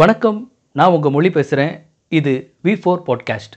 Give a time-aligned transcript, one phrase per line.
[0.00, 3.56] வணக்கம் நான் உங்கள் மொழி பேசுகிறேன் இது வி ஃபோர் பாட்காஸ்ட்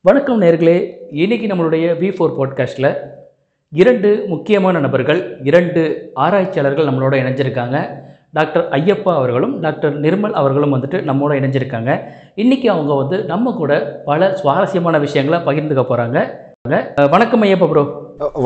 [0.00, 0.92] வணக்கம் நேர்களே.
[1.10, 3.22] இன்னைக்கு நம்மளுடைய வி ஃபோர் பாட்காஸ்ட்டில்
[3.80, 5.80] இரண்டு முக்கியமான நபர்கள் இரண்டு
[6.24, 7.76] ஆராய்ச்சியாளர்கள் நம்மளோட இணைஞ்சிருக்காங்க.
[8.36, 11.90] டாக்டர் ஐயப்பா அவர்களும் டாக்டர் நிர்மல் அவர்களும் வந்துட்டு நம்மோட இணைஞ்சிருக்காங்க.
[12.42, 13.72] இன்றைக்கி அவங்க வந்து நம்ம கூட
[14.08, 16.18] பல சுவாரஸ்யமான விஷயங்களை பகிர்ந்துக்க போகிறாங்க
[17.14, 17.84] வணக்கம் ஐயப்பா ப்ரோ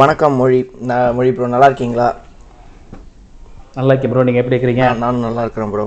[0.02, 2.08] வணக்கம் மொழி நான் மொழி ப்ரோ நல்லா இருக்கீங்களா?
[3.78, 4.86] நல்லா இருக்கேன் ப்ரோ நீங்கள் எப்படி இருக்கிறீங்க?
[5.04, 5.86] நானும் நல்லா இருக்கிறேன் bro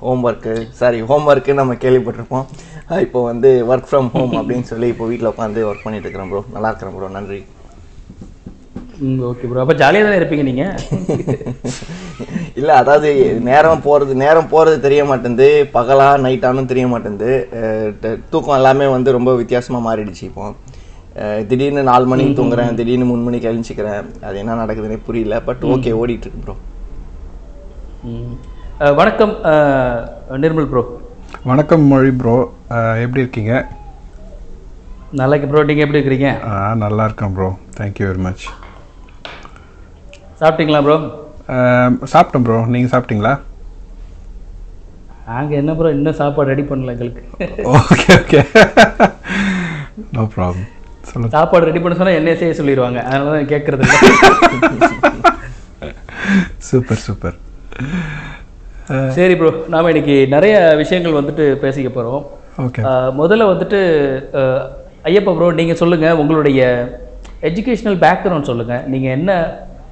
[0.00, 2.48] home work sorry home work நம்ம கேள்விப்பட்டிருப்போம்.
[3.04, 6.70] இப்போ வந்து ஒர்க் ஃப்ரம் ஹோம் அப்படின்னு சொல்லி இப்போ வீட்டில் உட்காந்து ஒர்க் பண்ணிட்டு இருக்கிறேன் ப்ரோ நல்லா
[6.72, 7.40] இருக்கிறேன் ப்ரோ நன்றி.
[9.26, 10.74] ஓகே ப்ரோ அப்போ ஜாலியாக தானே இருப்பீங்க நீங்கள்
[12.56, 13.10] இல்லை அதாவது
[13.48, 17.32] நேரம் போகிறது நேரம் போகிறது தெரிய மாட்டேங்குது பகலா நைட்டானும் தெரிய மாட்டேங்குது
[18.32, 20.46] தூக்கம் எல்லாமே வந்து ரொம்ப வித்தியாசமாக மாறிடுச்சு இப்போ.
[21.48, 26.26] திடீர்னு நாலு மணிக்கு தூங்குறேன் திடீர்னு மூணு மணிக்கு எழுந்திச்சிக்கிறேன் அது என்ன நடக்குதுன்னே புரியல பட் ஓகே ஓடிட்டு
[26.26, 26.56] இருக்கு ப்ரோ
[28.98, 29.34] வணக்கம்
[30.42, 30.82] நிர்மல் ப்ரோ
[31.46, 32.36] வணக்கம் மொழி ப்ரோ
[33.02, 33.54] எப்படி இருக்கீங்க?
[35.12, 36.30] நல்லா ப்ரோ நீங்கள் எப்படி இருக்கிறீங்க?
[36.48, 38.44] ஆ, நல்லா இருக்கேன் bro thank you very much
[40.40, 40.96] சாப்பிட்டீங்களா ப்ரோ
[42.12, 43.32] சாப்பிட்டேன் ப்ரோ நீங்கள் சாப்பிட்டீங்களா?
[45.30, 47.22] நாங்கள் என்ன ப்ரோ இன்னும் சாப்பாடு ரெடி பண்ணல எங்களுக்கு.
[47.78, 48.40] ஓகே ஓகே
[50.16, 50.66] நோ ப்ராப்ளம்
[51.10, 51.32] சொல்லுங்க.
[51.36, 53.84] சாப்பாடு ரெடி பண்ண சொன்னால் என்ன செய்ய சொல்லிடுவாங்க அதனால தான் கேட்குறது
[56.68, 57.36] சூப்பர் சூப்பர்
[59.16, 62.22] சரி ப்ரோ நாம் இன்னைக்கு நிறைய விஷயங்கள் வந்துட்டு பேசிக்க போகிறோம்
[62.66, 62.82] ஓகே
[63.20, 63.80] முதல்ல வந்துட்டு
[65.10, 66.62] ஐயப்பா ப்ரோ நீங்கள் சொல்லுங்கள் உங்களுடைய
[67.48, 69.32] எஜுகேஷ்னல் பேக்ரவுண்ட் சொல்லுங்கள் நீங்கள் என்ன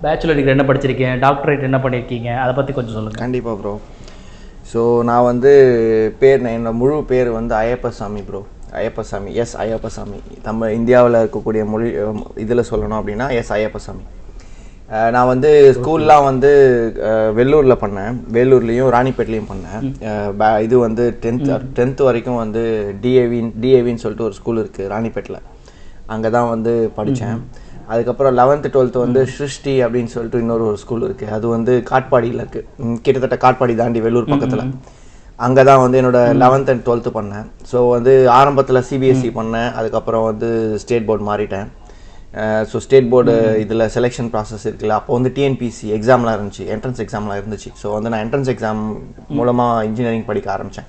[0.06, 1.14] பேச்சுலர் டிகிரி என்ன படிச்சிருக்கீங்க?
[1.26, 3.76] டாக்டரேட் என்ன பண்ணியிருக்கீங்க அதை பற்றி கொஞ்சம் சொல்லுங்கள் கண்டிப்பாக ப்ரோ
[4.72, 5.50] ஸோ நான் வந்து
[6.20, 8.40] பேர் நான் என்னோட முழு பேர் வந்து ஐயப்பசாமி ப்ரோ
[8.80, 10.18] ஐயப்பசாமி எஸ் ஐயப்பசாமி.
[10.46, 11.88] நம்ம இந்தியாவில் இருக்கக்கூடிய மொழி
[12.44, 14.04] இதில் சொல்லணும் அப்படின்னா எஸ் ஐயப்பசாமி.
[15.14, 16.50] நான் வந்து ஸ்கூல்லாம் வந்து
[17.38, 18.16] வெள்ளூரில் பண்ணேன்.
[18.36, 19.80] வேலூர்லேயும் ராணிப்பேட்லேயும் பண்ணேன்.
[20.66, 22.64] இது வந்து டென்த் டென்த் வரைக்கும் வந்து
[23.04, 25.40] டிஏவின் டிஏவின்னு சொல்லிட்டு ஒரு ஸ்கூல் இருக்குது ராணிப்பேட்டில்
[26.14, 27.40] அங்கே தான் வந்து படித்தேன்
[27.92, 32.98] அதுக்கப்புறம் லெவன்த்து டுவெல்த்து வந்து சிருஷ்டி அப்படின்னு சொல்லிட்டு இன்னொரு ஒரு ஸ்கூல் இருக்குது அது வந்து காட்பாடியில் இருக்குது
[33.04, 34.64] கிட்டத்தட்ட காட்பாடி தாண்டி வெள்ளூர் பக்கத்தில்.
[35.46, 37.46] அங்கே தான் வந்து என்னோட லெவன்த் அண்ட் டுவெல்த்து பண்ணேன்.
[37.70, 39.68] ஸோ வந்து ஆரம்பத்தில் சிபிஎஸ்சி பண்ணேன்.
[39.78, 40.48] அதுக்கப்புறம் வந்து
[40.82, 41.66] ஸ்டேட் போர்டு மாறிட்டேன்.
[42.70, 46.64] ஸோ ஸ்டேட் போர்டு இதில் செலெக்ஷன் ப்ராசஸ் இருக்குல்ல அப்போ வந்து டிஎன்பிசி எக்ஸாம்லாம் இருந்துச்சு.
[46.74, 47.70] என்ட்ரன்ஸ் எக்ஸாம்லாம் இருந்துச்சு.
[47.82, 48.82] ஸோ வந்து நான் என்ட்ரன்ஸ் எக்ஸாம்
[49.38, 50.88] மூலமாக இன்ஜினியரிங் படிக்க ஆரம்பித்தேன்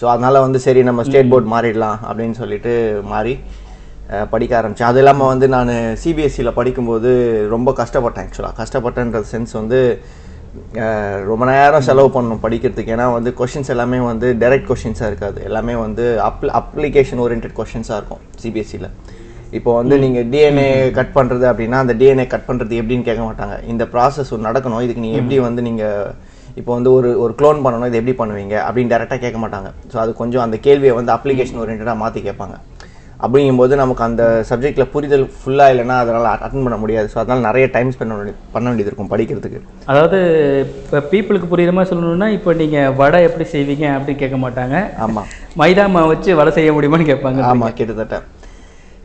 [0.00, 2.72] ஸோ அதனால் வந்து சரி நம்ம ஸ்டேட் போர்டு மாறிடலாம் அப்படின்னு சொல்லிட்டு
[3.12, 3.34] மாறி
[4.32, 5.70] படிக்க ஆரம்பித்தேன் அது இல்லாமல் வந்து நான்
[6.02, 7.10] சிபிஎஸ்சியில் படிக்கும்போது
[7.54, 9.80] ரொம்ப கஷ்டப்பட்டேன் ஆக்சுவலாக கஷ்டப்பட்டேன்ற சென்ஸ் வந்து
[11.30, 12.92] ரொம்ப நேரம் செலவு பண்ணணும் படிக்கிறதுக்கு.
[12.94, 15.38] ஏன்னா வந்து கொஷின்ஸ் எல்லாமே வந்து டைரக்ட் கொஷின்ஸாக இருக்காது.
[15.48, 18.88] எல்லாமே வந்து அப்ள அப்ளிகேஷன் ஓரியன்ட் கொஷின்ஸாக இருக்கும் சிபிஎஸ்சியில்
[19.58, 20.68] இப்போ வந்து நீங்கள் டிஎன்ஏ
[20.98, 23.56] கட் பண்ணுறது அப்படின்னா அந்த டிஎன்ஏ கட் பண்ணுறது எப்படின்னு கேட்க மாட்டாங்க.
[23.72, 24.82] இந்த ப்ராசஸ் நடக்கணும்.
[24.86, 26.12] இதுக்கு நீங்கள் எப்படி வந்து நீங்கள்
[26.60, 27.88] இப்போ வந்து ஒரு ஒரு க்ளோன் பண்ணணும்.
[27.90, 28.56] இது எப்படி பண்ணுவீங்க?
[28.66, 29.68] அப்படின்னு டேரெக்டாக கேட்க மாட்டாங்க.
[29.92, 32.56] ஸோ அது கொஞ்சம் அந்த கேள்வியை வந்து அப்ளிகேஷன் ஓரியன்டாக மாற்றி கேட்பாங்க.
[33.24, 37.06] அப்படிங்கும்போது நமக்கு அந்த சப்ஜெக்டில் புரிதல் ஃபுல்லாக இல்லைன்னா அதனால் அட்டன் பண்ண முடியாது.
[37.12, 39.60] ஸோ அதனால் நிறைய டைம் ஸ்பெண்ட் பண்ண பண்ண வேண்டியது இருக்கும் படிக்கிறதுக்கு.
[39.92, 40.18] அதாவது
[40.84, 44.76] இப்போ பீப்புளுக்கு புரியுற மாதிரி சொல்லணும்னா இப்போ நீங்கள் வடை எப்படி செய்வீங்க அப்படின்னு கேட்க மாட்டாங்க.
[45.06, 45.30] ஆமாம்
[45.62, 47.42] மைதா மாவு வச்சு வடை செய்ய முடியுமான்னு கேட்பாங்க.
[47.52, 48.18] ஆமாம் கிட்டத்தட்ட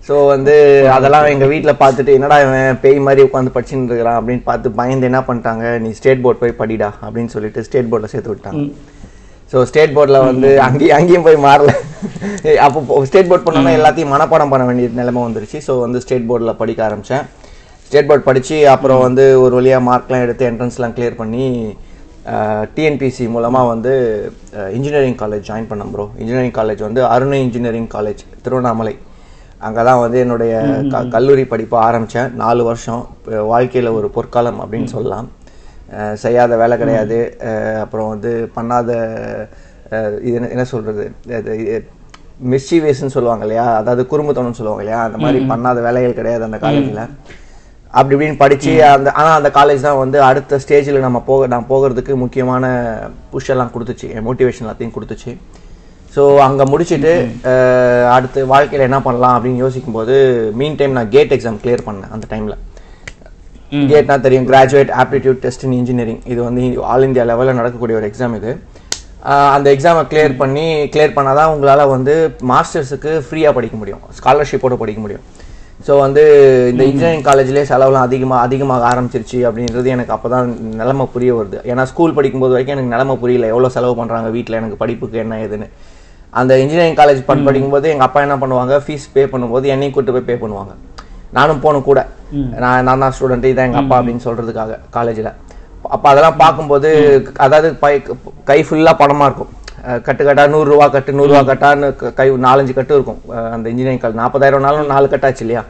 [0.08, 0.54] ஸோ வந்து
[0.96, 4.20] அதெல்லாம் எங்கள் வீட்டில் பார்த்துட்டு என்னடா இவன் பேய் மாதிரி உட்காந்து படிச்சுட்டு இருக்கிறான்?
[4.20, 8.32] அப்படின்னு பார்த்து பயந்து என்ன பண்ணிட்டாங்க நீ ஸ்டேட் போர்ட் போய் படிடா அப்படின்னு சொல்லிட்டு ஸ்டேட் போர்டில் சேர்த்து
[8.34, 8.62] விட்டாங்க.
[9.52, 11.72] ஸோ ஸ்டேட் போர்டில் வந்து அங்கேயும் அங்கேயும் போய் மாறல.
[12.66, 15.59] அப்போ ஸ்டேட் போர்ட் பண்ணோன்னா எல்லாத்தையும் மனப்பாடம் பண்ண வேண்டிய நிலைமை வந்துருச்சு.
[15.68, 17.25] ஸோ வந்து ஸ்டேட் போர்டில் படிக்க ஆரம்பித்தேன்
[17.88, 21.46] ஸ்டேட் போர்ட் படித்து அப்புறம் வந்து ஒரு வழியாக மார்க்லாம் எடுத்து என்ட்ரன்ஸ்லாம் கிளியர் பண்ணி
[22.78, 23.91] டிஎன்பிசி மூலமாக வந்து
[24.78, 28.96] இன்ஜினியரிங் காலேஜ் ஜாயின் பண்ணேன் ப்ரோ இன்ஜினியரிங் காலேஜ் வந்து அருணை இன்ஜினியரிங் காலேஜ் திருவண்ணாமலை
[29.68, 30.53] அங்கே தான் வந்து என்னுடைய
[30.94, 33.03] க கல்லூரி படிப்பை ஆரம்பித்தேன் நாலு வருஷம்
[33.52, 35.28] வாழ்க்கையில் ஒரு பொற்காலம் அப்படின்னு சொல்லலாம்.
[36.24, 37.19] செய்யாத வேலை கிடையாது.
[37.84, 38.89] அப்புறம் வந்து பண்ணாத
[40.28, 41.04] இது என்ன சொல்கிறது
[42.51, 43.66] மிஸ்சீவியஸ்ன்னு சொல்லுவாங்க இல்லையா?
[43.81, 45.01] அதாவது குறும்புத்தனம்னு சொல்லுவாங்க இல்லையா?
[45.07, 47.04] அந்த மாதிரி பண்ணாத வேலைகள் கிடையாது அந்த காலேஜில்.
[47.98, 52.16] அப்படி இப்படின்னு படித்து அந்த ஆனால் அந்த காலேஜ் தான் வந்து அடுத்த ஸ்டேஜில் நம்ம போக நான் போகிறதுக்கு
[52.24, 52.66] முக்கியமான
[53.34, 54.10] புஷ் எல்லாம் கொடுத்துச்சு.
[54.28, 55.31] மோட்டிவேஷன் எல்லாத்தையும் கொடுத்துச்சு.
[56.16, 57.13] ஸோ அங்கே முடிச்சுட்டு
[58.16, 60.16] அடுத்து வாழ்க்கையில் என்ன பண்ணலாம் அப்படின்னு யோசிக்கும்போது
[60.60, 62.56] மீன் டைம் நான் கேட் எக்ஸாம் கிளியர் பண்ணேன் அந்த டைமில்
[63.92, 64.48] கேட்னா தெரியும்.
[64.52, 66.62] Graduate aptitude test in engineering இது வந்து
[66.92, 68.52] ஆல் இந்தியா லெவலில் நடக்கக்கூடிய ஒரு எக்ஸாம் இது.
[69.56, 72.14] அந்த எக்ஸாமை கிளியர் பண்ணி கிளியர் பண்ணால் தான் உங்களால் வந்து
[72.52, 74.04] மாஸ்டர்ஸுக்கு ஃப்ரீயாக படிக்க முடியும்.
[74.19, 75.25] ஸ்காலர்ஷிப்போட படிக்க முடியும்.
[75.86, 76.24] ஸோ வந்து
[76.72, 80.48] இந்த இன்ஜினியரிங் காலேஜ்லேயே செலவுலாம் அதிகமாக அதிகமாக ஆரம்பிச்சிருச்சு அப்படின்றது எனக்கு அப்போ தான்
[80.80, 81.58] நிலமை புரிய வருது.
[81.72, 83.48] ஏன்னா ஸ்கூல் படிக்கும்போது வரைக்கும் எனக்கு நிலமை புரியல.
[83.54, 85.68] எவ்வளோ செலவு பண்ணுறாங்க வீட்டில் எனக்கு படிப்புக்கு என்ன ஏதுன்னு.
[86.40, 88.75] அந்த இன்ஜினியரிங் காலேஜ் படி படிக்கும்போது எங்கள் அப்பா என்ன பண்ணுவாங்க?
[88.86, 90.74] ஃபீஸ் பே பண்ணும்போது என்னையும் கூட்டு போய் பே பண்ணுவாங்க.
[91.33, 92.00] நானும் போகணும் கூட.
[92.59, 95.29] நான் நான் தான் ஸ்டூடெண்ட் இதான் எங்கள் அப்பா அப்படின்னு சொல்கிறதுக்காக காலேஜில்
[95.89, 96.89] அப்போ அதெல்லாம் பார்க்கும்போது
[97.38, 97.91] அதாவது பை
[98.45, 99.51] கை ஃபுல்லாக பணமாக இருக்கும்.
[100.03, 103.19] கட்டு கட்டா நூறுரூவா கட்டு நூறுரூவா கட்டான்னு க- நாலஞ்சு கட்டு இருக்கும்.
[103.56, 105.63] அந்த இன்ஜினியரிங் காலேஜ் நாற்பதாயிரம்னாலும் நாலு கட்டாச்சு இல்லையா?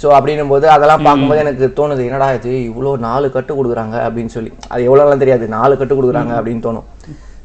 [0.00, 3.96] ஸோ அப்படின்னும் போது அதெல்லாம் பார்க்கும்போது எனக்கு தோணுது என்னடா இது இவ்வளோ நாலு கட்டு கொடுக்குறாங்க?
[4.06, 4.50] அப்படின்னு சொல்லி.
[4.68, 6.86] அது எவ்வளோலாம் தெரியாது நாலு கட்டு கொடுக்குறாங்க அப்படின்னு தோணும்.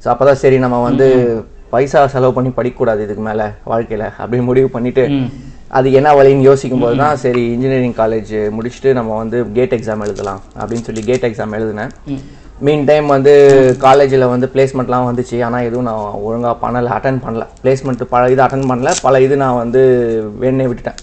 [0.04, 1.08] ஸோ அப்போ தான் சரி நம்ம வந்து
[1.70, 5.04] பைசா செலவு பண்ணி படிக்கக்கூடாது இதுக்கு மேலே வாழ்க்கையில் அப்படின்னு முடிவு பண்ணிட்டு
[5.78, 10.42] அது என்ன வழின்னு யோசிக்கும் போது தான் சரி இன்ஜினியரிங் காலேஜ் முடிச்சுட்டு நம்ம வந்து கேட் எக்ஸாம் எழுதலாம்
[10.60, 11.92] அப்படின்னு சொல்லி கேட் எக்ஸாம் எழுதினேன்.
[12.66, 13.34] மீன் டைம் வந்து
[13.86, 15.38] காலேஜில் வந்து பிளேஸ்மெண்ட்லாம் வந்துச்சு.
[15.48, 17.46] ஆனால் எதுவும் நான் ஒழுங்காக பண்ணலை அட்டன் பண்ணல.
[17.64, 18.92] பிளேஸ்மெண்ட் பல இது அட்டன் பண்ணல.
[19.08, 19.82] பல இது நான் வந்து
[20.44, 21.00] வேணே விட்டுட்டேன்.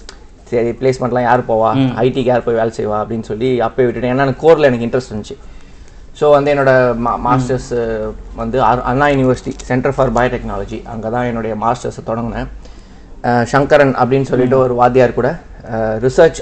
[0.53, 1.71] சரி பிளேஸ்மெண்ட்லாம் யார் போவா?
[2.05, 4.15] ஐடிக்கு யார் போய் வேலை செய்வா அப்படின்னு சொல்லி அப்பயே விட்டுட்டேன்.
[4.15, 5.37] ஏன்னா எனக்கு கோரில் எனக்கு இன்ட்ரெஸ்ட் இருந்துச்சு.
[6.21, 6.73] ஸோ வந்து என்னோட
[7.05, 7.13] மா.
[7.27, 7.71] மாஸ்டர்ஸ்
[8.41, 8.59] வந்து
[8.91, 12.51] Anna university centre for biotechnology அங்கே தான் என்னுடைய மாஸ்டர்ஸை தொடங்கினேன்.
[13.53, 15.29] சங்கரன் அப்படின்னு சொல்லிட்டு ஒரு வாத்தியார் கூட
[16.05, 16.39] ரிசர்ச்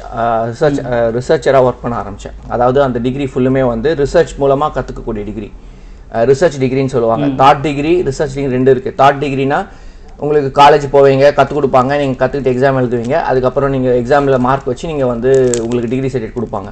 [0.50, 0.78] ரிசர்ச்
[1.16, 5.50] ரிசர்ச்சராக ஒர்க் பண்ண ஆரம்பித்தேன் அதாவது அந்த டிகிரி ஃபுல்லுமே வந்து ரிசர்ச் மூலமாக கற்றுக்கக்கூடிய டிகிரி
[6.30, 7.26] ரிசர்ச் டிகிரின்னு சொல்லுவாங்க.
[7.40, 9.58] தாட் டிகிரி ரிசர்ச் டிகிரி ரெண்டு இருக்குது தாட் டிகிரினா
[10.22, 13.16] உங்களுக்கு காலேஜ் போவீங்க கற்றுக் கொடுப்பாங்க நீங்கள் கற்றுக்கிட்டு எக்ஸாம் எழுதுவீங்க.
[13.28, 15.30] அதுக்கப்புறம் நீங்கள் எக்ஸாமில் மார்க் வச்சு நீங்கள் வந்து
[15.64, 16.70] உங்களுக்கு டிகிரி சர்டிஃபிகேட் கொடுப்பாங்க.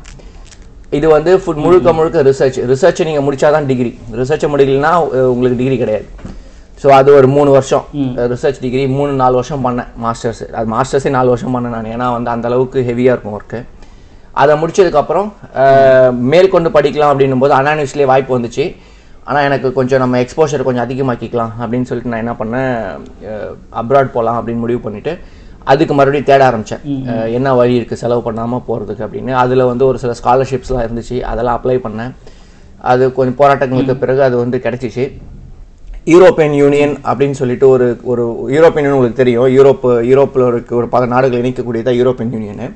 [0.98, 4.92] இது வந்து ஃபுல் முழுக்க முழுக்க ரிசர்ச் ரிசர்ச்சை நீங்கள் முடிச்சாதான் டிகிரி ரிசர்ச்சை முடியலன்னா
[5.34, 6.06] உங்களுக்கு டிகிரி கிடையாது.
[6.82, 7.84] ஸோ அது ஒரு மூணு வருஷம்.
[8.32, 11.88] ரிசர்ச் டிகிரி மூணு நாலு வருஷம் பண்ணேன் மாஸ்டர்ஸ் அது மாஸ்டர்ஸே நாலு வருஷம் பண்ணேன் நான்.
[11.94, 13.60] ஏன்னா வந்து அந்த அளவுக்கு ஹெவியாக இருக்கும் ஒர்க்கு
[14.42, 15.28] அதை முடிச்சதுக்கப்புறம்
[16.32, 18.64] மேற்கொண்டு படிக்கலாம் அப்படின்னும் போது அனானியூஸ்லேயே வாய்ப்பு வந்துச்சு.
[19.28, 22.70] ஆனால் எனக்கு கொஞ்சம் நம்ம எக்ஸ்போஷர் கொஞ்சம் அதிகமாக்கிக்கலாம் அப்படின்னு சொல்லிட்டு நான் என்ன பண்ணேன்
[23.80, 25.12] அப்ராட் போகலாம் அப்படின்னு முடிவு பண்ணிட்டு
[25.72, 26.84] அதுக்கு மறுபடியும் தேட ஆரம்பித்தேன்
[27.38, 29.32] என்ன வழி இருக்குது செலவு பண்ணாமல் போகிறதுக்கு அப்படின்னு.
[29.42, 31.16] அதில் வந்து ஒரு சில ஸ்காலர்ஷிப்ஸ்லாம் இருந்துச்சு.
[31.30, 32.12] அதெல்லாம் அப்ளை பண்ணேன்.
[32.92, 35.06] அது கொஞ்சம் போராட்டங்களுக்கு பிறகு அது வந்து கிடச்சிச்சு.
[36.12, 38.22] யூரோப்பியன் யூனியன் அப்படின்னு சொல்லிட்டு ஒரு ஒரு
[38.54, 39.48] யூரோப்பியன் யூனியன் உங்களுக்கு தெரியும்.
[39.56, 42.66] யூரோப் யூரோப்பில் இருக்க ஒரு பல நாடுகள் இணைக்கக்கூடியதா யூரோப்பியன் யூனியனு.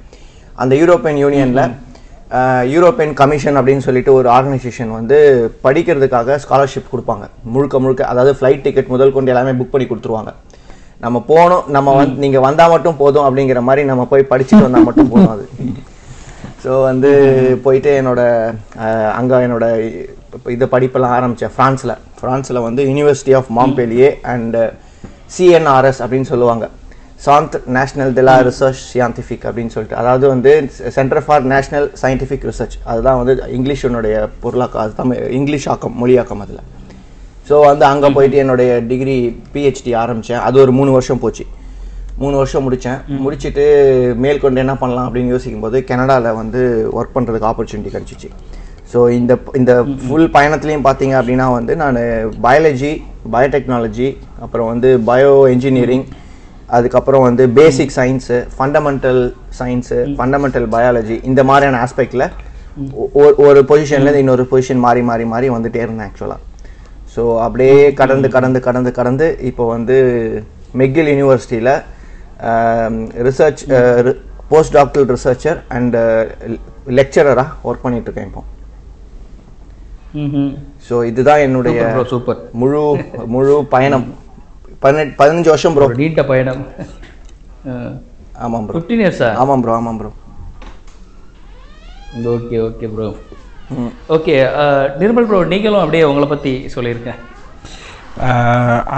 [0.63, 1.65] அந்த யூரோப்பியன் யூனியனில்
[2.75, 5.17] யூரோப்பியன் கமிஷன் அப்படின்னு சொல்லிட்டு ஒரு ஆர்கனைசேஷன் வந்து
[5.65, 7.25] படிக்கிறதுக்காக ஸ்காலர்ஷிப் கொடுப்பாங்க.
[7.55, 10.33] முழுக்க முழுக்க அதாவது ஃப்ளைட் டிக்கெட் முதல் கொண்டு எல்லாமே புக் பண்ணி கொடுத்துருவாங்க.
[11.05, 15.13] நம்ம போகணும் நம்ம வந்து நீங்கள் வந்தால் மட்டும் போதும் அப்படிங்கிற மாதிரி நம்ம போய் படிச்சுட்டு வந்தால் மட்டும்
[15.13, 15.47] போதும் அது.
[16.65, 17.11] ஸோ வந்து
[17.65, 18.21] போயிட்டு என்னோட
[19.21, 19.67] அங்கே என்னோட
[20.37, 24.57] இப்ப இது படிப்பெல்லாம் ஆரம்பித்தேன் ஃப்ரான்ஸில் ஃப்ரான்ஸில் வந்து University of Montpellier and
[25.35, 26.65] CNRS அப்படின்னு சொல்லுவாங்க.
[27.25, 29.99] Centre National de la Research Scientific அப்படின்னு சொல்லிட்டு.
[30.03, 30.53] அதாவது வந்து
[30.97, 34.15] centre for national scientific research அதுதான் வந்து இங்கிலீஷனுடைய
[34.45, 34.83] பொருளாக்கம்.
[34.85, 36.63] அது தமிழ் இங்கிலீஷ் ஆக்கம் மொழியாக்கம் அதில்.
[37.49, 39.17] ஸோ வந்து அங்கே போயிட்டு என்னுடைய டிகிரி
[39.55, 41.47] பிஹெச்டி ஆரம்பித்தேன் அது ஒரு மூணு வருஷம் போச்சு.
[42.23, 43.65] மூணு வருஷம் முடித்தேன் முடிச்சுட்டு
[44.25, 46.61] மேற்கொண்டு என்ன பண்ணலாம் அப்படின்னு யோசிக்கும்போது கனடாவில் வந்து
[46.99, 48.31] ஒர்க் பண்ணுறதுக்கு ஆப்பர்ச்சுனிட்டி கிடச்சிச்சு.
[48.93, 49.73] ஸோ இந்த இந்த
[50.03, 51.99] ஃபுல் பயணத்துலேயும் பார்த்தீங்க அப்படின்னா வந்து நான்
[52.43, 52.93] பயாலஜி
[53.33, 54.09] பயோடெக்னாலஜி
[54.41, 56.07] அப்புறம் வந்து பயோ என்ஜினியரிங்
[56.69, 59.23] அதுக்கப்புறம் வந்து basic science fundamental
[59.59, 62.27] science fundamental biology இந்த மாதிரியான ஆஸ்பெக்டில்
[63.45, 66.41] ஒரு பொசிஷன்லேருந்து இன்னொரு பொசிஷன் மாறி மாறி மாறி வந்துட்டே இருந்தேன் ஆக்சுவலாக
[67.15, 69.97] ஸோ அப்படியே கடந்து கடந்து கடந்து கடந்து இப்போ வந்து
[70.75, 71.73] மெக்கில் யூனிவர்சிட்டியில்
[73.27, 73.63] research
[74.51, 75.97] post doctor researcher and
[76.99, 78.43] லெக்சரராக work பண்ணிகிட்ருக்கேன் இப்போ.
[80.89, 82.81] ஸோ இதுதான் என்னுடைய ப்ரோ சூப்பர் முழு
[83.35, 84.07] முழு பயணம்.
[84.85, 86.63] பதினெட்டு பதினஞ்சு வருஷம் ப்ரோ நீண்ட பயணம்.
[88.45, 90.11] ஆமாம் ப்ரோ ஃபிஃப்டீன் இயர்ஸா ஆமாம் ப்ரோ ஆமாம் bro
[92.37, 93.09] okay okay bro
[94.17, 94.35] okay
[95.03, 97.21] Nirmal bro நீங்களும் அப்படியே உங்களை பற்றி சொல்லியிருக்கேன்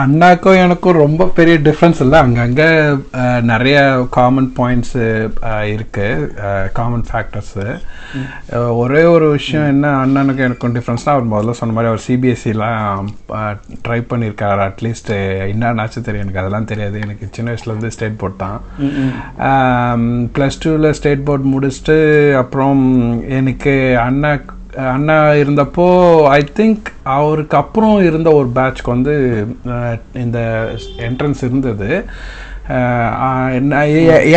[0.02, 2.18] அண்ணாக்கும் எனக்கும் ரொம்ப பெரிய டிஃப்ரென்ஸ் இல்லை.
[2.24, 2.66] அங்கங்கே
[3.50, 3.76] நிறைய
[4.16, 5.04] காமன் பாயிண்ட்ஸு
[5.74, 7.66] இருக்குது காமன் ஃபேக்டர்ஸு
[8.80, 13.06] ஒரே ஒரு விஷயம் என்ன அண்ணனுக்கும் எனக்கும் டிஃப்ரென்ஸ்னால் அவர் முதல்ல சொன்ன மாதிரி அவர் சிபிஎஸ்சிலாம்
[13.86, 14.62] ட்ரை பண்ணியிருக்காரு.
[14.68, 15.12] அட்லீஸ்ட்
[15.52, 16.42] என்னன்னாச்சும் தெரியும் எனக்கு.
[16.42, 16.98] அதெல்லாம் தெரியாது.
[17.06, 18.58] எனக்கு சின்ன வயசுலேருந்து ஸ்டேட் போர்ட் தான்.
[20.36, 21.98] ப்ளஸ் டூவில் ஸ்டேட் போர்ட் முடிச்சுட்டு
[22.42, 22.82] அப்புறம்
[23.40, 23.74] எனக்கு
[24.08, 24.32] அண்ணா
[24.92, 25.86] அண்ணா இருந்தப்போ
[26.38, 29.14] ஐ திங்க் அவருக்கு அப்புறம் இருந்த ஒரு பேட்ச்க்கு வந்து
[30.24, 30.38] இந்த
[31.08, 31.88] என்ட்ரன்ஸ் இருந்தது.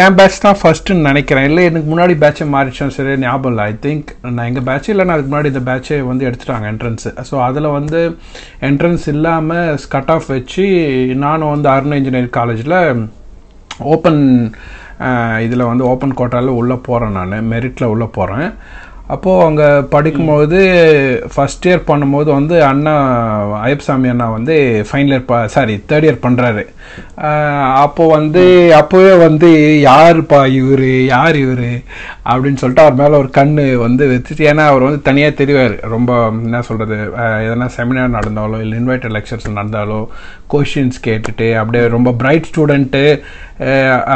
[0.04, 1.46] என் பேட்ச் தான் ஃபஸ்ட்டுன்னு நினைக்கிறேன்.
[1.50, 3.66] இல்லை எனக்கு முன்னாடி பேட்சே மாறிச்சோம் சரி ஞாபகம் இல்லை.
[3.72, 7.76] ஐ திங்க் நான் எங்கள் பேட்ச் இல்லை அதுக்கு முன்னாடி இந்த பேட்சே வந்து எடுத்துட்டாங்க என்ட்ரன்ஸு ஸோ அதில்
[7.78, 8.02] வந்து
[8.70, 10.66] என்ட்ரன்ஸ் இல்லாமல் கட் ஆஃப் வச்சு
[11.26, 12.78] நானும் வந்து அருண் இன்ஜினியரிங் காலேஜில்
[13.94, 14.22] ஓப்பன்
[15.46, 17.34] இதில் வந்து ஓப்பன் கோட்டாவில் உள்ளே போகிறேன் நான்.
[17.54, 18.48] மெரிட்டில் உள்ளே போகிறேன்
[19.14, 20.58] அப்போது அங்கே படிக்கும்போது
[21.34, 22.96] ஃபஸ்ட் இயர் பண்ணும்போது வந்து அண்ணா
[23.68, 24.56] ஐயப்சாமி அண்ணா வந்து
[24.88, 26.64] ஃபைனல் இயர் ப சாரி தேர்ட் இயர் பண்ணுறாரு
[27.84, 28.44] அப்போது வந்து
[28.80, 29.50] அப்போவே வந்து
[29.88, 31.70] யாருப்பா இவர் யார் இவர்
[32.32, 33.54] அப்படின்னு சொல்லிட்டு அவர் மேலே ஒரு கண்
[33.86, 35.76] வந்து வச்சுட்டு ஏன்னா அவர் வந்து தனியாக தெரிவார்.
[35.96, 36.12] ரொம்ப
[36.48, 36.98] என்ன சொல்கிறது
[37.46, 40.02] எதனா செமினார் நடந்தாலோ இல்லை இன்வைட்டட் லெக்சர்ஸ் நடந்தாலோ
[40.54, 43.06] கொஷின்ஸ் கேட்டுட்டு அப்படியே ரொம்ப பிரைட் ஸ்டூடெண்ட்டு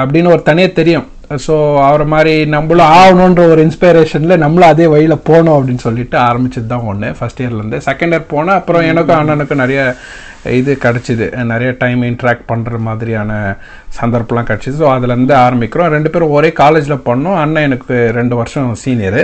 [0.01, 1.07] அப்படின்னு ஒரு தனியாக தெரியும்.
[1.45, 1.55] ஸோ
[1.87, 7.09] அவரை மாதிரி நம்மளும் ஆகணுன்ற ஒரு இன்ஸ்பிரேஷனில் நம்மளும் அதே வழியில் போகணும் அப்படின்னு சொல்லிட்டு ஆரம்பிச்சது தான் ஒன்று
[7.19, 9.81] ஃபஸ்ட் இயர்லேருந்து செகண்ட் இயர் போனால் அப்புறம் எனக்கும் அண்ணனுக்கும் நிறைய
[10.59, 11.25] இது கிடச்சிது.
[11.53, 13.31] நிறைய டைம் இன்ட்ராக்ட் பண்ணுற மாதிரியான
[13.99, 14.75] சந்தர்ப்பம்லாம் கிடச்சிது.
[14.81, 15.91] ஸோ அதுலேருந்து ஆரம்பிக்கிறோம்.
[15.95, 17.39] ரெண்டு பேரும் ஒரே காலேஜில் பண்ணோம்.
[17.43, 19.23] அண்ணன் எனக்கு ரெண்டு வருஷம் சீனியரு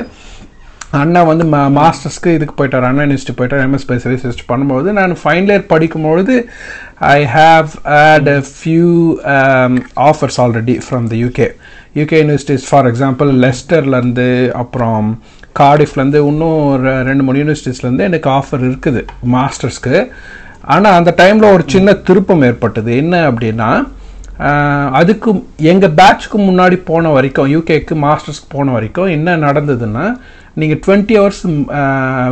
[1.00, 2.86] அண்ணன் வந்து மா மாஸ்டர்ஸ்க்கு இதுக்கு போயிட்டார்.
[2.90, 3.64] அண்ணன் யூனிவர்சிட்டி போயிட்டார்.
[3.68, 6.36] எம்எஸ் ஸ்பெஷலிஸ்ட் பண்ணும்போது நான் ஃபைனல் இயர் படிக்கும்பொழுது
[7.16, 7.72] I have
[8.04, 8.92] had a few
[10.10, 11.50] offers already from the UK
[11.98, 15.08] UK universities for example லெஸ்டர்லேருந்து அப்புறம்
[15.60, 19.02] கார்டிஃப்லேருந்து இன்னும் ரெ- ரெண்டு மூணு யூனிவர்சிட்டிஸ்லேருந்து எனக்கு ஆஃபர் இருக்குது
[19.34, 19.96] மாஸ்டர்ஸ்க்கு
[20.76, 22.98] ஆனால் அந்த டைமில் ஒரு சின்ன திருப்பம் ஏற்பட்டது.
[22.98, 23.70] என்ன அப்படின்னா
[24.92, 25.30] அதுக்கு
[25.72, 30.06] எங்கள் பேட்ச்க்கு முன்னாடி போன வரைக்கும் யூகேக்கு மாஸ்டர்ஸ்க்கு போன வரைக்கும் என்ன நடந்ததுன்னா
[30.54, 31.42] நீங்கள் twenty hours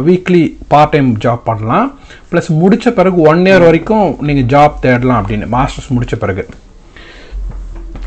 [0.07, 1.87] weekly part time job பண்ணலாம்.
[2.31, 6.45] ப்ளஸ் முடித்த பிறகு ஒன் இயர் வரைக்கும் நீங்கள் ஜாப் தேடலாம் அப்படின்னு மாஸ்டர்ஸ் முடித்த பிறகு.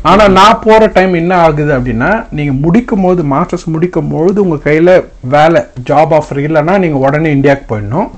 [0.09, 4.91] ஆனால் நான் போகிற டைம் என்ன ஆகுது அப்படின்னா நீங்கள் முடிக்கும் போது மாஸ்டர்ஸ் முடிக்கும் பொழுது உங்கள் கையில்
[5.33, 8.09] வேலை ஜாப் ஆஃபர் இல்லைன்னா நீங்கள் உடனே இந்தியாவுக்கு போயிடணும்.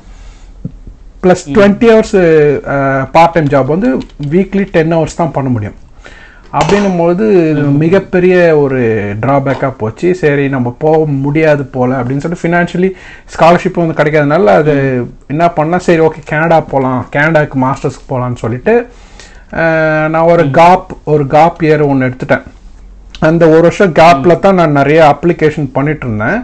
[1.24, 2.18] Plus twenty hours
[3.16, 3.90] part time job வந்து
[4.36, 5.78] வீக்லி டென் ஹவர்ஸ் தான் பண்ண முடியும்.
[6.60, 8.80] அப்படின்னும் போது இது மிகப்பெரிய ஒரு
[9.24, 10.08] ட்ராபேக்காக போச்சு.
[10.22, 12.90] சரி நம்ம போக முடியாது போல அப்படின்னு சொல்லிட்டு ஃபினான்ஷியலி
[13.36, 14.74] ஸ்காலர்ஷிப் வந்து கிடைக்காதனால அது
[15.34, 18.76] என்ன பண்ணால் சரி ஓகே கனடா போகலாம் கனடாக்கு மாஸ்டர்ஸ்க்கு போகலான்னு சொல்லிட்டு
[20.14, 22.44] நான் ஒரு காப் ஒரு காப் இயர் ஒன்று எடுத்துட்டேன்.
[23.30, 26.40] அந்த ஒரு வருஷம் கேப்பில் தான் நான் நிறைய அப்ளிகேஷன் பண்ணிட்டு இருந்தேன்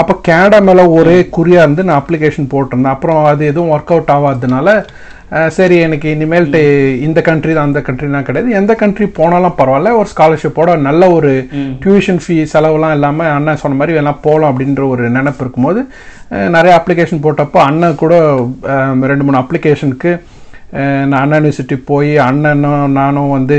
[0.00, 2.94] அப்போ கனடா மேலே ஒரே குறியாக இருந்து நான் அப்ளிகேஷன் போட்டிருந்தேன்.
[2.96, 4.74] அப்புறம் அது எதுவும் ஒர்க் அவுட் ஆகாததுனால
[5.56, 6.60] சரி எனக்கு இனிமேல்ட்டு
[7.06, 8.50] இந்த கண்ட்ரி தான் அந்த கண்ட்ரிலாம் கிடையாது.
[8.60, 9.90] எந்த கண்ட்ரி போனாலும் பரவாயில்ல.
[10.00, 11.32] ஒரு ஸ்காலர்ஷிப்போட நல்ல ஒரு
[11.82, 15.82] டியூஷன் ஃபீ செலவுலாம் இல்லாமல் அண்ணன் சொன்ன மாதிரி எல்லாம் போகலாம் அப்படின்ற ஒரு நினைப்பு இருக்கும்போது
[16.56, 18.14] நிறைய அப்ளிகேஷன் போட்டப்போ அண்ணன் கூட
[19.12, 20.12] ரெண்டு மூணு அப்ளிகேஷனுக்கு
[21.10, 23.56] நான் அண்ணா யூனிவர்சிட்டி போய் அண்ணனும் நானும் வந்து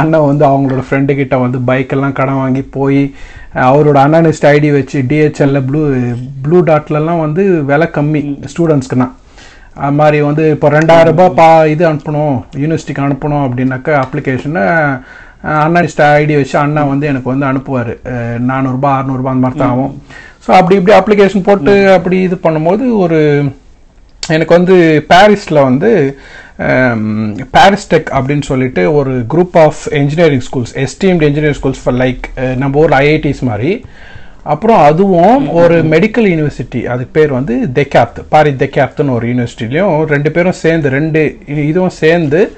[0.00, 3.00] அண்ணன் வந்து அவங்களோட ஃப்ரெண்டு கிட்ட வந்து பைக்கெல்லாம் கடன் வாங்கி போய்
[3.68, 5.82] அவரோட அண்ணா யூனிவர்சிட்டி ஐடி வச்சு டிஹெச்எல்ல ப்ளூ
[6.44, 8.22] ப்ளூ டாட்லலாம் வந்து விலை கம்மி
[8.54, 9.08] ஸ்டூடெண்ட்ஸ்க்குனா
[9.84, 14.64] அது மாதிரி வந்து இப்போ ரெண்டாயிரம் ரூபாய் பா இது அனுப்பணும் யூனிவர்சிட்டிக்கு அனுப்பணும் அப்படின்னாக்கா அப்ளிகேஷனை
[15.64, 17.92] அண்ணா யூனிவர்சிட்டி ஐடி வச்சு அண்ணா வந்து எனக்கு வந்து அனுப்புவார்.
[18.50, 19.92] நானூறுரூபா அறநூறுபா அந்த மாதிரி தான் ஆகும்.
[20.44, 23.20] ஸோ அப்படி இப்படி அப்ளிகேஷன் போட்டு அப்படி இது பண்ணும்போது ஒரு
[24.28, 26.18] எனக்கு வந்து பாரிஸில் வந்து
[27.50, 32.78] பாரிஸ் டெக் அப்படின்னு சொல்லிட்டு ஒரு group of engineering schools esteemed engineering schools for like நம்ம
[32.78, 33.84] ஊரில் ஐஐடிஸ் மாதிரி.
[34.42, 40.52] அப்புறம் அதுவும் ஒரு மெடிக்கல் யூனிவர்சிட்டி அதுக்கு பேர் வந்து தெக்காப்த் பாரி தெக்காப்த்னு ஒரு யூனிவர்சிட்டிலையும் ரெண்டு பேரும்
[40.52, 42.52] சேர்ந்து ரெண்டு இது- இதுவும் சேர்ந்து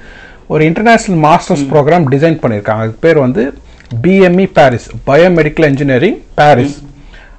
[0.47, 2.79] ஒரு இன்டர்நேஷ்னல் மாஸ்டர்ஸ் ப்ரோக்ராம் டிசைன் பண்ணியிருக்காங்க.
[2.79, 3.53] அதுக்கு பேர் வந்து
[4.01, 6.81] BME Paris biomedical engineering Paris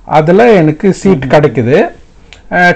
[0.04, 1.88] அதில் எனக்கு சீட் கிடைக்குது.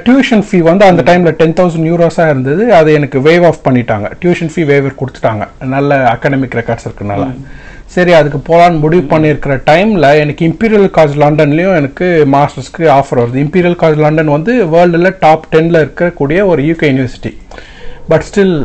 [0.07, 2.64] டியூஷன் ஃபீ வந்து அந்த டைமில் டென் தௌசண்ட் யூரோஸாக இருந்தது.
[2.78, 4.09] அது எனக்கு வேவ் ஆஃப் பண்ணிட்டாங்க.
[4.23, 5.45] டியூஷன் ஃபீ வேவர் கொடுத்துட்டாங்க.
[5.75, 7.25] நல்ல அகாடமிக் ரெக்கார்ட்ஸ் இருக்கனால.
[7.95, 13.40] சரி அதுக்கு போகலான்னு முடிவு பண்ணியிருக்கிற டைமில் எனக்கு இம்பீரியல் காலேஜ் லண்டன்லேயும் எனக்கு மாஸ்டர்ஸ்க்கு ஆஃபர் வருது.
[13.45, 17.33] இம்பீரியல் காலேஜ் லண்டன் வந்து வேர்ல்டில் டாப் டென்னில் இருக்கக்கூடிய ஒரு UK university
[18.09, 18.57] but still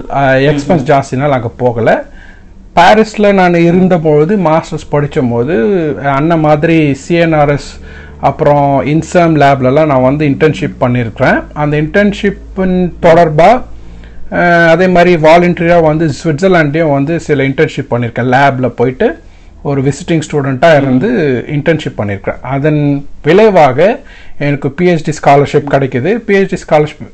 [0.52, 1.98] expense ஜாஸ்தினால் அங்கே போகலை.
[2.78, 5.56] பாரிஸில் நான் இருந்தபொழுது மாஸ்டர்ஸ் படித்தபோது
[6.18, 7.70] அண்ணன் மாதிரி சிஎன்ஆர்எஸ்
[8.28, 11.44] அப்புறம் இன்சாம் லேப்லலாம் நான் வந்து இன்டர்ன்ஷிப் பண்ணியிருக்கிறேன்.
[11.54, 13.58] அந்த இன்டர்ன்ஷிப்பின் தொடர்பாக
[14.74, 18.32] அதே மாதிரி வாலண்டியராக வந்து சுவிட்சர்லாண்ட்லேயும் வந்து சில இன்டர்ன்ஷிப் பண்ணியிருக்கேன்.
[18.34, 19.08] லேபில் போயிட்டு
[19.70, 21.10] ஒரு விசிட்டிங் ஸ்டூடெண்ட்டாக இருந்து
[21.56, 22.42] இன்டர்ன்ஷிப் பண்ணியிருக்கிறேன்.
[22.42, 22.82] அதன்
[23.28, 24.00] விளைவாக
[24.48, 26.12] எனக்கு பிஹெச்டி ஸ்காலர்ஷிப் கிடைக்குது.
[26.28, 27.10] பிஹெச்டி ஸ்காலர்ஷிப்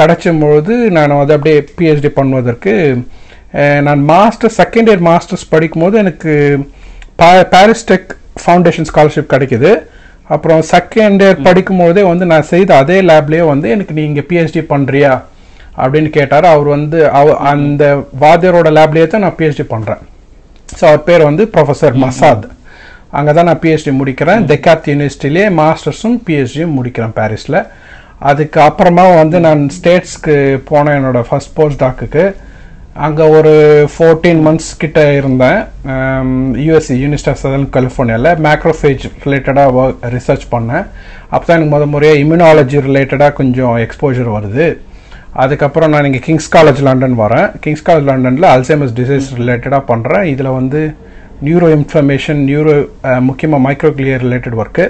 [0.00, 2.74] கிடைச்சபொழுது நான் வந்து அப்படியே பிஹெச்டி பண்ணுவதற்கு
[3.86, 6.32] நான் மாஸ்டர் செகண்ட் இயர் மாஸ்டர்ஸ் படிக்கும்போது எனக்கு
[7.16, 8.10] பா பாரிஸ் டெக்
[8.42, 9.70] ஃபவுண்டேஷன் ஸ்காலர்ஷிப் கிடைக்குது.
[10.34, 15.12] அப்புறம் செகண்ட் இயர் படிக்கும்போதே வந்து நான் செய்த அதே லேப்லேயே வந்து எனக்கு நீ இங்கே பிஹெச்டி பண்ணுறியா
[15.82, 16.46] அப்படின்னு கேட்டார்.
[16.54, 17.84] அவர் வந்து அவ அந்த
[18.22, 20.02] வாத்தியரோட லேப்லேயே தான் நான் பிஹெச்டி பண்ணுறேன்
[20.78, 22.46] ஸோ அவர் பேர் வந்து ப்ரொஃபஸர் மசாத்
[23.18, 24.42] அங்கே தான் நான் பிஹெச்டி முடிக்கிறேன்.
[24.50, 27.58] தெக்காத் யூனிவர்சிட்டிலே மாஸ்டர்ஸும் பிஹெச்டியும் முடிக்கிறேன் பாரிஸில்
[28.30, 30.36] அதுக்கு அப்புறமா வந்து நான் ஸ்டேட்ஸ்க்கு
[30.70, 30.96] போனேன்.
[30.98, 32.24] என்னோட ஃபர்ஸ்ட் போஸ்ட் டாக்குக்கு
[33.06, 33.52] அங்கே ஒரு
[33.94, 35.58] ஃபோர்டீன் மந்த்ஸ் கிட்ட இருந்தேன்.
[36.64, 40.84] யூஎஸ்சி யூனிவர்சிட்டி ஆஃப் சதர்ன் கலிஃபோர்னியாவில் மேக்ரோஃபேஜ் ரிலேட்டடாக ஒர்க் ரிசர்ச் பண்ணேன்.
[41.32, 44.66] அப்போ தான் எனக்கு முத முறையாக இம்யூனாலஜி ரிலேட்டடாக கொஞ்சம் எக்ஸ்போஜர் வருது.
[45.44, 47.48] அதுக்கப்புறம் நான் இங்கே கிங்ஸ் காலேஜ் லண்டன் வரேன்.
[47.64, 50.80] கிங்ஸ் காலேஜ் லண்டனில் அல்சைமஸ் டிசீஸ் ரிலேட்டடாக பண்ணுறேன் இதில் வந்து
[51.48, 52.76] நியூரோ இன்ஃப்ளமேஷன் நியூரோ
[53.30, 54.86] முக்கியமாக மைக்ரோக்ளியர் ரிலேட்டட் ஒர்க்கு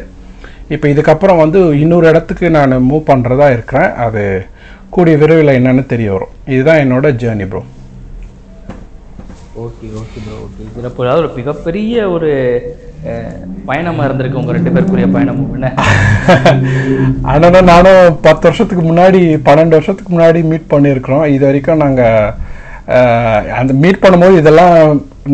[0.75, 3.91] இப்போ இதுக்கப்புறம் வந்து இன்னொரு இடத்துக்கு நான் மூவ் பண்ணுறதா இருக்கிறேன்.
[4.07, 4.23] அது
[4.97, 6.33] கூடிய விரைவில் என்னன்னு தெரிய வரும்.
[6.55, 7.63] இதுதான் என்னோட journey bro
[9.61, 11.85] okay okay bro okay இதில் இப்போ அதாவது ஒரு மிகப்பெரிய
[12.15, 12.31] ஒரு
[13.09, 13.35] அஹ்,
[13.69, 15.69] பயணமா இருந்திருக்கு உங்க ரெண்டு பேருக்குரிய பயணம் என்ன?
[17.31, 21.25] ஆனால் நானும் பத்து வருஷத்துக்கு முன்னாடி பன்னெண்டு வருஷத்துக்கு முன்னாடி மீட் பண்ணியிருக்கிறோம்.
[21.35, 22.35] இது வரைக்கும் நாங்கள்
[23.59, 24.75] அந்த மீட் பண்ணும்போது இதெல்லாம்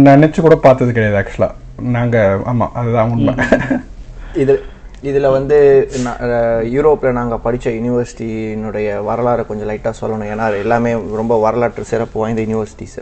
[0.09, 1.55] நினச்சி கூட பார்த்தது கிடையாது ஆக்சுவலாக
[1.97, 3.35] நாங்கள் ஆமாம் அதுதான் உண்மை.
[4.43, 4.55] இது
[5.03, 5.57] இதில் வந்து
[6.75, 10.31] யூரோப்பில் நாங்கள் படித்த யூனிவர்சிட்டியினுடைய வரலாறை கொஞ்சம் லைட்டாக சொல்லணும்.
[10.33, 12.99] ஏன்னா எல்லாமே ரொம்ப வரலாற்று சிறப்பு வாய்ந்த யூனிவர்சிட்டிஸ்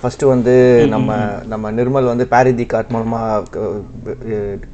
[0.00, 0.52] ஃபஸ்ட்டு வந்து
[0.92, 1.16] நம்ம
[1.50, 3.68] நம்ம நிர்மல் வந்து பாரி திகார்ட் மூலமாக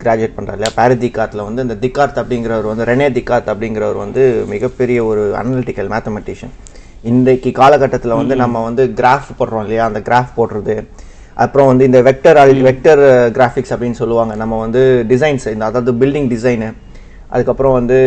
[0.02, 0.70] கிராஜுவேட் பண்ணுறாரு இல்லையா?
[0.78, 4.22] பாரி திகார்ட்டில் வந்து இந்த திகார்த் அப்படிங்கிறவர் வந்து ரெனே திகார்த் அப்படிங்கிறவர் வந்து
[4.52, 6.54] மிகப்பெரிய ஒரு அனலிட்டிக்கல் மேத்தமெட்டிஷியன்
[7.10, 9.84] இன்றைக்கு காலகட்டத்தில் வந்து நம்ம வந்து கிராஃப் போடுறோம் இல்லையா?
[9.90, 10.76] அந்த கிராஃப் போடுறது.
[11.44, 12.38] அப்புறம் வந்து இந்த வெக்டர்
[12.68, 13.02] வெக்டர்
[13.36, 14.34] கிராஃபிக்ஸ் அப்படின்னு சொல்லுவாங்க.
[14.42, 16.70] நம்ம வந்து டிசைன்ஸ் இந்த அதாவது பில்டிங் டிசைனு
[17.34, 17.98] அதுக்கப்புறம் வந்து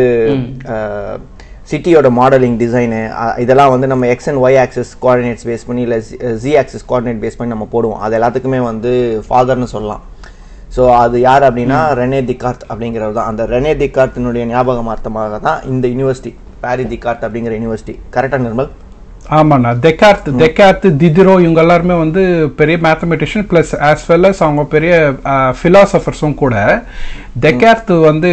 [1.70, 3.00] சிட்டியோட மாடலிங் டிசைனு
[3.44, 5.98] இதெல்லாம் வந்து நம்ம X and Y axis coordinates base பண்ணி இல்லை
[6.44, 8.00] ஜி ஆக்சஸ் கோஆர்டினேட் பேஸ் பண்ணி நம்ம போடுவோம்.
[8.06, 8.92] அது எல்லாத்துக்குமே வந்து
[9.28, 10.04] ஃபாதர்னு சொல்லலாம்.
[10.76, 13.30] ஸோ அது யார் அப்படின்னா ரெனே திகார்த் அப்படிங்கிறவர் தான்.
[13.32, 16.32] அந்த ரெனே திகார்த்தினுடைய ஞாபகமார்த்தமாக தான் இந்த யூனிவர்சிட்டி
[16.64, 18.70] பாரி திகார்த் அப்படிங்கிற யூனிவர்சிட்டி கரெக்டாக நிர்மல்?
[19.38, 19.72] ஆமாண்ணா.
[19.84, 22.22] டெக்கார்த் டெக்கார்த் திதிரோ இவங்க எல்லாருமே வந்து
[22.60, 24.94] பெரிய mathematician plus as well as அவங்க பெரிய
[25.60, 26.56] ஃபிலாசபர்ஸும் கூட.
[27.46, 28.30] டெக்கார்த் வந்து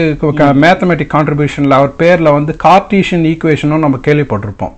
[0.64, 4.74] மேத்தமெட்டிக் கான்ட்ரிபியூஷனில் அவர் பேரில் வந்து கார்டீஷியன் ஈக்குவேஷனும் நம்ம கேள்விப்பட்டிருப்போம்.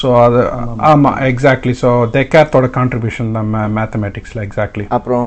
[0.00, 0.40] ஸோ அது
[0.90, 1.18] ஆமாம்.
[1.30, 5.26] எக்ஸாக்ட்லி ஸோ டெக்கார்த்தோட கான்ட்ரிபியூஷன் தான் மேத்தமெட்டிக்ஸில் எக்ஸாக்ட்லி அப்புறம்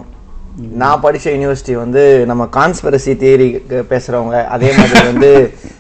[0.81, 3.47] நான் படிச்ச யூனிவர்சிட்டி வந்து நம்ம கான்ஸ்பிரசி தியரி
[3.91, 5.29] பேசுறவங்க அதே மாதிரி வந்து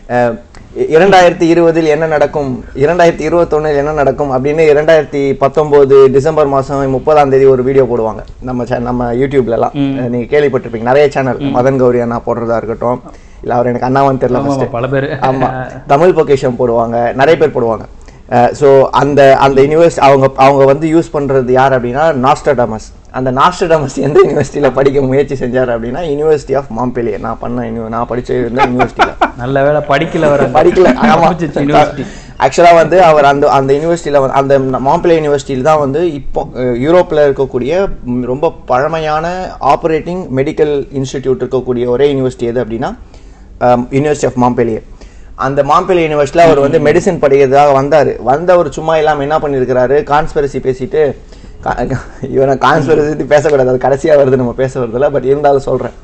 [0.79, 2.63] இரண்டாயிரத்தி இருபதில் என்ன நடக்கும்?
[2.75, 4.31] இரண்டாயிரத்தி இருபத்தொன்னில் என்ன நடக்கும்?
[4.31, 8.19] அப்படின்னு இரண்டாயிரத்தி பத்தொம்போது டிசம்பர் மாதம் முப்பதாம் தேதி ஒரு வீடியோ போடுவாங்க.
[8.41, 9.73] நம்ம cha- நம்ம யூடியூப்லலாம்.
[10.09, 10.81] நீங்க கேள்விப்பட்டிருப்பீங்க.
[10.81, 13.01] நிறைய சேனல் மதன் கௌரி அண்ணா போடுறதா இருக்கட்டும்.
[13.41, 14.69] இல்லை அவர் எனக்கு அண்ணாவான்னு தெரியல.
[14.71, 15.03] பல பேர்.
[15.03, 15.71] ஆமா.
[15.87, 17.13] தமிழ் பொக்கேஷன் போடுவாங்க.
[17.13, 17.81] நிறைய பேர் போடுவாங்க.
[18.31, 24.17] ஸோ அந்த அந்த யூனிவர்சிட்டி அவங்க அவங்க வந்து யூஸ் பண்றது யார் அப்படின்னா நாஸ்டடாமஸ் அந்த நாஸ்டடாமஸ் எந்த
[24.23, 29.57] யூனிவர்சிட்டியில் படிக்க முயற்சி செஞ்சார் அப்படின்னா யூனிவர்சிட்டி ஆஃப் மாம்பெலியே நான் பண்ண நான் படிச்ச இந்த யூனிவர்சிட்டியில் நல்ல
[29.65, 30.87] வேளை படிக்கல வர படிக்கல.
[31.61, 32.03] யூனிவர்சிட்டி
[32.39, 34.53] ஆக்சுவலா வந்து அவர் அந்த அந்த யூனிவர்சிட்டியில வந்து அந்த
[34.85, 37.73] மாம்பிளே யூனிவர்சிட்டியில் தான் வந்து இப்போ அஹ், யூரோப்ல இருக்கக்கூடிய
[38.29, 39.25] ரொம்ப பழமையான
[39.71, 42.91] ஆப்ரேட்டிங் மெடிக்கல் இன்ஸ்டிடியூட் இருக்கக்கூடிய ஒரே யூனிவர்சிட்டி எது அப்படின்னா
[43.93, 44.81] யூனிவர்சிட்டி ஆஃப் மாம்பெலியே
[45.39, 48.09] அந்த மாம்பெலி யூனிவர்சிட்டியில் அவர் வந்து மெடிசன் படிக்கிறதுக்காக வந்தார்.
[48.29, 51.01] வந்த அவர் சும்மா இல்லாமல் என்ன பண்ணியிருக்கிறாரு கான்ஸ்பெரசி பேசிட்டு
[52.35, 53.71] இவனை கான்ஸ்பெரசி பேசக்கூடாது.
[53.71, 55.95] அது கடைசியாக வருது நம்ம பேச வருதில்ல பட் இருந்தாலும் சொல்கிறேன்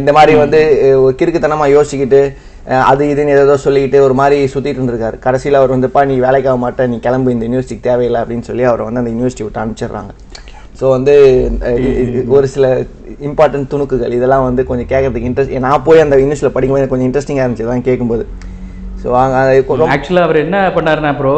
[0.00, 0.60] இந்த மாதிரி வந்து
[1.20, 2.20] கிறுக்குத்தனமாக யோசிச்சுக்கிட்டு
[2.90, 5.16] அது இதுன்னு ஏதோ சொல்லிக்கிட்டு ஒரு மாதிரி சுற்றிட்டு இருந்திருக்காரு.
[5.26, 8.84] கடைசியில் அவர் வந்துப்பா நீ வேலைக்கு ஆக மாட்டே நீ கிளம்பு இந்த யூனிவர்சிட்டிக்கு தேவையில்லை அப்படின்னு சொல்லி அவரை
[8.88, 10.12] வந்து அந்த யூனிவர்சிட்டி விட்டு அனுப்பிச்சிடுறாங்க.
[10.80, 11.14] ஸோ வந்து
[12.36, 12.66] ஒரு சில
[13.28, 17.46] இம்பார்ட்டன்ட் துணுக்குகள் இதெல்லாம் வந்து கொஞ்சம் கேட்கறதுக்கு இன்ட்ரெஸ்ட் நான் போய் அந்த யூனிவர்சிட்டியில் படிக்கும்போது எனக்கு கொஞ்சம் இன்ட்ரெஸ்டிங்காக
[17.46, 18.26] இருந்துச்சு தான் கேட்கும்போது.
[19.00, 19.08] ஸோ
[19.94, 21.34] ஆக்சுவலாக அவர் என்ன பண்ணாருன்னா ப்ரோ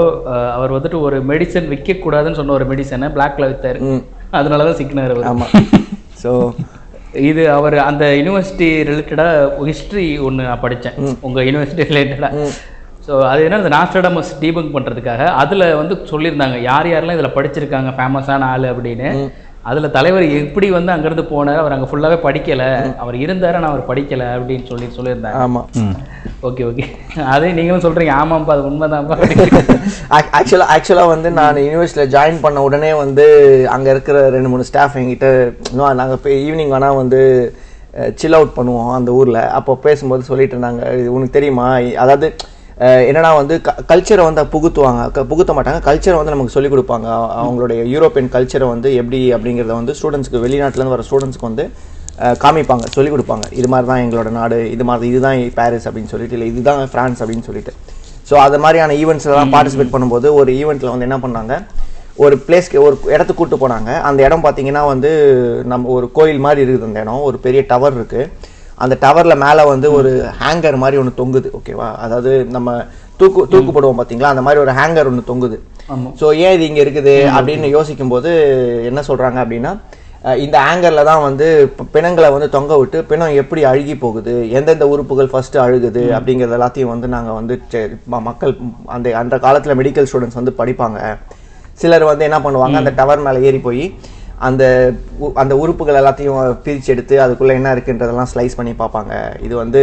[0.56, 3.48] அவர் வந்துட்டு ஒரு மெடிசன் விற்க கூடாதுன்னு சொன்ன ஒரு மெடிசனை பிளாக்ல
[3.88, 4.02] ம்.
[4.32, 5.28] அதனால தான் சிக்கினார் அவர்.
[5.30, 5.54] ஆமாம்
[6.22, 6.32] ஸோ
[7.28, 10.96] இது அவர் அந்த யூனிவர்சிட்டி ரிலேட்டடாக ஹிஸ்ட்ரி ஒன்று நான் படித்தேன்
[11.26, 12.44] உங்கள் யூனிவர்சிட்டி ரிலேட்டடாக
[13.06, 18.48] ஸோ அது என்ன இந்த நாஸ்டடமஸ் டீபங்க் பண்ணுறதுக்காக அதில் வந்து சொல்லியிருந்தாங்க யார் யாரெல்லாம் இதில் படிச்சிருக்காங்க ஃபேமஸான
[18.50, 19.08] ஆள் அப்படின்னு.
[19.68, 22.68] அதில் தலைவர் எப்படி வந்து அங்கேருந்து போனார் அவர் அங்கே ஃபுல்லாகவே படிக்கலை.
[23.02, 25.40] அவர் இருந்தார் ஆனால் அவர் படிக்கலை அப்படின்னு சொல்லி சொல்லியிருந்தாங்க.
[25.46, 25.66] ஆமாம்
[26.48, 26.84] ஓகே ஓகே.
[27.32, 29.16] அதே நீங்களும் சொல்கிறீங்க ஆமாம்ப்பா அது உண்மைதான்ப்பா.
[30.38, 33.26] ஆக்சுவலாக ஆக்சுவலாக வந்து நான் யூனிவர்சிட்டியில் ஜாயின் பண்ண உடனே வந்து
[33.74, 35.28] அங்கே இருக்கிற ரெண்டு மூணு ஸ்டாஃப் என்கிட்ட
[36.00, 37.20] நாங்கள் போய் ஈவினிங் வேணால் வந்து
[38.22, 39.42] சில் அவுட் பண்ணுவோம் அந்த ஊரில்.
[39.58, 41.68] அப்போ பேசும்போது சொல்லிட்டு இருந்தாங்க இது உனக்கு தெரியுமா?
[42.04, 42.28] அதாவது
[43.08, 43.54] என்னன்னா வந்து
[43.90, 45.22] கல்ச்சரை வந்து புகுத்துவாங்க.
[45.30, 45.80] புகுத்த மாட்டாங்க.
[45.88, 47.08] கல்ச்சரை வந்து நமக்கு சொல்லிக் கொடுப்பாங்க.
[47.40, 51.64] அவங்களுடைய யூரோப்பியன் கல்ச்சரை வந்து எப்படி அப்படிங்கிறத வந்து ஸ்டூடெண்ட்ஸ்க்கு வெளிநாட்டிலேருந்து வர ஸ்டூடெண்ட்ஸ்க்கு வந்து
[52.44, 52.86] காமிப்பாங்க.
[52.94, 53.46] சொல்லிக் கொடுப்பாங்க.
[53.60, 54.58] இது மாதிரி தான் எங்களோட நாடு.
[54.74, 57.74] இது மாதிரி இதுதான் பாரிஸ் அப்படின்னு சொல்லிட்டு இல்லை இதுதான் ஃப்ரான்ஸ் அப்படின்னு சொல்லிட்டு.
[58.30, 61.54] ஸோ அது மாதிரியான ஈவெண்ட்ஸ்லாம் பார்ட்டிசிபேட் பண்ணும்போது ஒரு ஈவெண்ட்டில் வந்து என்ன பண்ணாங்க?
[62.24, 63.90] ஒரு பிளேஸ்க்கு ஒரு இடத்துக்கு கூப்பிட்டு போனாங்க.
[64.08, 65.10] அந்த இடம் பார்த்தீங்கன்னா வந்து
[65.72, 67.22] நம்ம ஒரு கோயில் மாதிரி இருக்குது அந்த இடம்.
[67.28, 68.26] ஒரு பெரிய டவர் இருக்குது
[68.84, 70.10] அந்த டவரில் மேலே வந்து ஒரு
[70.42, 71.88] ஹேங்கர் மாதிரி ஒன்று தொங்குது ஓகேவா?
[72.04, 72.68] அதாவது நம்ம
[73.20, 75.56] தூக்கு தூக்கு போடுவோம் பார்த்தீங்களா அந்த மாதிரி ஒரு ஹேங்கர் ஒன்று தொங்குது.
[76.20, 78.30] ஸோ ஏன் இது இங்கே இருக்குது அப்படின்னு யோசிக்கும் போது
[78.90, 79.72] என்ன சொல்கிறாங்க அப்படின்னா
[80.44, 81.46] இந்த ஆங்கரில் தான் வந்து
[81.94, 87.08] பிணங்களை வந்து தொங்க விட்டு பிணம் எப்படி அழுகி போகுது எந்தெந்த உறுப்புகள் ஃபஸ்ட்டு அழுகுது அப்படிங்கிறது எல்லாத்தையும் வந்து
[87.14, 87.54] நாங்கள் வந்து
[88.28, 88.52] மக்கள்
[88.96, 90.98] அந்த அந்த காலத்தில் மெடிக்கல் ஸ்டூடெண்ட்ஸ் வந்து படிப்பாங்க.
[91.82, 93.84] சிலர் வந்து என்ன பண்ணுவாங்க அந்த டவர் மேலே ஏறி போய்
[94.40, 94.64] அந்த
[95.18, 99.12] உ- அந்த உறுப்புகள் எல்லாத்தையும் பிரித்து எடுத்து அதுக்குள்ளே என்ன இருக்குன்றதெல்லாம் ஸ்லைஸ் பண்ணி பார்ப்பாங்க.
[99.42, 99.80] இது வந்து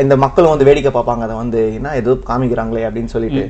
[0.00, 1.22] இந்த மக்களும் வந்து வேடிக்கை பார்ப்பாங்க.
[1.22, 3.42] அதை வந்து என்ன ஏதோ காமிக்கிறாங்களே அப்படின்னு சொல்லிட்டு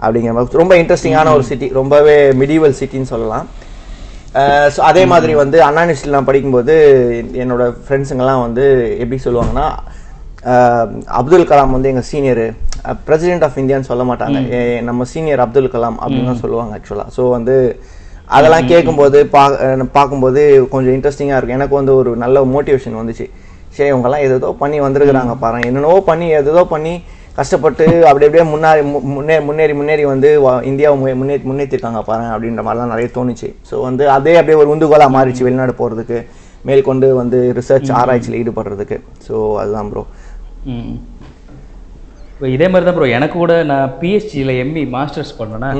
[0.00, 0.58] அப்படிங்கிற மாதிரி.
[0.58, 3.46] ரொம்ப இன்ட்ரெஸ்டிங்கான ஒரு சிட்டி ரொம்பவே மிடிவல் சிட்டின்னு சொல்லலாம்.
[4.74, 6.74] ஸோ அதே மாதிரி வந்து அண்ணா நான் படிக்கும்போது
[7.36, 8.64] என்னோட ஃப்ரெண்ட்ஸுங்கெல்லாம் வந்து
[8.98, 9.66] எப்படி சொல்லுவாங்கன்னா
[11.12, 12.46] அப்துல் கலாம் வந்து எங்கள் சீனியரு
[13.04, 14.38] பிரசிடென்ட் ஆஃப் இந்தியான்னு சொல்ல மாட்டாங்க.
[14.82, 17.56] நம்ம சீனியர் அப்துல் கலாம் அப்படின்னு தான் சொல்லுவாங்க ஆக்சுவலாக ஸோ வந்து
[18.36, 19.42] அதெல்லாம் கேட்கும்போது பா
[19.96, 20.40] பார்க்கும்போது
[20.74, 21.58] கொஞ்சம் இன்ட்ரெஸ்டிங்காக இருக்கும்.
[21.58, 23.26] எனக்கு வந்து ஒரு நல்ல மோட்டிவேஷன் வந்துச்சு.
[23.76, 25.66] சரி இவங்கெல்லாம் ஏதேதோ பண்ணி வந்திருக்கிறாங்க பாருங்க.
[25.70, 26.94] என்னென்னவோ பண்ணி ஏதேதோ பண்ணி
[27.38, 28.80] கஷ்டப்பட்டு அப்படி அப்படியே முன்னாடி
[29.16, 30.30] முன்னே முன்னேறி முன்னேறி வந்து
[30.70, 33.48] இந்தியாவை முன்னே முன்னே முன்னேற்றிருக்காங்க பாருங்க அப்படின்ற மாதிரிலாம் நிறைய தோணுச்சு.
[33.68, 36.18] ஸோ வந்து அதே அப்படியே ஒரு உந்துகோலாக மாறிச்சு வெளிநாடு போகிறதுக்கு
[36.68, 38.98] மேற்கொண்டு வந்து ரிசர்ச் ஆராய்ச்சியில் ஈடுபடுறதுக்கு.
[39.26, 40.04] ஸோ அதுதான் ப்ரோ
[42.56, 45.70] இதே மாதிரி தான் ப்ரோ எனக்கு கூட நான் பிஹெச்டியில் எம்இ மாஸ்டர்ஸ் பண்ணேன்னா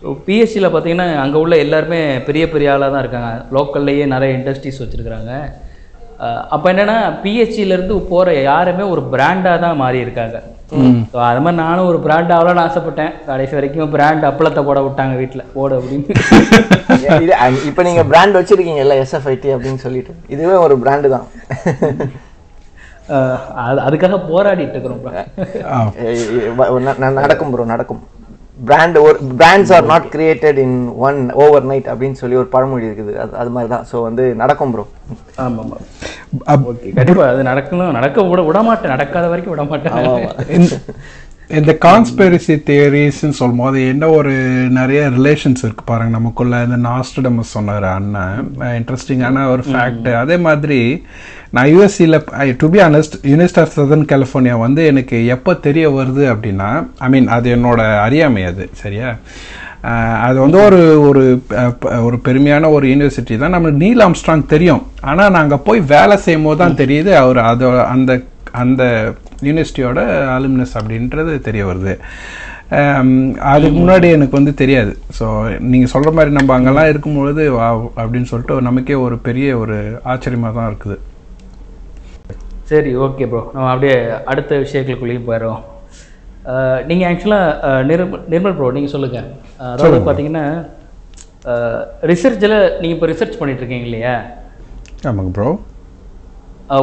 [0.00, 5.32] ஸோ பிஹெச்டியில் பார்த்தீங்கன்னா அங்கே உள்ள எல்லாருமே பெரிய பெரிய ஆளாக தான் இருக்காங்க லோக்கல்லையே நிறைய இண்டஸ்ட்ரீஸ் வச்சுருக்குறாங்க
[6.50, 10.36] அப்போ என்னென்னா பிஹெச்டியிலேருந்து போகிற யாருமே ஒரு பிராண்டாக தான் மாறி இருக்காங்க
[11.10, 15.44] ஸோ அது மாதிரி நானும் ஒரு பிராண்ட் ஆகலாம்னு ஆசைப்பட்டேன் கடைசி வரைக்கும் பிராண்ட் அப்பளத்தை போட விட்டாங்க வீட்டில்
[15.52, 16.14] போட அப்படின்னு
[17.24, 17.32] இது
[17.68, 21.26] இப்போ நீங்கள் பிராண்ட் வச்சிருக்கீங்கல்ல எஸ்எஃப்ஐடி அப்படின்னு சொல்லிட்டு இதுவே ஒரு பிராண்டு தான்
[23.64, 25.04] அது அதுக்காக போராடிட்டு இருக்கிறோம்
[27.20, 28.02] நடக்கும் ப்ரோ நடக்கும்
[28.64, 31.32] பிராண்ட் ஒரு brands are not created in one
[31.64, 33.14] overnight அப்படின்னு சொல்லி ஒரு பழமொழி இருக்குது.
[33.14, 34.84] அது அது மாதிரி தான் ஸோ வந்து நடக்கும் ப்ரோ
[35.36, 35.76] ஆமாம்.
[36.44, 37.90] ஆமாம் ஓகே கண்டிப்பாக அது நடக்கணும்.
[37.90, 40.80] நடக்க விட விட மாட்டேன் நடக்காத வரைக்கும் விட மாட்டேன் இந்த-
[41.48, 44.32] இந்த கான்ஸ்பெரிசி தியரிஸ்ன்னு சொல்லும்போது என்ன ஒரு
[44.70, 46.10] நிறைய ரிலேஷன்ஸ் இருக்கு பாருங்க.
[46.10, 48.40] நமக்குள்ள இந்த நாஸ்டடமஸ் சொன்னார் அண்ணன்.
[48.58, 50.80] இன்ட்ரெஸ்டிங்கான ஒரு ஃபேக்ட் அதே மாதிரி
[51.54, 52.18] நான் யூஎஸ்சியில்
[52.60, 56.70] to be honest University of Southern California வந்து எனக்கு எப்போ தெரிய வருது அப்படின்னா
[57.06, 59.10] ஐ மீன் அது என்னோட அறியாமை அது சரியா?
[60.26, 61.22] அது வந்து ஒரு ஒரு
[62.06, 63.54] ஒரு பெருமையான ஒரு யூனிவர்சிட்டி தான்.
[63.54, 64.82] நம்மளுக்கு நீல் ஆம்ஸ்ட்ராங் தெரியும்.
[65.10, 68.12] ஆனால் நாங்கள் போய் வேலை செய்யும் போது தான் தெரியுது அவர் அதோ அந்த
[68.62, 68.82] அந்த
[69.48, 70.00] யூனிவர்சிட்டியோட
[70.36, 71.94] அலுமினஸ் அப்படின்றது தெரிய வருது.
[73.54, 74.92] அதுக்கு முன்னாடி எனக்கு வந்து தெரியாது.
[75.18, 75.26] ஸோ
[75.72, 77.68] நீங்கள் சொல்கிற மாதிரி நம்ம அங்கெல்லாம் இருக்கும்பொழுது வா
[78.00, 79.76] அப்படின்னு சொல்லிட்டு நமக்கே ஒரு பெரிய ஒரு
[80.14, 80.96] ஆச்சரியமாக தான் இருக்குது.
[82.66, 83.96] சரி ஓகே ப்ரோ நம்ம அப்படியே
[84.30, 85.62] அடுத்த விஷயங்களுக்குள்ளேயும் போயிடுறோம்
[86.88, 87.46] நீங்கள் ஆக்சுவலாக
[87.88, 89.28] நிர்மல் நிர்மல் ப்ரோ நீங்கள் சொல்லுங்கள்
[89.68, 90.44] அதாவது பார்த்தீங்கன்னா
[92.10, 94.14] ரிசர்ச்சில் நீங்கள் இப்போ ரிசர்ச் பண்ணிட்டு இருக்கீங்க இல்லையா?
[95.08, 95.48] ஆமாங்க ப்ரோ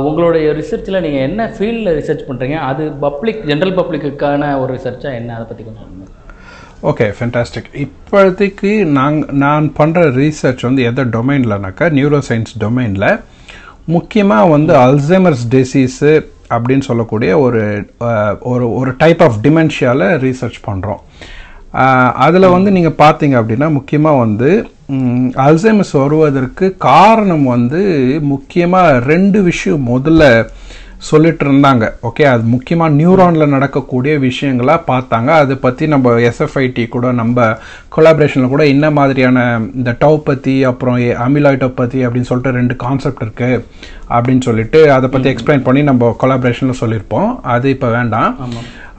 [0.03, 5.31] உங்களுடைய ரிசர்ச்சில் நீங்கள் என்ன ஃபீல்டில் ரிசர்ச் பண்ணுறீங்க அது பப்ளிக் ஜென்ரல் பப்ளிக்குக்கான ஒரு ரிசர்ச்சாக என்ன?
[5.37, 6.11] அதை பற்றி கொஞ்சம் சொல்லுங்கள்
[6.83, 13.09] ஓகே ஃபென்டாஸ்டிக் இப்போதைக்கு நாங் நான் பண்ணுற ரீசர்ச் வந்து எந்த டொமைன்லனாக்கா நியூரோ சயின்ஸ் டொமைனில்
[13.85, 17.85] முக்கியமாக வந்து அல்சைமர்ஸ் டிசீஸு அப்படின்னு சொல்லக்கூடிய ஒரு
[18.39, 21.01] ஒரு ஒரு டைப் ஆஃப் டிமென்ஷியாவில் ரீசர்ச் பண்ணுறோம்
[22.13, 24.69] அதில் வந்து நீங்கள் பார்த்தீங்க அப்படின்னா முக்கியமாக வந்து
[25.35, 27.81] அல்சைமர்ஸ் வருவதற்கு காரணம் வந்து
[28.21, 29.87] முக்கியமாக ரெண்டு விஷயம்.
[29.87, 30.49] முதல்ல
[31.09, 35.29] சொல்லிட்டு இருந்தாங்க ஓகே அது முக்கியமாக நியூரானில் நடக்கக்கூடிய விஷயங்களா பார்த்தாங்க.
[35.43, 37.47] அதை பற்றி நம்ம எஸ்எஃப்ஐடி கூட நம்ம
[37.95, 39.45] கொலாபரேஷனில் கூட என்ன மாதிரியான
[39.79, 43.63] இந்த டவ் பற்றி அப்புறம் அமிலாய்டோ பற்றி அப்படின்னு சொல்லிட்டு ரெண்டு கான்செப்ட் இருக்குது
[44.15, 47.29] அப்படின்னு சொல்லிட்டு அதை பற்றி எக்ஸ்பிளைன் பண்ணி நம்ம கொலாபரேஷனில் சொல்லியிருப்போம்.
[47.55, 48.31] அது இப்போ வேண்டாம்.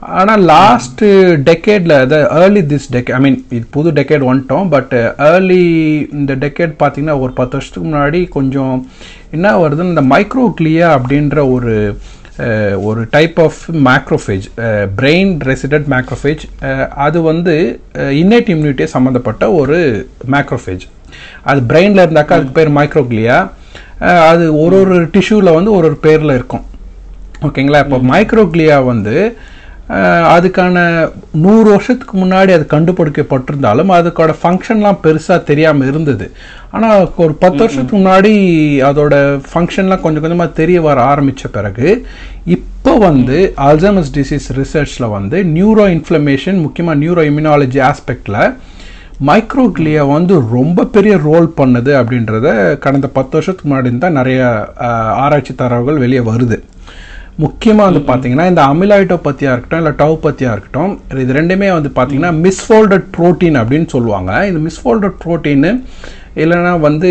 [0.05, 1.03] ஆனால் லாஸ்ட்
[1.49, 4.93] டெக்கேடில் அதாவது ஏர்லி திஸ் டெக் ஐ மீன் இது புது டெக்கேட் வந்துட்டோம் பட்
[5.29, 5.63] ஏர்லி
[6.11, 8.85] இந்த டெக்கேட் பார்த்தீங்கன்னா ஒரு பத்து வருஷத்துக்கு முன்னாடி கொஞ்சம்
[9.31, 11.95] என்ன வருதுன்னு இந்த மைக்ரோக்ளியா அப்படின்ற ஒரு
[12.75, 14.45] ஒரு type of macrophage
[14.95, 16.43] brain resident macrophage
[16.95, 20.85] அது வந்து இன்னேட் இம்யூனிட்டியை சம்மந்தப்பட்ட ஒரு மேக்ரோஃபேஜ்
[21.41, 23.47] அது பிரெயினில் இருந்தாக்கா அதுக்கு பேர் மைக்ரோக்ளியா
[24.29, 26.65] அது ஒரு ஒரு டிஷ்யூவில் வந்து ஒரு ஒரு பேரில் இருக்கும்.
[27.41, 29.37] ஓகேங்களா இப்போ மைக்ரோக்ளியா வந்து
[30.35, 30.75] அதுக்கான
[31.43, 36.27] நூறு வருஷத்துக்கு முன்னாடி அது கண்டுபிடிக்கப்பட்டிருந்தாலும் அதுக்கோட ஃபங்க்ஷன்லாம் பெருசாக தெரியாமல் இருந்தது.
[36.75, 38.31] ஆனால் ஒரு பத்து வருஷத்துக்கு முன்னாடி
[38.89, 39.15] அதோட
[39.49, 41.89] ஃபங்க்ஷன்லாம் கொஞ்சம் கொஞ்சமாக தெரிய வர ஆரம்பித்த பிறகு
[42.57, 48.41] இப்போ வந்து அல்சைமஸ் டிசீஸ் ரிசர்ச்சில் வந்து நியூரோ இன்ஃப்ளமேஷன் முக்கியமாக நியூரோ இம்யூனாலஜி ஆஸ்பெக்டில்
[49.27, 52.47] மைக்ரோக்ளியா வந்து ரொம்ப பெரிய ரோல் பண்ணுது அப்படின்றத
[52.85, 54.39] கடந்த பத்து வருஷத்துக்கு முன்னாடி தான் நிறைய
[55.25, 56.57] ஆராய்ச்சி தரவுகள் வெளியே வருது.
[57.43, 60.91] முக்கியமாக வந்து பார்த்தீங்கன்னா இந்த அமிலாய்டோ பற்றியாக இருக்கட்டும் இல்லை டவ் பற்றியாக இருக்கட்டும்
[61.23, 64.31] இது ரெண்டுமே வந்து பார்த்தீங்கன்னா மிஸ்ஃபோல்டட் புரோட்டீன் அப்படின்னு சொல்லுவாங்க.
[64.49, 65.71] இந்த மிஸ்ஃபோல்டட் ப்ரோட்டீனு
[66.43, 67.09] இல்லைன்னா வந்து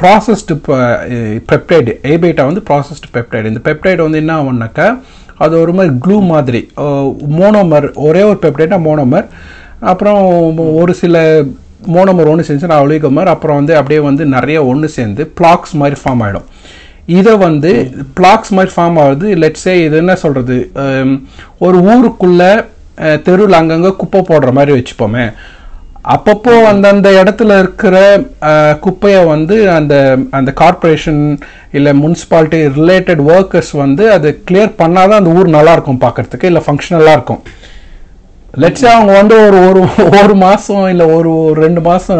[0.00, 0.54] ப்ராசஸ்டு
[1.50, 4.86] பெப்டைடு ஏபேட்டா வந்து ப்ராசஸ்டு பெப்டைடு இந்த பெப்டைடு வந்து என்ன ஆகும்னாக்கா
[5.44, 6.60] அது ஒரு மாதிரி க்ளூ மாதிரி
[7.38, 9.26] மோனோமர் ஒரே ஒரு பெப்டைடா மோனோமர்
[9.92, 10.20] அப்புறம்
[10.80, 11.16] ஒரு சில
[11.94, 16.48] மோனோமர் ஒன்று சேர்ந்துச்சுன்னா ஒலிகோமர் அப்புறம் வந்து அப்படியே வந்து நிறைய ஒன்று சேர்ந்து பிளாக்ஸ் மாதிரி ஃபார்ம் ஆகிடும்
[17.18, 17.70] இதை வந்து
[18.18, 19.28] பிளாக்ஸ் மாதிரி ஃபார்ம் ஆகுது.
[19.42, 20.58] லெட்ஸே இது என்ன சொல்கிறது
[21.66, 22.42] ஒரு ஊருக்குள்ள
[23.26, 25.24] தெருவில் அங்கங்கே குப்பை போடுற மாதிரி வச்சுப்போமே.
[26.14, 27.96] அப்பப்போ அந்தந்த இடத்துல இருக்கிற
[28.84, 29.94] குப்பையை வந்து அந்த
[30.38, 31.20] அந்த கார்ப்பரேஷன்
[31.78, 37.16] இல்லை முனிசிபாலிட்டி ரிலேட்டட் ஒர்க்கர்ஸ் வந்து அதை கிளியர் பண்ணாதான் அந்த ஊர் நல்லாயிருக்கும் பார்க்குறதுக்கு பார்க்கறதுக்கு இல்லை ஃபங்க்ஷனலாக
[37.18, 37.42] இருக்கும்.
[38.60, 39.82] லெட்ஸே அவங்க வந்து ஒரு ஒரு
[40.20, 42.18] ஒரு மாதம் இல்லை ஒரு ஒரு ரெண்டு மாதம்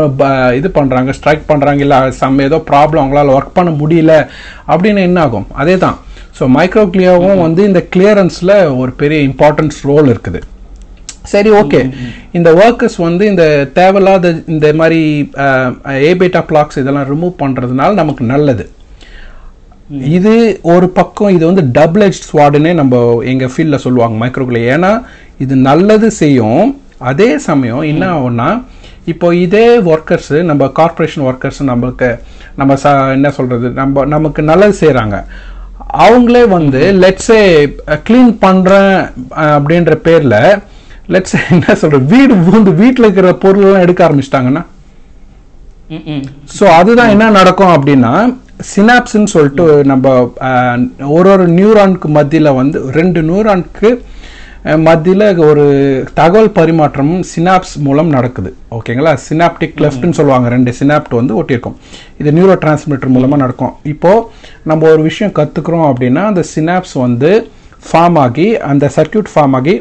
[0.59, 4.15] இது பண்ணுறாங்க ஸ்ட்ரைக் பண்ணுறாங்க இல்லை சம் ஏதோ ப்ராப்ளம் அவங்களால ஒர்க் பண்ண முடியல
[4.73, 5.47] அப்படின்னு என்ன ஆகும்?
[5.63, 5.99] அதே தான்
[6.39, 10.41] ஸோ மைக்ரோக்ளியாவும் வந்து இந்த கிளியரன்ஸில் ஒரு பெரிய இம்பார்ட்டன்ஸ் ரோல் இருக்குது.
[11.33, 11.81] சரி ஓகே
[12.39, 13.45] இந்த ஒர்க்கர்ஸ் வந்து இந்த
[13.81, 15.01] தேவையில்லாத இந்த மாதிரி
[16.13, 18.65] ஏபேட்டா பிளாக்ஸ் இதெல்லாம் ரிமூவ் பண்ணுறதுனால நமக்கு நல்லது.
[20.17, 23.01] இது ஒரு பக்கம் இது வந்து டபுள் எஜ் ஸ்வாடுன்னே நம்ம
[23.33, 24.93] எங்கள் ஃபீல்டில் சொல்லுவாங்க மைக்ரோக்ளே ஏன்னா
[25.39, 26.63] இது நல்லது செய்யும்.
[27.11, 28.49] அதே சமயம் என்ன ஆகும்னா
[29.13, 32.11] இப்போ இதே ஒர்க்கர்ஸு நம்ம கார்ப்பரேஷன் ஒர்க்கர்ஸ் நம்மளுக்கு
[32.57, 35.17] நம்ம ச என்ன சொல்கிறது நம்ம நமக்கு நல்லது செய்கிறாங்க
[36.07, 37.41] அவங்களே வந்து லெட்ஸே
[38.07, 38.95] க்ளீன் பண்ணுறேன்
[39.57, 40.39] அப்படின்ற பேரில்
[41.15, 44.63] லெட்ஸ் என்ன சொல்கிறது வீடு பூந்து வீட்டில் இருக்கிற பொருளெல்லாம் எடுக்க ஆரம்பிச்சிட்டாங்கன்னா.
[46.59, 48.13] ஸோ அதுதான் என்ன நடக்கும் அப்படின்னா
[48.71, 50.09] சினாப்ஸ்ன்னு சொல்லிட்டு நம்ம
[51.17, 53.91] ஒரு ஒரு நியூரானுக்கு மத்தியில் வந்து ரெண்டு நியூரானுக்கு
[54.87, 55.65] மத்தியில் ஒரு
[56.19, 58.51] தகவல் பரிமாற்றமும் சினாப்ஸ் மூலம் நடக்குது.
[58.77, 59.13] ஓகேங்களா?
[59.29, 60.49] சினாப்டிக் லெஃப்ட்னு சொல்லுவாங்க.
[60.57, 61.77] ரெண்டு சினாப்ட் வந்து ஒட்டியிருக்கும்.
[62.21, 63.73] இது நியூரோ டிரான்ஸ்மிட்டர் மூலமாக நடக்கும்.
[63.93, 64.27] இப்போது
[64.71, 67.33] நம்ம ஒரு விஷயம் கற்றுக்குறோம் அப்படின்னா அந்த சினாப்ஸ் வந்து
[67.89, 69.77] ஃபார்ம் ஆகி அந்த சர்க்யூட் ஃபார்ம் ஆகி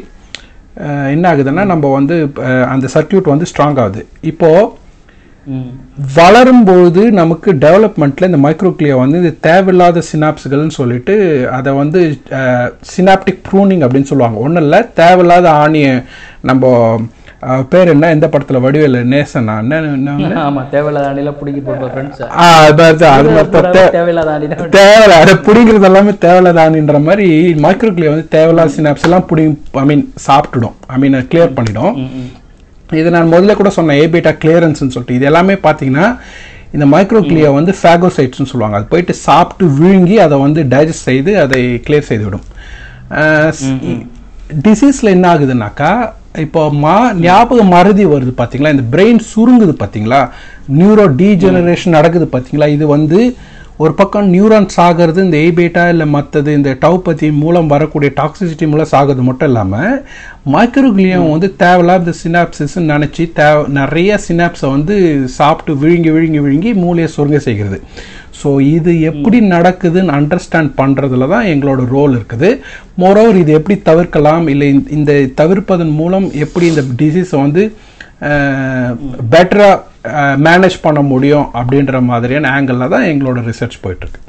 [1.14, 2.16] என்ன ஆகுதுன்னா நம்ம வந்து
[2.74, 4.02] அந்த சர்க்யூட் வந்து ஸ்ட்ராங் ஆகுது.
[4.30, 4.68] இப்போது
[5.46, 5.70] ம்
[6.16, 11.14] வளரும்பொழுது நமக்கு டெவலப்மெண்ட்டில் இந்த மைக்ரோக்ளியா வந்து இது தேவையில்லாத சினாப்ஸ்கள்னு சொல்லிட்டு
[11.56, 12.00] அதை வந்து
[12.94, 14.38] சினாப்டிக் ப்ரூனிங் அப்படின்னு சொல்லுவாங்க.
[14.44, 15.94] ஒன்றும் இல்லை தேவையில்லாத ஆணியை
[16.50, 16.70] நம்ம
[17.70, 18.08] பேர் என்ன?
[18.14, 18.98] எந்த படத்தில் வடிவேலு?
[19.12, 19.54] நேசனா?
[19.62, 21.96] என்ன என்ன ஆமா தேவையில்லாத ஆண்டிலாம் பிடிக்கி தான்
[24.76, 27.26] தேவையில்ல அதை பிடிங்கிறது எல்லாமே தேவையில்லாத ஆணின்ற மாதிரி
[27.64, 30.76] மைக்ரோக்ளியா வந்து தேவையில்லாத சினாப்ஸ் எல்லாம் பிடிங்கி ஐ மீன் சாப்பிட்டுடும்.
[30.94, 31.96] ஐ மீன் கிளியர் பண்ணிடும்.
[33.00, 35.18] இது நான் முதல்ல கூட சொன்னேன் ஏபேட்டா கிளியரன்ஸ்னு சொல்லிட்டு.
[35.18, 36.06] இது எல்லாமே பார்த்தீங்கன்னா
[36.76, 38.78] இந்த மைக்ரோக்ளியா வந்து ஃபேகோசைட்ஸ்னு சொல்லுவாங்க.
[38.78, 42.46] அது போயிட்டு சாப்பிட்டு விழுங்கி அதை வந்து டைஜஸ்ட் செய்து அதை கிளியர் செய்து விடும்.
[44.66, 45.90] டிசீஸில் என்ன ஆகுதுனாக்கா
[46.44, 50.20] இப்போ மா ஞாபக மறதி வருது பார்த்தீங்களா இந்த பிரெயின் சுருங்குது பார்த்தீங்களா
[50.78, 53.18] நியூரோ டீஜெனரேஷன் நடக்குது பார்த்தீங்களா இது வந்து
[53.76, 59.22] ஒரு பக்கம் நியூரான்ஸ் ஆகிறது இந்த ஏபேட்டா இல்லை மற்றது இந்த டவுபதி மூலம் வரக்கூடிய டாக்ஸிசிட்டி மூலம் சாகிறது
[59.22, 60.04] மட்டும் இல்லாமல்
[60.52, 67.36] மைக்ரோக்ளியம் வந்து தேவையில்லாத சினாப்சிஸ் நினச்சி தேவை நிறைய சினாப்ஸை வந்து சாப்பிட்டு விழுங்கி விழுங்கி விழுங்கி மூளையை சுருங்க
[67.36, 67.80] செய்கிறது.
[68.44, 72.60] ஸோ இது எப்படி நடக்குதுன்னு அண்டர்ஸ்டாண்ட் பண்ணுறதுல தான் எங்களோட ரோல் இருக்குது.
[72.98, 74.48] மோரோவர் இது எப்படி தவிர்க்கலாம்?
[74.48, 77.72] இல்லை இந்த- இந்த தவிர்ப்பதன் மூலம் எப்படி இந்த டிசீஸை வந்து
[79.32, 79.78] பெட்டராக
[80.44, 84.20] மேனேஜ் பண்ண முடியும் அப்படின்ற மாதிரியான ஆங்கிளில் தான் எங்களோட ரிசர்ச் போயிட்டுருக்கு.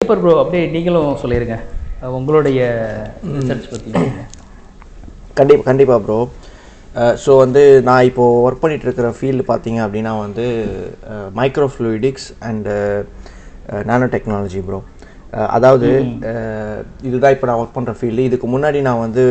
[0.00, 1.56] சூப்பர் ப்ரோ அப்படியே நீங்களும் சொல்லிருங்க.
[2.02, 2.60] அஹ் உங்களுடைய
[3.36, 3.90] ரிசர்ச் பத்தி
[5.38, 6.18] கண்டிப்பாக கண்டிப்பாக ப்ரோ
[7.24, 10.44] ஸோ வந்து நான் இப்போது ஒர்க் பண்ணிட்டு இருக்கிற ஃபீல்டு பார்த்தீங்க அப்படின்னா வந்து
[11.36, 12.74] microfluidics and
[13.84, 14.78] nanotechnology bro
[15.56, 15.88] அதாவது
[17.08, 19.24] இதுதான் இப்போ நான் ஒர்க் பண்ணுற ஃபீல்டு இதுக்கு முன்னாடி நான் வந்து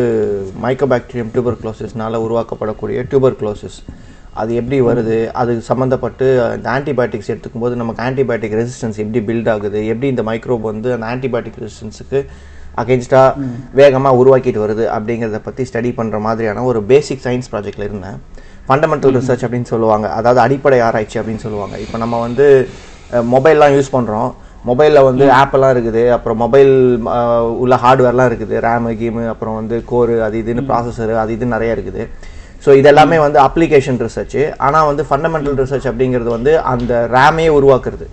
[0.65, 3.79] மைக்கோபாக்டீரியம் டியூபர் க்ளோசஸ்னால உருவாக்கப்படக்கூடிய டியூபர் க்ளோசஸ்
[4.41, 5.17] அது எப்படி வருது?
[5.41, 6.25] அது சம்மந்தப்பட்டு
[6.57, 9.79] இந்த ஆன்டிபயோட்டிக்ஸ் எடுத்துக்கும் போது நமக்கு ஆன்டிபயோட்டிக் ரெசிஸ்டன்ஸ் எப்படி பில்ட் ஆகுது?
[9.93, 12.19] எப்படி இந்த மைக்ரோப் வந்து அந்த ஆன்டிபயோட்டிக் ரெசிஸ்டன்ஸுக்கு
[12.81, 13.45] அகேன்ஸ்டாக
[13.79, 18.19] வேகமாக உருவாக்கிட்டு வருது அப்படிங்கிறத பற்றி ஸ்டடி பண்ணுற மாதிரியான ஒரு பேசிக் சயின்ஸ் ப்ராஜெக்டில் இருந்தேன்.
[18.67, 20.07] ஃபண்டமெண்டல் ரிசர்ச் அப்படின்னு சொல்லுவாங்க.
[20.19, 21.75] அதாவது அடிப்படை ஆராய்ச்சி அப்படின்னு சொல்லுவாங்க.
[21.85, 22.45] இப்போ நம்ம வந்து
[23.33, 24.31] மொபைல்லாம் யூஸ் பண்ணுறோம்
[24.69, 26.03] மொபைலில் வந்து ஆப்பெல்லாம் இருக்குது.
[26.15, 26.71] அப்புறம் மொபைல்
[27.63, 28.55] உள்ள ஹார்ட்வேர்லாம் இருக்குது.
[28.67, 32.03] ரேமு கீமு அப்புறம் வந்து கோரு அது இதுன்னு ப்ராசஸரு அது இது நிறைய இருக்குது.
[32.65, 38.07] ஸோ இதெல்லாமே வந்து அப்ளிகேஷன் ரிசர்ச் ஆனால் வந்து ஃபண்டமெண்டல் ரிசர்ச் அப்படிங்கிறது வந்து அந்த ரேமையே உருவாக்குறது.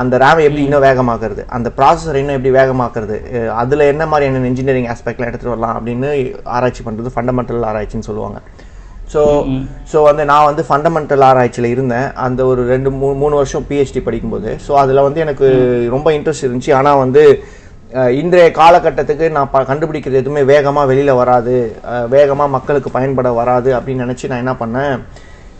[0.00, 1.42] அந்த ரேமை எப்படி இன்னும் வேகமாக்குறது?
[1.56, 3.16] அந்த ப்ராசஸர் இன்னும் எப்படி வேகமாக்குறது?
[3.62, 6.10] அதுல என்ன மாதிரியான இன்ஜினியரிங் ஆஸ்பெக்ட்லாம் எடுத்துட்டு வரலாம் அப்படின்னு
[6.56, 8.40] ஆராய்ச்சி பண்றது ஃபண்டமெண்டல் ஆராய்ச்சின்னு சொல்லுவாங்க.
[9.12, 9.20] ஸோ
[9.90, 12.08] ஸோ வந்து நான் வந்து ஃபண்டமெண்டல் ஆராய்ச்சியில் இருந்தேன்.
[12.26, 14.50] அந்த ஒரு ரெண்டு மூணு மூணு வருஷம் பிஹெச்டி படிக்கும்போது.
[14.66, 15.46] ஸோ அதில் வந்து எனக்கு
[15.94, 16.74] ரொம்ப இன்ட்ரெஸ்ட் இருந்துச்சு.
[16.80, 17.22] ஆனால் வந்து
[18.20, 21.56] இன்றைய காலகட்டத்துக்கு நான் ப கண்டுபிடிக்கிறது எதுவுமே வேகமாக வெளியில் வராது.
[22.16, 24.94] வேகமாக மக்களுக்கு பயன்பட வராது அப்படின்னு நினச்சி நான் என்ன பண்ணேன்?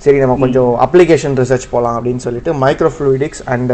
[0.04, 3.72] சரி நம்ம கொஞ்சம் அப்ளிகேஷன் ரிசர்ச் போகலாம் அப்படின்னு சொல்லிட்டு microfluidics and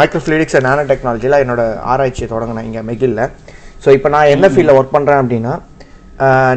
[0.00, 3.22] microfluidics and nano டெக்னாலஜியில் என்னோட ஆராய்ச்சியை தொடங்கினேன் இங்கே மெகில்ல
[3.84, 5.52] ஸோ இப்போ நான் என்ன ஃபீல்டில் ஒர்க் பண்ணுறேன் அப்படின்னா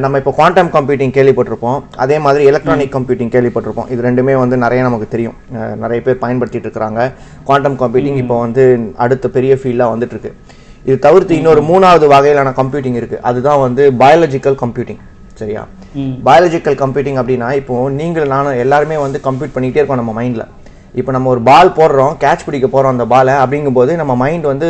[0.04, 1.80] நம்ம இப்போ குவாண்டம் கம்ப்யூட்டிங் கேள்விப்பட்டிருப்போம்.
[2.04, 3.90] அதே மாதிரி எலக்ட்ரானிக் கம்ப்யூட்டிங் கேள்விப்பட்டிருப்போம்.
[3.94, 5.36] இது ரெண்டுமே வந்து நிறைய நமக்கு தெரியும்.
[5.84, 7.02] நிறைய பேர் பயன்படுத்திட்டு இருக்கிறாங்க.
[7.48, 8.64] குவாண்டம் கம்ப்யூட்டிங் இப்போ வந்து
[9.06, 10.32] அடுத்த பெரிய ஃபீல்டாக வந்துட்டு இருக்கு
[10.88, 13.18] இது தவிர்த்து இன்னொரு மூணாவது வகையிலான கம்ப்யூட்டிங் இருக்கு.
[13.30, 15.02] அதுதான் வந்து பயாலஜிக்கல் கம்ப்யூட்டிங்
[15.42, 15.62] சரியா?
[16.28, 20.46] பயாலஜிக்கல் கம்ப்யூட்டிங் அப்படின்னா இப்போ நீங்கள் நானும் எல்லாருமே வந்து கம்ப்யூட் பண்ணிகிட்டே இருக்கோம் நம்ம மைண்டில்
[21.00, 24.70] இப்போ நம்ம ஒரு பால் போடுறோம் கேட்ச் பிடிக்க போகிறோம் அந்த பாலை அப்படிங்கும்போது நம்ம மைண்ட் வந்து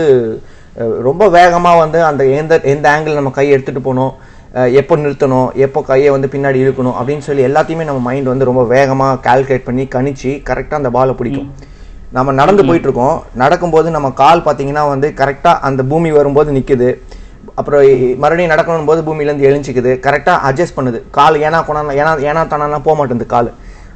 [1.07, 4.13] ரொம்ப வேகமாக வந்து அந்த எந்த எந்த ஆங்கிள் நம்ம கையை எடுத்துகிட்டு போகணும்
[4.79, 9.19] எப்போ நிறுத்தணும் எப்போ கையை வந்து பின்னாடி இழுக்கணும் அப்படின்னு சொல்லி எல்லாத்தையுமே நம்ம மைண்ட் வந்து ரொம்ப வேகமாக
[9.27, 11.47] கால்குலேட் பண்ணி கணிச்சு கரெக்டாக அந்த பாலை பிடிக்கும்.
[12.17, 16.89] நம்ம நடந்து போயிட்டு இருக்கோம் நடக்கும்போது நம்ம கால் பார்த்தீங்கன்னா வந்து கரெக்டாக அந்த பூமி வரும்போது நிற்குது
[17.59, 17.83] அப்புறம்
[18.23, 19.91] மறுபடியும் நடக்கணும் போது பூமியிலேருந்து எழுஞ்சிக்குது.
[20.05, 20.99] கரெக்டாக அட்ஜஸ்ட் பண்ணுது.
[21.17, 23.49] கால் ஏனா கொண்டா ஏனா ஏனா தானாலாம் போக மாட்டேங்குது கால்.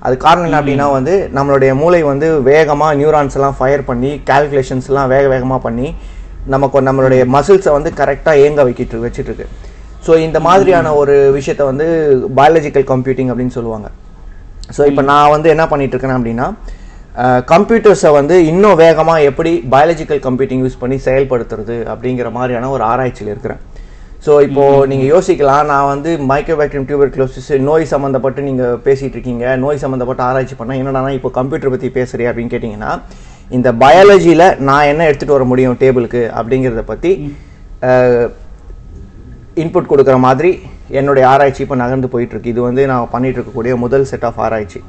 [0.06, 4.12] அது காரணம் என்ன அப்படின்னா வந்து நம்மளுடைய மூளை வந்து வேகமாக நியூரான்ஸ் எல்லாம் ஃபயர் பண்ணி
[4.91, 5.88] எல்லாம் வேக வேகமாக பண்ணி
[6.54, 9.48] நமக்கு நம்மளுடைய மசில்ஸை வந்து கரெக்டாக இயங்க வைக்கிட்டு வச்சிட்டு இருக்கு
[10.06, 11.86] ஸோ இந்த மாதிரியான ஒரு விஷயத்த வந்து
[12.39, 13.88] பயாலஜிக்கல் கம்ப்யூட்டிங் அப்படின்னு சொல்லுவாங்க.
[14.76, 16.48] ஸோ இப்போ நான் வந்து என்ன பண்ணிட்டு இருக்கேன் அப்படின்னா
[17.54, 23.62] கம்ப்யூட்டர்ஸை வந்து இன்னும் வேகமாக எப்படி பயாலஜிக்கல் கம்ப்யூட்டிங் யூஸ் பண்ணி செயல்படுத்துறது அப்படிங்கிற மாதிரியான ஒரு ஆராய்ச்சியில் இருக்கிறேன்.
[24.26, 25.63] ஸோ இப்போ நீங்கள் யோசிக்கலாம்.
[25.72, 31.32] நான் வந்து மைக்ரோபாக்டீரியம் டியூபர்குலோசிஸ் நோய் சம்மந்தப்பட்டு நீங்கள் பேசிகிட்டு இருக்கீங்க நோய் சம்மந்தப்பட்ட ஆராய்ச்சி பண்ணால் என்னடா இப்போ
[31.39, 32.94] கம்ப்யூட்டர் பற்றி பேசுகிறேன் அப்படின்னு கேட்டிங்கன்னா
[33.58, 37.12] இந்த பயாலஜியில் நான் என்ன எடுத்துகிட்டு வர முடியும் டேபிளுக்கு அப்படிங்கிறத பற்றி
[39.62, 40.52] இன்புட் கொடுக்குற மாதிரி
[41.00, 42.52] என்னுடைய ஆராய்ச்சி இப்போ நகர்ந்து போயிட்டுருக்கு.
[42.54, 44.80] இது வந்து நான் பண்ணிகிட்டு இருக்கக்கூடிய முதல் செட் ஆஃப் ஆராய்ச்சி.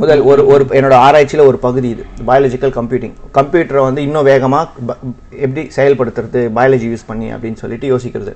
[0.00, 2.04] முதல் ஒரு ஒரு என்னோடய ஆராய்ச்சியில் ஒரு பகுதி இது.
[2.28, 4.96] பயாலஜிக்கல் கம்ப்யூட்டிங் கம்ப்யூட்டரை வந்து இன்னும் வேகமாக
[5.44, 8.34] எப்படி செயல்படுத்துறது பயாலஜி யூஸ் பண்ணி அப்படின்னு சொல்லிட்டு யோசிக்கிறது.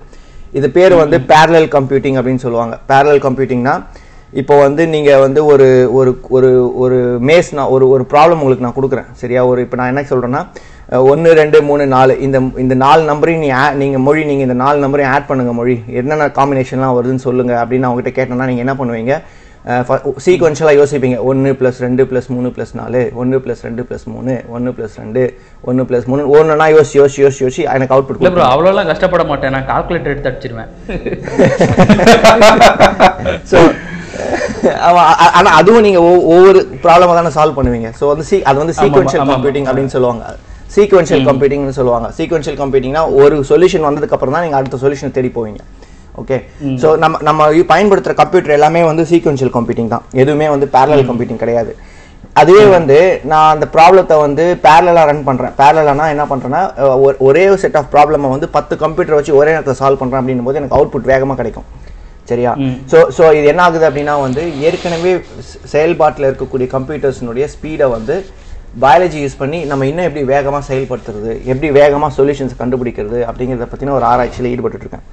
[0.58, 2.74] இது பேர் வந்து பேரலல் கம்ப்யூட்டிங் அப்படின்னு சொல்லுவாங்க.
[2.90, 3.74] பேரலல் கம்ப்யூட்டிங்னா
[4.40, 5.66] இப்போ வந்து நீங்கள் வந்து ஒரு
[5.98, 6.48] ஒரு ஒரு
[6.84, 9.08] ஒரு மேஸ் நான் ஒரு ஒரு ப்ராப்ளம் உங்களுக்கு நான் கொடுக்குறேன்.
[9.22, 9.42] சரியா?
[9.50, 10.42] ஒரு இப்போ நான் என்ன சொல்கிறேன்னா
[11.10, 14.78] ஒன்று ரெண்டு மூணு நாலு இந்த இந்த நாலு நம்பரையும் நீ ஆ நீங்கள் மொழி நீங்கள் இந்த நாலு
[14.84, 15.76] நம்பரையும் ஆட் பண்ணுங்க மொழி.
[16.00, 19.14] என்னென்ன காம்பினேஷன்லாம் வருதுன்னு சொல்லுங்கள் அப்படின்னு நான் உங்ககிட்ட கேட்டேன்னா நீங்கள் என்ன பண்ணுவீங்க?
[20.24, 21.18] சீக்வன்ஷியலாக யோசிப்பீங்க.
[21.28, 25.22] ஒன்று ப்ளஸ் ரெண்டு ப்ளஸ் மூணு ப்ளஸ் நாலு ஒன்று ப்ளஸ் ரெண்டு ப்ளஸ் மூணு ஒன்று ப்ளஸ் ரெண்டு
[25.70, 29.54] ஒன்று ப்ளஸ் மூணு ஒன்றுனா யோசி யோசி யோசி யோசி எனக்கு அவுட்புட் இல்லை ப்ரோ அவ்வளோலாம் கஷ்டப்பட மாட்டேன்.
[29.56, 30.70] நான் கால்குலேட்டர் எடுத்து அடிச்சிருவேன்.
[33.50, 33.58] ஸோ
[35.38, 37.88] ஆனா அதுவும் நீங்க ஒவ்- ஒவ்வொரு ப்ராப்ளமாக தானே சால்வ் பண்ணுவீங்க.
[38.00, 39.22] ஸோ வந்து சி அது வந்து சீக்வென்ஷியல்.
[39.32, 40.24] கம்ப்யூட்டிங் அப்படின்னு சொல்லுவாங்க.
[40.76, 42.08] சீக்வென்ஷியல் கம்ப்யூட்டிங்னு சொல்லுவாங்க.
[42.18, 45.60] சீக்வென்ஷியல் கம்ப்யூட்டிங்னா ஒரு சொல்யூஷன் வந்ததுக்கு அப்புறம் தான் நீங்க அடுத்த சொல்யூஷன் தேடி போவீங்க.
[46.22, 46.36] ஓகே
[46.82, 47.40] ஸோ நம்ம நம்ம
[47.72, 50.04] பயன்படுத்துற கம்ப்யூட்டர் எல்லாமே வந்து சீக்வென்ஷியல் கம்ப்யூட்டிங் தான்.
[50.22, 51.72] எதுவுமே வந்து parallel கம்ப்யூட்டிங் கிடையாது.
[52.40, 52.96] அதுவே வந்து
[53.30, 56.62] நான் அந்த ப்ராப்ளத்தை வந்து பேரலாக ரன் பண்ணுறேன் பேரலானா என்ன பண்ணுறேன்னா
[57.28, 60.76] ஒரே செட் ஆஃப் ப்ராப்ளமை வந்து பத்து கம்ப்யூட்டர் வச்சு ஒரே நேரத்தில் சால்வ் பண்ணுறேன் அப்படின்னும் போது எனக்கு
[60.78, 61.66] அவுட்புட் வேகமாக கிடைக்கும்.
[62.28, 62.52] சரியா?
[62.92, 65.12] ஸோ ஸோ இது என்ன ஆகுது அப்படின்னா வந்து ஏற்கனவே
[65.72, 68.16] செயல்பாட்டில் இருக்கக்கூடிய கம்ப்யூட்டர்ஸினுடைய ஸ்பீடை வந்து
[68.82, 74.06] பயாலஜி யூஸ் பண்ணி நம்ம இன்னும் எப்படி வேகமாக செயல்படுத்துறது எப்படி வேகமாக சொல்யூஷன்ஸ் கண்டுபிடிக்கிறது அப்படிங்கிறத பற்றின ஒரு
[74.12, 75.04] ஆராய்ச்சியில் ஈடுபட்டு இருக்கேன்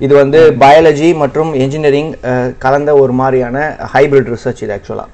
[0.00, 2.10] இது வந்து பயாலஜி மற்றும் இன்ஜினியரிங்
[2.64, 3.58] கலந்த ஒரு மாதிரியான
[3.92, 5.10] ஹைபிரிட் ரிசர்ச் இது ஆக்சுவலாக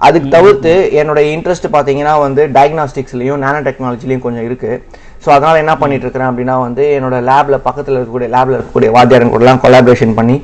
[0.00, 4.80] அதுக்கு தவிர்த்து என்னோட இன்ட்ரெஸ்ட் பார்த்தீங்கன்னா வந்து டயக்னாஸ்டிக்ஸ்லையும் நானோ டெக்னாலஜிலையும் கொஞ்சம் இருக்குது
[5.24, 9.62] ஸோ அதனால் என்ன பண்ணிட்டு இருக்கிறேன் அப்படின்னா வந்து என்னோட லேபில் பக்கத்தில் இருக்கக்கூடிய லேபில் இருக்கக்கூடிய வாத்தியாரன் கூடலாம்
[9.62, 10.36] கொலாபரேஷன் பண்ணி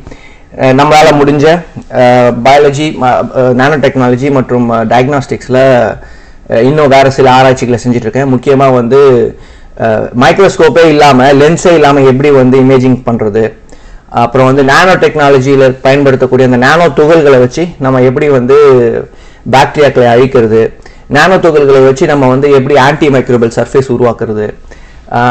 [0.78, 1.44] நம்மளால் முடிஞ்ச
[2.46, 2.86] பயாலஜி
[3.60, 5.62] நானோ டெக்னாலஜி மற்றும் டயக்னாஸ்டிக்ஸில்
[6.68, 8.30] இன்னும் வேறு சில ஆராய்ச்சிகளை செஞ்சிட்ருக்கேன்.
[8.34, 9.00] முக்கியமாக வந்து
[10.22, 13.44] மைக்ரோஸ்கோப்பே இல்லாமல் லென்ஸே இல்லாமல் எப்படி வந்து இமேஜிங் பண்ணுறது
[14.22, 18.56] அப்புறம் வந்து நானோ டெக்னாலஜியில் பயன்படுத்தக்கூடிய அந்த நானோ துகள்களை வச்சு நம்ம எப்படி வந்து
[19.54, 20.60] பாக்டீரியாக்களை அழிக்கிறது?
[21.16, 24.46] நானோ துகள்களை வச்சு நம்ம வந்து எப்படி ஆன்டி மைக்ரோபல் சர்ஃபேஸ் உருவாக்குறது?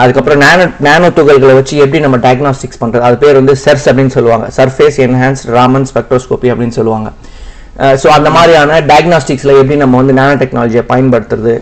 [0.01, 4.47] அதுக்கப்புறம் நேனோ நேனோ துகள்களை வச்சு எப்படி நம்ம டயக்னாஸ்டிக்ஸ் பண்ணுறது அது பேர் வந்து செர்ஸ் அப்படின்னு சொல்லுவாங்க.
[4.57, 7.10] சர்ஃபேஸ் என்ஹான்ஸ்ட் ராமன் ஸ்பெக்ட்ரோஸ்கோபி அப்படின்னு சொல்லுவாங்க.
[8.01, 11.55] ஸோ அந்த மாதிரியான டயக்னாஸ்டிக்ஸில் எப்படி நம்ம வந்து நேனோ டெக்னாலஜியை பயன்படுத்துறது?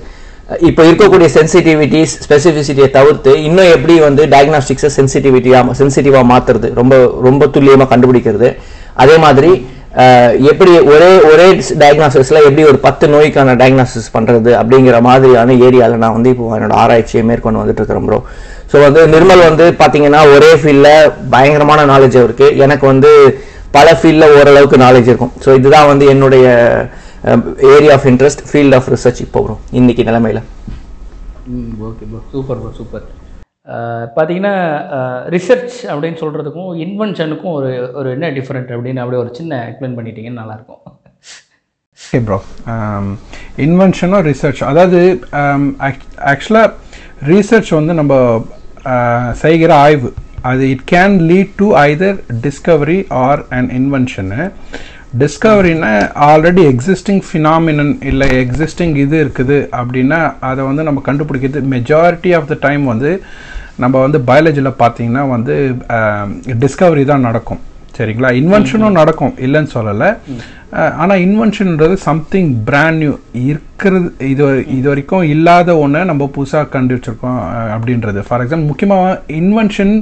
[0.70, 6.96] இப்போ இருக்கக்கூடிய சென்சிட்டிவிட்டிஸ் ஸ்பெசிஃபிசிட்டியை தவிர்த்து இன்னும் எப்படி வந்து டயக்னாஸ்டிக்ஸை சென்சிட்டிவிட்டியாக சென்சிட்டிவாக மாற்றுறது ரொம்ப
[7.28, 8.50] ரொம்ப துல்லியமாக கண்டுபிடிக்கிறது.
[9.04, 9.52] அதே மாதிரி
[10.50, 11.46] எப்படி ஒரே ஒரே
[11.82, 17.24] டயக்னாசிஸில் எப்படி ஒரு பத்து நோய்க்கான டயக்னாசிஸ் பண்ணுறது அப்படிங்கிற மாதிரியான ஏரியாவில் நான் வந்து இப்போ என்னோட ஆராய்ச்சியை
[17.30, 18.20] மேற்கொண்டு வந்துட்டு இருக்கிறேன் ப்ரோ
[18.72, 23.12] ஸோ வந்து நிர்மல் வந்து பார்த்தீங்கன்னா ஒரே ஃபீல்டில் பயங்கரமான நாலேஜ் இருக்கு எனக்கு வந்து
[23.78, 25.34] பல ஃபீல்டில் ஓரளவுக்கு நாலேஜ் இருக்கும்.
[25.46, 26.46] ஸோ இதுதான் வந்து என்னுடைய
[27.76, 30.42] area of interest field of research இப்போ வரும் இன்னைக்கு நிலைமையில்.
[31.56, 33.06] ம் okay bro super bro super
[34.16, 34.54] பார்த்தீங்கன்னா
[35.36, 40.82] ரிசர்ச் அப்படின்னு சொல்கிறதுக்கும் இன்வென்ஷனுக்கும் ஒரு ஒரு என்ன டிஃப்ரெண்ட் அப்படின்னு அப்படியே ஒரு சின்ன எக்ஸ்பிளைன் பண்ணிட்டீங்கன்னா நல்லாயிருக்கும்.
[42.00, 42.40] ஓகே ப்ரோ
[43.66, 45.02] இன்வென்ஷனும் ரிசர்ச் அதாவது
[45.42, 45.64] um,
[46.32, 46.70] ஆக்சுவலாக
[47.32, 48.14] ரீசர்ச் வந்து நம்ம
[49.44, 50.10] செய்கிற ஆய்வு.
[50.50, 54.44] அது it can lead to either discovery or and invention
[55.22, 55.92] டிஸ்கவரின்னா
[56.30, 62.58] already existing phenomenon இல்லை எக்ஸிஸ்டிங் இது இருக்குது அப்படின்னா அதை வந்து நம்ம கண்டுபிடிக்கிறது மெஜாரிட்டி ஆஃப் த
[62.68, 63.12] டைம் வந்து
[63.84, 65.56] நம்ம வந்து பயாலஜியில் பார்த்தீங்கன்னா வந்து
[66.64, 67.62] டிஸ்கவரி தான் நடக்கும்.
[67.98, 68.30] சரிங்களா?
[68.42, 69.34] இன்வென்ஷனும் நடக்கும்.
[69.46, 70.10] இல்லைன்னு சொல்லலை.
[71.02, 73.14] ஆனால் இன்வென்ஷன்ன்றது சம்திங் பிராண்ட் நியூ
[73.50, 74.44] இருக்கிறது இது
[74.78, 77.40] இது வரைக்கும் இல்லாத ஒன்றை நம்ம புதுசாக கண்டுபிடிச்சிருக்கோம்
[77.76, 78.22] அப்படின்றது.
[78.28, 79.94] ஃபார் எக்ஸாம்பிள் முக்கியமாக இன்வென்ஷன்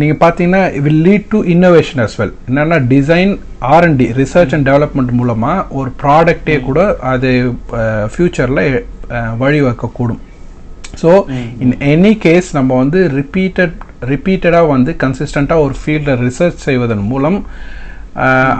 [0.00, 2.32] நீங்கள் பார்த்தீங்கன்னா will lead to innovation as well.
[2.48, 3.32] என்னென்னா design
[3.74, 6.80] R and D research and development மூலமாக ஒரு ப்ராடக்டே கூட
[7.12, 7.30] அது
[8.14, 8.64] ஃப்யூச்சரில்
[9.42, 10.22] வழிவகுக்கக்கூடும்.
[11.02, 11.12] ஸோ
[11.64, 13.76] இன் எனி கேஸ் நம்ம வந்து ரிப்பீட்டட்
[14.12, 17.38] ரிப்பீட்டடாக வந்து கன்சிஸ்டண்ட்டாக ஒரு ஃபீல்டில் ரிசர்ச் செய்வதன் மூலம்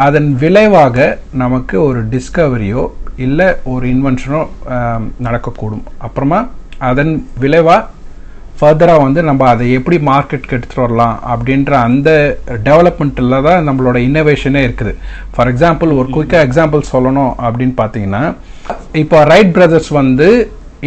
[0.07, 0.97] அதன் விளைவாக
[1.43, 2.82] நமக்கு ஒரு டிஸ்கவரியோ
[3.26, 4.41] இல்லை ஒரு இன்வென்ஷனோ
[5.26, 5.84] நடக்கக்கூடும்.
[6.07, 6.41] அப்புறமா
[6.89, 7.12] அதன்
[7.45, 7.82] விளைவாக
[8.59, 12.11] ஃபர்தராக வந்து நம்ம அதை எப்படி மார்க்கெட்க்கு எடுத்துகிட்டு வரலாம் அப்படின்ற அந்த
[12.68, 14.93] டெவலப்மெண்ட்டில் தான் நம்மளோட இன்னோவேஷனே இருக்குது.
[15.34, 18.22] ஃபார் எக்ஸாம்பிள் ஒரு குயிக்காக எக்ஸாம்பிள் சொல்லணும் அப்படின்னு பார்த்தீங்கன்னா
[19.03, 20.28] இப்போ ரைட் பிரதர்ஸ் வந்து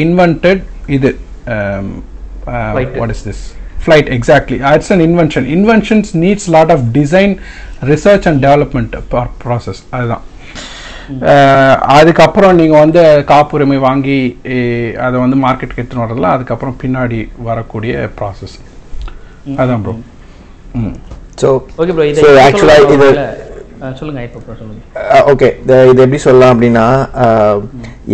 [0.06, 0.64] இன்வென்டட்
[0.98, 1.12] இது.
[2.74, 2.94] Flight.
[3.02, 3.44] What is this
[3.80, 7.32] flight exactly Uh, it's an invention inventions needs lot of design
[7.84, 10.26] research and development pro- process அதுதான்
[11.96, 14.18] அதுக்கப்புறம் நீங்கள் வந்து காப்புரிமை வாங்கி
[14.54, 18.56] eh, அதை வந்து மார்க்கெட்டுக்கு எடுத்துன்னு வரல அதுக்கப்புறம் பின்னாடி வரக்கூடிய ப்ராசஸ்
[19.62, 19.94] அதான் ப்ரோ
[20.80, 20.94] ம்
[21.42, 21.50] ஸோ
[21.82, 23.49] ஓகே ப்ரோ இதை So, எப்படி actually சொல்லலாம் இது-
[23.80, 23.92] உங்களால?
[23.94, 24.82] ஆ, சொல்லுங்க இப்போ ப்ரோ சொல்லுங்க.
[25.32, 25.48] ஓகே.
[25.92, 26.86] இது எப்படி சொல்லலாம் அப்படின்னா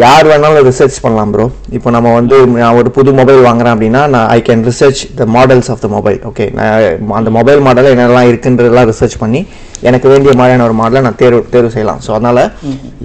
[0.03, 1.45] யார் வேணாலும் ரிசர்ச் பண்ணலாம் ப்ரோ
[1.77, 5.69] இப்போ நம்ம வந்து நான் ஒரு புது மொபைல் வாங்குறேன் அப்படின்னா நான் I can research the models
[5.73, 9.41] of the mobile okay நான் அந்த மொபைல் மாடலில் என்னெல்லாம் இருக்குன்றதெல்லாம் ரிசர்ச் பண்ணி
[9.89, 12.01] எனக்கு வேண்டிய மாதிரியான ஒரு மாடலை நான் தேர்வு தேர்வு செய்யலாம்.
[12.05, 12.39] ஸோ அதனால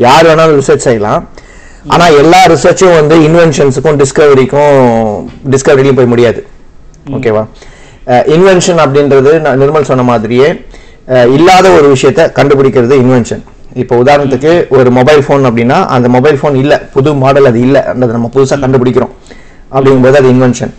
[0.07, 1.23] யார் வேணாலும் ரிசர்ச் செய்யலாம்.
[1.95, 4.75] ஆனால் எல்லா ரிசர்ச்சும் வந்து இன்வென்ஷன்ஸுக்கும் டிஸ்கவரிக்கும்
[5.55, 6.41] டிஸ்கவரிலையும் போய் முடியாது.
[7.19, 7.45] ஓகேவா
[8.35, 10.49] இன்வென்ஷன் அப்படின்றது நான் நிர்மல் சொன்ன மாதிரியே
[11.37, 13.43] இல்லாத ஒரு விஷயத்தை கண்டுபிடிக்கிறது இன்வென்ஷன்
[13.83, 18.13] இப்போ உதாரணத்துக்கு ஒரு மொபைல் ஃபோன் அப்படின்னா அந்த மொபைல் ஃபோன் இல்லை புது மாடல் அது இல்லை அதை
[18.17, 19.13] நம்ம புதுசாக கண்டுபிடிக்கிறோம்.
[19.75, 20.73] அப்படிங்கும்போது அது இன்வென்ஷன்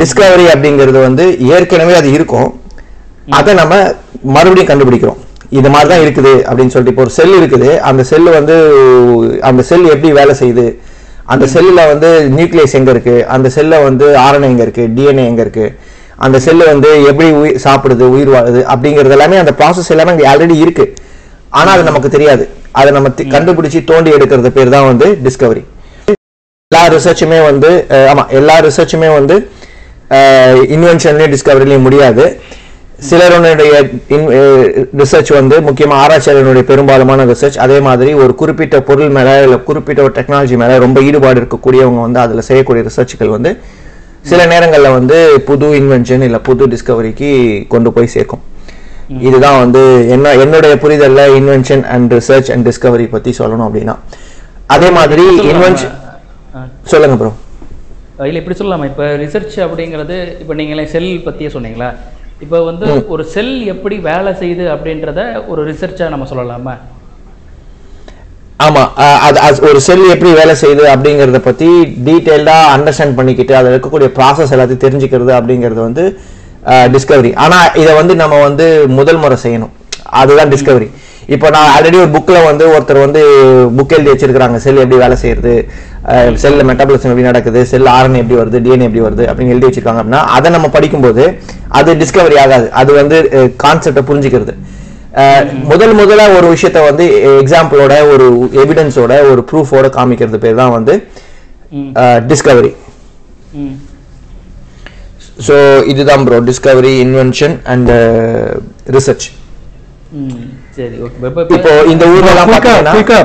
[0.00, 1.24] டிஸ்கவரி அப்படிங்கிறது வந்து
[1.54, 2.48] ஏற்கனவே அது இருக்கும்.
[3.38, 3.74] அதை நம்ம
[4.36, 5.18] மறுபடியும் கண்டுபிடிக்கிறோம்.
[5.58, 7.68] இது மாதிரி தான் இருக்குது அப்படின்னு சொல்லிட்டு இப்போ ஒரு செல் இருக்குது.
[7.90, 8.56] அந்த செல் வந்து
[9.50, 10.66] அந்த செல் எப்படி வேலை செய்யுது?
[11.32, 13.14] அந்த செல்லில் வந்து நியூக்ளியஸ் எங்க இருக்கு?
[13.34, 14.84] அந்த செல்ல வந்து ஆர்என்ஏ எங்க இருக்கு?
[14.96, 15.66] டிஎன்ஏ எங்க இருக்கு?
[16.18, 20.56] அந்த செல்லு வந்து எப்படி உயிர் சாப்பிடுது உயிர் வாழுது அப்படிங்கிறது எல்லாமே அந்த ப்ராசஸ் எல்லாமே அங்கே ஆல்ரெடி
[20.64, 20.84] இருக்கு.
[21.52, 22.44] ஆனா அது நமக்கு தெரியாது.
[22.74, 25.62] அதை நம்ம கண்டுபிடிச்சு தோண்டி எடுக்கிறது பேர் தான் வந்து டிஸ்கவரி
[26.72, 29.36] எல்லா ரிசர்ச்சுமே வந்து அஹ், ஆமா எல்லா ரிசர்ச்சுமே வந்து
[30.74, 32.24] இன்வென்ஷன்லயும் டிஸ்கவரிலையும் முடியாது.
[33.08, 33.72] சிலருடைய
[35.00, 40.14] ரிசர்ச் வந்து முக்கியமா ஆராய்ச்சியாளர்களுடைய பெரும்பாலுமான ரிசர்ச் அதே மாதிரி ஒரு குறிப்பிட்ட பொருள் மேல இல்ல குறிப்பிட்ட ஒரு
[40.16, 43.50] டெக்னாலஜி மேல ரொம்ப ஈடுபாடு இருக்கக்கூடியவங்க வந்து அதுல செய்யக்கூடிய ரிசர்ச்சுகள் வந்து
[44.30, 45.16] சில நேரங்கள்ல வந்து
[45.48, 47.30] புது இன்வென்ஷன் இல்ல புது டிஸ்கவரிக்கு
[47.74, 48.42] கொண்டு போய் சேர்க்கும்.
[49.28, 49.82] இதுதான் வந்து
[50.14, 53.94] என்ன என்னுடைய புரிதல்ல invention and research and discovery பத்தி சொல்லணும் அப்படின்னா.
[54.74, 55.94] அதே மாதிரி இன்வென்ஷன்
[56.92, 57.32] சொல்லுங்க ப்ரோ
[58.28, 58.86] இல்லை இப்படி சொல்லலாமா?
[58.92, 61.88] இப்போ ரிசர்ச் அப்படிங்கிறது இப்போ நீங்களே செல் பற்றியே சொன்னீங்களா?
[62.44, 65.20] இப்போ வந்து ஒரு செல் எப்படி வேலை செய்யுது அப்படின்றத
[65.52, 66.74] ஒரு ரிசர்ச்சாக நம்ம சொல்லலாமா?
[68.66, 68.90] ஆமாம்
[69.26, 71.68] அது அது ஒரு செல் எப்படி வேலை செய்யுது அப்படிங்கிறத பற்றி
[72.06, 76.04] டீட்டெயில்டாக அண்டர்ஸ்டாண்ட் பண்ணிக்கிட்டு அதில் இருக்கக்கூடிய ப்ராசஸ் எல்லாத்தையும் தெரிஞ்சுக்கிறது அப்படிங்கிறது வந்து
[76.94, 79.74] டிஸ்கவரி ஆனால் இதை வந்து நம்ம வந்து முதல் முறை செய்யணும்.
[80.20, 80.88] அதுதான் டிஸ்கவரி
[81.34, 83.22] இப்போ நான் ஆல்ரெடி ஒரு புக்கில் வந்து ஒருத்தர் வந்து
[83.78, 84.58] புக் எழுதி வச்சிருக்கிறாங்க.
[84.64, 85.54] செல் எப்படி வேலை செய்யுது
[86.42, 87.60] செல்லில் மெட்டாபாலிசம் எப்படி நடக்குது?
[87.72, 88.58] செல் ஆர்என்ஏ எப்படி வருது?
[88.66, 89.24] டிஎன்ஏ எப்படி வருது?
[89.30, 91.24] அப்படின்னு எழுதி வச்சிருக்காங்க அப்படின்னா அதை நம்ம படிக்கும்போது
[91.78, 92.66] அது டிஸ்கவரி ஆகாது.
[92.80, 93.16] அது வந்து
[93.64, 94.54] கான்செப்டை புரிஞ்சுக்கிறது.
[95.70, 97.04] முதல் முதல்ல ஒரு விஷயத்த வந்து
[97.42, 98.26] எக்ஸாம்பிளோட ஒரு
[98.62, 100.94] எவிடன்ஸோட ஒரு ப்ரூஃபோட காமிக்கிறது பேர் தான் வந்து
[102.32, 102.72] டிஸ்கவரி
[105.46, 105.56] ஸோ
[105.92, 107.90] இதுதான் bro discovery invention and
[108.96, 109.26] research
[110.20, 110.44] ம்
[110.76, 112.04] சரி ஓகே இப்போ இந்த
[112.92, 113.18] குயிக்கா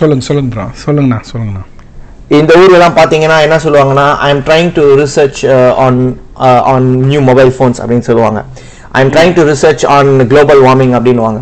[0.00, 1.62] சொல்லுங்க சொல்லுங்க ப்ரோ சொல்லுங்கண்ணா சொல்லுங்கண்ணா.
[2.40, 5.40] இந்த ஊர்லலாம் பார்த்தீங்கன்னா என்ன சொல்லுவாங்கன்னா I am trying to research
[5.84, 5.98] on
[6.72, 8.40] on new mobile phones அப்படின்னு சொல்லுவாங்க.
[8.98, 11.40] I am trying to research on global warming அப்படின்னுவாங்க.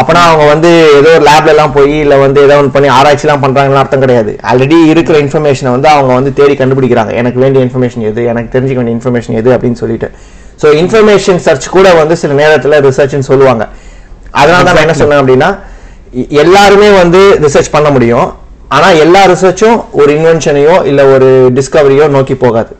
[0.00, 3.80] அப்பனா அவங்க வந்து ஏதோ ஒரு லேப்ல எல்லாம் போய் இல்ல வந்து ஏதோ ஒன்று பண்ணி ஆராய்ச்சிலாம் பண்றாங்கன்னு
[3.82, 4.32] அர்த்தம் கிடையாது.
[4.50, 7.12] ஆல்ரெடி இருக்கிற இன்ஃபர்மேஷனை வந்து அவங்க வந்து தேடி கண்டுபிடிக்கிறாங்க.
[7.20, 8.24] எனக்கு வேண்டிய இன்ஃபர்மேஷன் எது?
[8.32, 9.50] எனக்கு தெரிஞ்சுக்க வேண்டிய இன்ஃபர்மேஷன் எது?
[9.56, 10.10] அப்படின்னு சொல்லிட்டு.
[10.62, 13.64] ஸோ இன்ஃபர்மேஷன் சர்ச் கூட வந்து சில நேரத்துல ரிசர்ச்னு சொல்லுவாங்க.
[14.40, 15.50] அதனால தான் நான் என்ன சொன்னேன் அப்படின்னா
[16.42, 18.28] எல்லாருமே வந்து ரிசர்ச் பண்ண முடியும்.
[18.76, 21.28] ஆனா எல்லா ரிசர்ச்சும் ஒரு இன்வென்ஷனையோ இல்ல ஒரு
[21.58, 22.72] டிஸ்கவரியோ நோக்கி போகாது.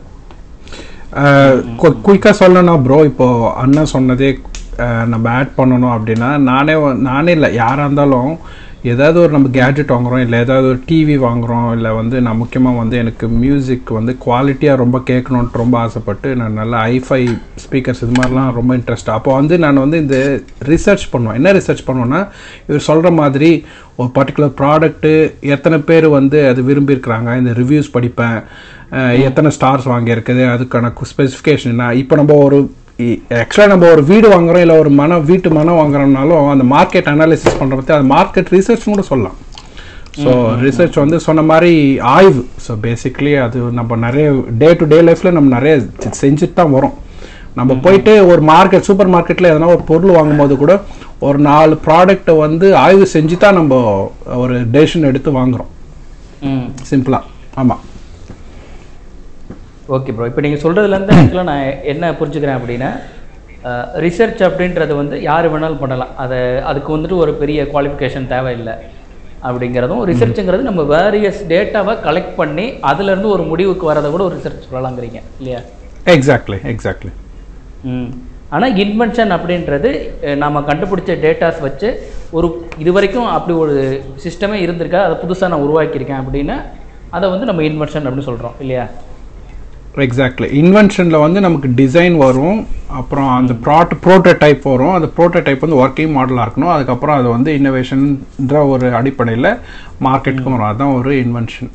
[2.03, 4.37] குயிக்காக சொல்லணும்னா ப்ரோ இப்போ அண்ணன் சொன்னதே
[5.05, 8.39] நம்ம ஆட் பண்ணணும் அப்படின்னா நானே நானே இல்லை யாராக இருந்தாலும்
[8.83, 12.97] ஏதாவது ஒரு நம்ம கேட்ஜெட் வாங்குறோம் இல்லை ஏதாவது ஒரு டிவி வாங்குறோம் இல்லை வந்து நான் முக்கியமாக வந்து
[12.97, 17.19] எனக்கு மியூசிக் வந்து குவாலிட்டியாக ரொம்ப கேட்கணுன்ட்டு ரொம்ப ஆசைப்பட்டு நான் நல்ல ஐஃபை
[17.65, 21.35] ஸ்பீக்கர்ஸ் இது மாதிரிலாம் ரொம்ப இன்ட்ரெஸ்ட் அப்போ வந்து நான் வந்து இந்த ரிசர்ச் பண்ணுவேன்.
[21.35, 22.27] என்ன ரிசர்ச் பண்ணுவேன்னா
[22.67, 23.65] இவர் சொல்கிற மாதிரி
[23.95, 28.39] ஒரு பர்டிகுலர் ப்ராடக்ட்டு எத்தனை பேர் வந்து அது விரும்பியிருக்கிறாங்க இந்த ரிவ்யூஸ் படிப்பேன்
[29.27, 31.87] எத்தனை ஸ்டார்ஸ் வாங்கியிருக்குது அதுக்கான ஸ்பெசிஃபிகேஷன் என்ன?
[32.01, 32.57] இப்போ நம்ம ஒரு
[33.41, 37.75] ஆக்சுவலாக நம்ம ஒரு வீடு வாங்குறோம் இல்லை ஒரு மன வீட்டு மனம் வாங்குறோம்னாலும் அந்த மார்க்கெட் அனாலிசிஸ் பண்ணுற
[37.79, 39.37] பற்றி அது மார்க்கெட் ரிசர்ச் கூட சொல்லலாம்.
[40.23, 40.31] ஸோ
[40.65, 41.73] ரிசர்ச் வந்து சொன்ன மாதிரி
[42.13, 42.43] ஆய்வு.
[42.65, 44.27] ஸோ பேசிக்லி அது நம்ம நிறைய
[44.61, 45.73] டே டு டே லைஃப்பில் நம்ம நிறைய
[46.21, 46.95] செஞ்சுட்டு தான் வரோம்.
[47.59, 50.73] நம்ம போயிட்டு ஒரு மார்க்கெட் சூப்பர் மார்க்கெட்டில் எதனா ஒரு பொருள் வாங்கும்போது கூட
[51.27, 53.75] ஒரு நாலு ப்ராடக்ட்டை வந்து ஆய்வு செஞ்சு தான் நம்ம
[54.43, 55.71] ஒரு டெசிஷன் எடுத்து வாங்குறோம்.
[56.91, 57.23] சிம்பிளாக
[57.61, 57.83] ஆமாம்
[59.87, 62.89] ஓகே ப்ரோ இப்போ நீங்கள் சொல்கிறதுலேருந்து ஆக்சுவலாக நான் என்ன புரிஞ்சுக்கிறேன் அப்படின்னா
[64.03, 66.11] ரிசர்ச் அப்படின்றது வந்து யார் வேணாலும் பண்ணலாம்.
[66.23, 66.37] அதை
[66.69, 68.75] அதுக்கு வந்துட்டு ஒரு பெரிய குவாலிஃபிகேஷன் தேவையில்லை
[69.43, 75.19] அப்படிங்கிறதும் ரிசர்ச்சுங்கிறது நம்ம வேரியஸ் டேட்டாவை கலெக்ட் பண்ணி அதுலேருந்து ஒரு முடிவுக்கு வரதை கூட ஒரு ரிசர்ச் சொல்லலாங்கிறீங்க
[75.39, 75.59] இல்லையா?
[76.07, 77.11] எக்ஸாக்ட்லி எக்ஸாக்ட்லி
[77.89, 78.09] ம்.
[78.51, 79.89] ஆனால் இன்வென்ஷன் அப்படின்றது
[80.23, 81.89] அஹ், நாம கண்டுபிடிச்ச டேட்டாஸ் வச்சு
[82.33, 83.75] ஒரு இது வரைக்கும் அப்படி ஒரு
[84.23, 86.57] சிஸ்டமே இருந்திருக்கா அதை புதுசாக நான் உருவாக்கியிருக்கேன் அப்படின்னா
[87.13, 88.85] அதை வந்து நம்ம இன்வென்ஷன் அப்படின்னு சொல்கிறோம் இல்லையா?
[90.05, 92.59] எக்ஸாக்ட்லி இன்வென்ஷனில் வந்து நமக்கு டிசைன் வரும்.
[92.99, 94.93] அப்புறம் அந்த ப்ராட் ப்ரோட்டோடைப் வரும்.
[94.97, 96.73] அந்த ப்ரோட்டோடைப் வந்து ஒர்க்கிங் மாடலாக இருக்கணும்.
[96.75, 99.49] அதுக்கப்புறம் அது வந்து இன்னோவேஷன்ற ஒரு அடிப்படையில்
[100.07, 100.69] மார்க்கெட்டுக்கு வரும்.
[100.69, 101.71] அதுதான் ஒரு இன்வென்ஷன்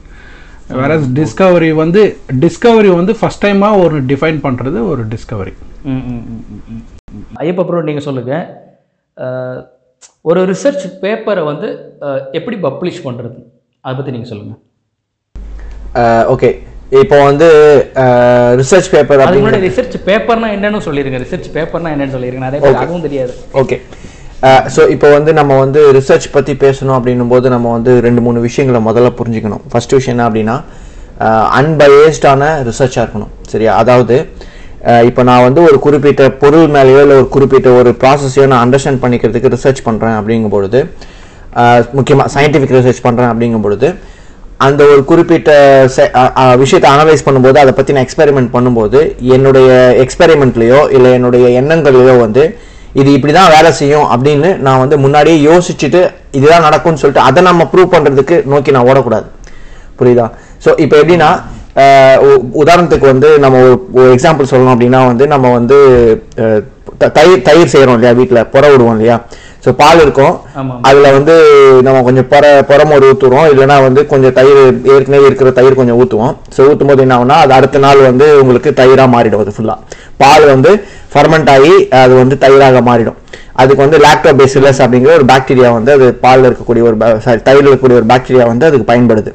[0.81, 2.03] வேற டிஸ்கவரி வந்து
[2.43, 5.53] டிஸ்கவரி வந்து ஃபஸ்ட் டைமாக ஒரு டிஃபைன் பண்ணுறது ஒரு டிஸ்கவரி.
[7.43, 8.45] ஐயப்ப ப்ரோ நீங்கள் சொல்லுங்கள்
[10.31, 11.69] ஒரு ரிசர்ச் பேப்பரை வந்து
[12.39, 13.39] எப்படி பப்ளிஷ் பண்ணுறது
[13.85, 14.61] அதை பற்றி நீங்கள் சொல்லுங்கள்
[16.35, 16.51] ஓகே
[17.01, 17.47] இப்போ வந்து
[18.61, 21.19] ரிசர்ச் பேப்பர் அப்படின்னு ரிசர்ச் பேப்பர்னா என்னன்னு சொல்லிருங்க.
[21.25, 22.43] ரிசர்ச் பேப்பர்னா என்னன்னு சொல்லிருங்க.
[22.47, 23.33] நிறைய பேர் அதுவும் தெரியாது.
[23.63, 23.77] ஓகே
[24.75, 28.81] ஸோ இப்போ வந்து நம்ம வந்து ரிசர்ச் பற்றி பேசணும் அப்படின்னும் போது நம்ம வந்து ரெண்டு மூணு விஷயங்களை
[28.89, 29.63] முதல்ல புரிஞ்சுக்கணும்.
[29.73, 30.57] ஃபர்ஸ்ட் விஷயம் என்ன அப்படின்னா
[31.59, 33.33] அன்பயஸ்டான ரிசர்ச்சாக இருக்கணும்.
[33.53, 33.73] சரியா?
[33.83, 34.17] அதாவது
[35.09, 39.53] இப்போ நான் வந்து ஒரு குறிப்பிட்ட பொருள் மேலேயோ இல்லை ஒரு குறிப்பிட்ட ஒரு ப்ராசஸையோ நான் அண்டர்ஸ்டாண்ட் பண்ணிக்கிறதுக்கு
[39.57, 40.81] ரிசர்ச் பண்ணுறேன் அப்படிங்கும் பொழுது
[41.99, 43.89] முக்கியமாக சயின்டிஃபிக் ரிசர்ச் பண்ணுறேன் அப்படிங்கும் பொழுது
[44.59, 45.51] அந்த ஒரு குறிப்பிட்ட
[46.57, 52.59] விஷயத்தை அனலைஸ் பண்ணும்போது அதை பற்றி நான் எக்ஸ்பெரிமெண்ட் பண்ணும்போது என்னுடைய எக்ஸ்பெரிமெண்ட்லேயோ இல்லை என்னுடைய எண்ணங்கள்லையோ வந்து
[52.95, 56.01] இது இப்படி தான் வேலை செய்யும் அப்படின்னு நான் வந்து முன்னாடியே யோசிச்சுட்டு
[56.31, 59.27] இதுதான் நடக்கும்னு சொல்லிட்டு அதை நம்ம ப்ரூவ் பண்ணுறதுக்கு நோக்கி நான் ஓடக்கூடாது.
[59.99, 60.31] புரியுதா?
[60.65, 61.31] ஸோ இப்போ எப்படின்னா
[62.21, 63.59] உ- உதாரணத்துக்கு வந்து நம்ம
[63.93, 65.77] ஒரு எக்ஸாம்பிள் சொல்லணும் அப்படின்னா வந்து நம்ம வந்து
[66.99, 69.17] த- தயிர் தயிர் செய்கிறோம் இல்லையா வீட்டில் புற விடுவோம் இல்லையா?
[69.65, 70.35] ஸோ பால் இருக்கும்.
[70.89, 71.35] அதுல வந்து
[71.87, 74.61] நம்ம கொஞ்சம் புற புறமோடு ஊற்றுவோம் இல்லைன்னா வந்து கொஞ்சம் தயிர்
[74.95, 78.73] ஏற்கனவே இருக்கிற தயிர் கொஞ்சம் ஊற்றுவோம் ஸோ ஊற்றும் போது என்ன ஆகும்னா அது அடுத்த நாள் வந்து உங்களுக்கு
[78.81, 79.79] தயிராக மாறிடும் அது ஃபுல்லாக
[80.23, 80.71] பால் வந்து
[81.13, 83.19] ஃபர்மெண்ட் ஆகி அது வந்து தயிராக மாறிடும்.
[83.63, 86.97] அதுக்கு வந்து லாக்டோபேசிலஸ் அப்படிங்கிற ஒரு பாக்டீரியா வந்து அது பாலில் இருக்கக்கூடிய ஒரு
[87.27, 89.31] சாரி தயிரில் இருக்கக்கூடிய ஒரு பாக்டீரியா வந்து அதுக்கு பயன்படுது.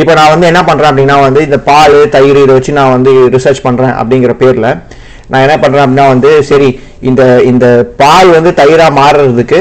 [0.00, 3.62] இப்போ நான் வந்து என்ன பண்ணுறேன் அப்படின்னா வந்து இந்த பால் தயிர் இதை வச்சு நான் வந்து ரிசர்ச்
[3.66, 4.68] பண்ணுறேன் அப்படிங்கிற பேரில்
[5.30, 6.68] நான் என்ன பண்ணுறேன் அப்படின்னா வந்து சரி
[7.00, 7.66] இந்த இந்த
[7.96, 9.58] பால் வந்து தயிராக மாறுறதுக்கு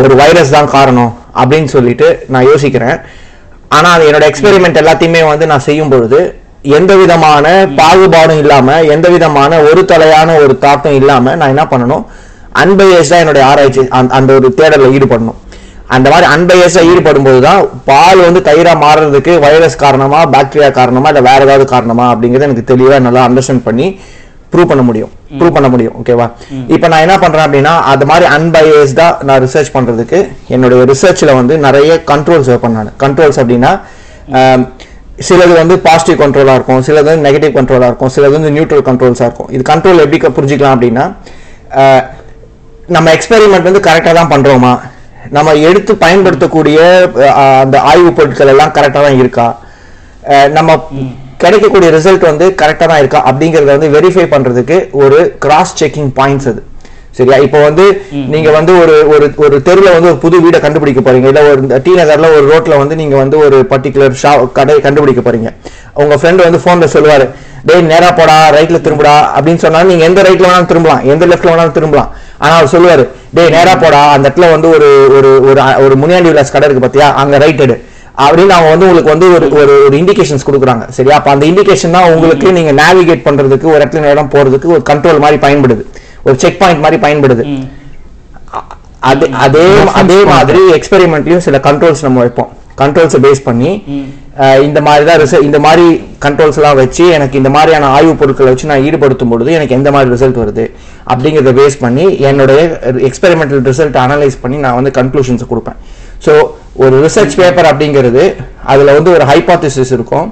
[0.00, 2.98] ஒரு வைரஸ் தான் காரணம் அப்படின்னு சொல்லிட்டு நான் யோசிக்கிறேன்.
[3.68, 6.20] ஆனால் அது என்னோட எக்ஸ்பெரிமெண்ட் எல்லாத்தையுமே வந்து நான் செய்யும் பொழுது
[6.62, 7.46] எந்த விதமான
[7.76, 12.04] பாகுபாடும் இல்லாமல் எந்த விதமான ஒரு தலையான ஒரு தாக்கம் இல்லாமல் நான் என்ன பண்ணணும்?
[12.54, 15.38] அன்பயஸ்டாக என்னுடைய ஆராய்ச்சி அந்த- அந்த ஒரு தேடலில் ஈடுபடணும்.
[15.96, 17.60] அந்த மாதிரி அன்பயஸா ஈடுபடும் போது தான்
[17.90, 22.98] பால் வந்து தயிரா மாறுறதுக்கு வைரஸ் காரணமா பாக்டீரியா காரணமா இல்ல வேற ஏதாவது காரணமா அப்படிங்கறத எனக்கு தெளிவா
[23.06, 23.86] நல்லா அண்டர்ஸ்டாண்ட் பண்ணி
[24.52, 25.10] ப்ரூவ் பண்ண முடியும்.
[25.38, 25.96] ப்ரூவ் பண்ண முடியும்.
[26.00, 26.26] ஓகேவா
[26.74, 30.18] இப்போ நான் என்ன பண்றேன் அப்படின்னா அது மாதிரி அன்பயஸ்டா நான் ரிசர்ச் பண்றதுக்கு
[30.54, 33.72] என்னுடைய ரிசர்ச்ல வந்து நிறைய கண்ட்ரோல்ஸ் வைப்பேன் நான் கண்ட்ரோல்ஸ் அப்படின்னா
[35.28, 39.50] சிலது வந்து பாசிட்டிவ் கண்ட்ரோலா இருக்கும் சிலது வந்து நெகட்டிவ் கண்ட்ரோலா இருக்கும் சிலது வந்து நியூட்ரல் கண்ட்ரோல்ஸா இருக்கும்.
[39.54, 41.04] இது கண்ட்ரோல் எப்படி புரிஞ்சுக்கலாம் அப்படின்னா
[42.96, 44.72] நம்ம எக்ஸ்பெரிமெண்ட் வந்து கரெக்டாக தான் பண்றோமா?
[45.36, 46.78] நம்ம எடுத்து பயன்படுத்தக்கூடிய
[47.62, 49.48] அந்த ஆய்வுப் பொருட்கள் எல்லாம் கரெக்டாக தான் இருக்கா?
[50.56, 50.70] நம்ம
[51.42, 53.20] கிடைக்கக்கூடிய ரிசல்ட் வந்து கரெக்டாக தான் இருக்கா?
[53.28, 56.60] அப்படிங்கிறத வந்து வெரிஃபை பண்ணுறதுக்கு ஒரு கிராஸ் செக்கிங் பாயிண்ட்ஸ் அது.
[57.18, 57.36] சரியா?
[57.46, 57.84] இப்போ வந்து
[58.32, 61.28] நீங்க வந்து ஒரு ஒரு ஒரு தெருவில் வந்து ஒரு புது வீடை கண்டுபிடிக்க போறீங்க.
[61.32, 65.50] இல்ல ஒரு டி நகர்ல ஒரு ரோட்ல வந்து நீங்க வந்து ஒரு பர்டிகுலர் ஷா கடை கண்டுபிடிக்க போறீங்க.
[66.02, 67.26] உங்க ஃப்ரெண்ட் வந்து போன்ல சொல்லுவாரு
[67.68, 71.02] டேய் நேரா போடா ரைட்ல திரும்புடா அப்படின்னு சொன்னாலும் நீங்க எந்த ரைட்ல வேணாலும் திரும்பலாம்.
[71.14, 72.10] எந்த லெஃப்ட்ல வேணாலும் திரும்பலாம்.
[72.40, 73.04] ஆனா அவர் சொல்லுவாரு
[73.36, 77.08] டேய் நேரா போடா அந்த இடத்துல வந்து ஒரு ஒரு ஒரு ஒரு முனியாண்டி விலாஸ் கடை இருக்கு பாத்தியா?
[77.22, 77.76] அங்க ரைட் எடு.
[78.24, 80.84] அப்படின்னு அவங்க வந்து உங்களுக்கு வந்து ஒரு ஒரு ஒரு இண்டிகேஷன்ஸ் கொடுக்குறாங்க.
[80.96, 81.16] சரியா?
[81.18, 85.38] அப்ப அந்த இண்டிகேஷன் தான் உங்களுக்கு நீங்க நேவிகேட் பண்றதுக்கு ஒரு இடத்துல இடம் போறதுக்கு ஒரு கண்ட்ரோல் மாதிரி
[85.46, 85.84] பயன்படுது.
[86.26, 87.44] ஒரு செக் பாயிண்ட் மாதிரி பயன்படுது.
[89.10, 89.26] அதே
[90.00, 92.50] அதே மாதிரி எக்ஸ்பெரிமெண்ட்லயும் சில கண்ட்ரோல்ஸ் நம்ம வைப்போம்.
[92.80, 93.70] கண்ட்ரோல்ஸை பேஸ் பண்ணி
[94.66, 95.84] இந்த மாதிரி தான் ரிசல்ட் இந்த மாதிரி
[96.24, 100.12] கண்ட்ரோல்ஸ் எல்லாம் வச்சு எனக்கு இந்த மாதிரியான ஆய்வுப் பொருட்களை வச்சு நான் ஈடுபடுத்தும் பொழுது எனக்கு எந்த மாதிரி
[100.14, 100.64] ரிசல்ட் வருது
[101.12, 102.60] அப்படிங்கிறத பேஸ் பண்ணி என்னுடைய
[103.08, 105.78] எக்ஸ்பெரிமெண்டல் ரிசல்ட் அனலைஸ் பண்ணி நான் வந்து கன்க்ளூஷன்ஸ் கொடுப்பேன்.
[106.26, 106.32] ஸோ
[106.84, 108.24] ஒரு ரிசர்ச் பேப்பர் அப்படிங்கிறது
[108.72, 110.28] அதுல வந்து ஒரு ஹைபாத்திசிஸ் இருக்கும்.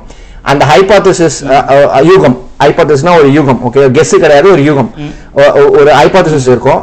[0.50, 1.38] அந்த ஹைபாத்திசிஸ்
[2.12, 2.36] யூகம்.
[2.64, 4.90] ஹைபாத்திஸ்னா ஒரு யூகம் ஓகே கெஸ் கிடையாது ஒரு யூகம்.
[5.78, 6.80] ஒரு ஹைபாத்திசிஸ் இருக்கும்.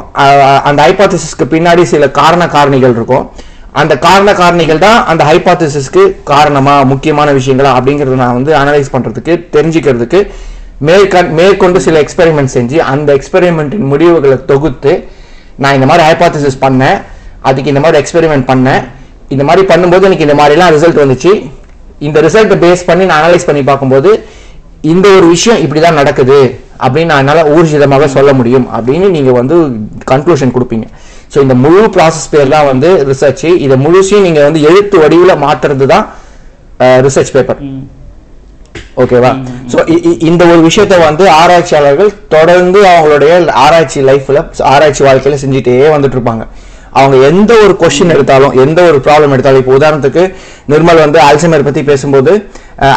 [0.68, 3.24] அந்த ஹைபாத்திசிஸ்க்கு பின்னாடி சில காரண காரணிகள் இருக்கும்.
[3.80, 6.02] அந்த காரண காரணிகள் தான் அந்த ஹைபாத்திசிஸ்க்கு
[6.32, 10.20] காரணமா முக்கியமான விஷயங்களா அப்படிங்கறத நான் வந்து அனலைஸ் பண்றதுக்கு தெரிஞ்சுக்கிறதுக்கு
[10.88, 14.92] மேற்கண் மேற்கொண்டு சில எக்ஸ்பெரிமெண்ட் செஞ்சு அந்த எக்ஸ்பெரிமெண்ட்டின் முடிவுகளை தொகுத்து
[15.64, 16.98] நான் இந்த மாதிரி ஹைபாத்திசிஸ் பண்ணேன்
[17.48, 18.82] அதுக்கு இந்த மாதிரி எக்ஸ்பெரிமெண்ட் பண்ணேன்
[19.34, 21.32] இந்த மாதிரி பண்ணும்போது எனக்கு இந்த மாதிரிலாம் ரிசல்ட் வந்துச்சு.
[22.06, 24.10] இந்த ரிசல்ட்டை பேஸ் பண்ணி நான் அனலைஸ் பண்ணி பார்க்கும்போது
[24.92, 26.38] இந்த ஒரு விஷயம் இப்படிதான் நடக்குது
[26.84, 29.56] அப்படின்னு நான் என்னால் ஊர்ஜிதமாக சொல்ல முடியும் அப்படின்னு நீங்கள் வந்து
[30.12, 30.86] கன்க்ளூஷன் கொடுப்பீங்க.
[31.32, 35.86] ஸோ இந்த முழு ப்ராசஸ் பேர் தான் வந்து ரிசர்ச் இதை முழுசையும் நீங்க வந்து எழுத்து வடிவில் மாத்துறது
[35.94, 36.06] தான்
[37.06, 37.60] ரிசர்ச் பேப்பர்
[39.02, 39.30] ஓகேவா
[39.72, 39.78] ஸோ
[40.28, 43.32] இந்த ஒரு விஷயத்தை வந்து ஆராய்ச்சியாளர்கள் தொடர்ந்து அவங்களுடைய
[43.64, 44.40] ஆராய்ச்சி லைஃப்ல
[44.74, 46.44] ஆராய்ச்சி வாழ்க்கையில செஞ்சுட்டே வந்துட்டு இருப்பாங்க.
[46.98, 50.22] அவங்க எந்த ஒரு கொஸ்டின் எடுத்தாலும் எந்த ஒரு ப்ராப்ளம் எடுத்தாலும் இப்போ உதாரணத்துக்கு
[50.72, 52.32] நிர்மல் வந்து அல்சைமர் பத்தி பேசும்போது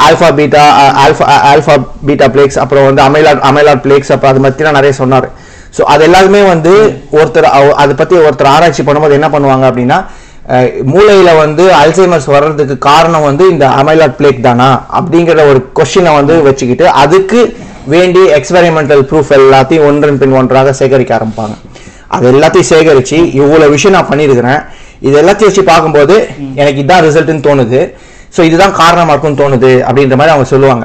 [0.05, 0.63] alpha beta
[1.03, 1.75] alpha alpha
[2.07, 5.27] beta plaques அப்புறம் வந்து அமைலாட் அமைலாட் பிளேக்ஸ் அப்புறம் அது பத்திலாம் நிறைய சொன்னார்.
[5.73, 6.71] ஸோ அது எல்லாருமே வந்து
[7.11, 9.99] ஒருத்தர் அவ- அதை பத்தி ஒருத்தர் ஆராய்ச்சி பண்ணும்போது என்ன பண்ணுவாங்க அப்படின்னா
[10.51, 14.69] மூளையில் மூளையில வந்து அல்சைமர்ஸ் வர்றதுக்கு காரணம் வந்து இந்த அமைலாட் பிளேக் தானா?
[14.97, 17.39] அப்படிங்கிற ஒரு கொஸ்டினை வந்து வச்சுக்கிட்டு அதுக்கு
[17.85, 21.55] வேண்டிய எக்ஸ்பெரிமெண்டல் ப்ரூஃப் எல்லாத்தையும் ஒன்றன் பின் ஒன்றாக சேகரிக்க ஆரம்பிப்பாங்க.
[22.07, 24.61] அது எல்லாத்தையும் சேகரித்து இவ்வளோ விஷயம் நான் பண்ணியிருக்கிறேன்
[25.01, 26.15] இது எல்லாத்தையும் வச்சு பார்க்கும்போது
[26.55, 27.81] எனக்கு இதுதான் ரிசல்ட்டுன்னு தோணுது.
[28.35, 30.83] ஸோ இதுதான் காரணமாக இருக்கும்னு தோணுது அப்படின்ற மாதிரி அவங்க சொல்லுவாங்க.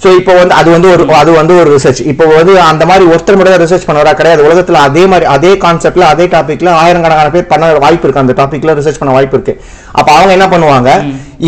[0.00, 3.38] ஸோ இப்போ வந்து அது வந்து ஒரு அது வந்து ஒரு ரிசர்ச் இப்போ வந்து அந்த மாதிரி ஒருத்தர்
[3.38, 4.12] மட்டும் ரிசர்ச் பண்ணவரா?
[4.18, 4.40] கிடையாது.
[4.48, 8.22] உலகத்துல அதே மாதிரி அதே கான்செப்ட்ல அதே டாபிக்ல ஆயிரக்கணக்கான பேர் பண்ண வாய்ப்பு இருக்கு.
[8.22, 9.54] அந்த டாபிக்ல ரிசர்ச் பண்ண வாய்ப்பு இருக்கு.
[9.98, 10.90] அப்ப அவங்க என்ன பண்ணுவாங்க?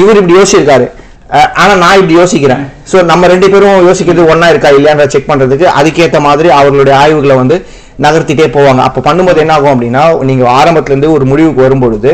[0.00, 0.88] இவர் இப்படி யோசிச்சிருக்காரு.
[1.36, 2.62] அஹ் ஆனா நான் இப்படி யோசிக்கிறேன்.
[2.90, 7.56] ஸோ நம்ம ரெண்டு பேரும் யோசிக்கிறது ஒண்ணா இருக்கா இல்லையான்ற செக் பண்றதுக்கு அதுக்கேற்ற மாதிரி அவர்களுடைய ஆய்வுகளை வந்து
[8.04, 8.80] நகர்த்திட்டே போவாங்க.
[8.88, 12.12] அப்போ பண்ணும்போது என்ன ஆகும் அப்படின்னா நீங்க ஆரம்பத்துல இருந்து ஒரு முடிவுக்கு வரும்பொழுது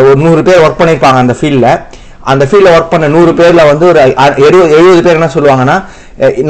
[0.00, 1.70] ஒரு நூறு பேர் ஒர்க் பண்ணியிருப்பாங்க அந்த ஃபீல்டில்
[2.32, 3.98] அந்த ஃபீல்டில் ஒர்க் பண்ண நூறு பேரில் வந்து ஒரு
[4.48, 5.76] எழுபது எழுபது பேர் என்ன சொல்லுவாங்கன்னா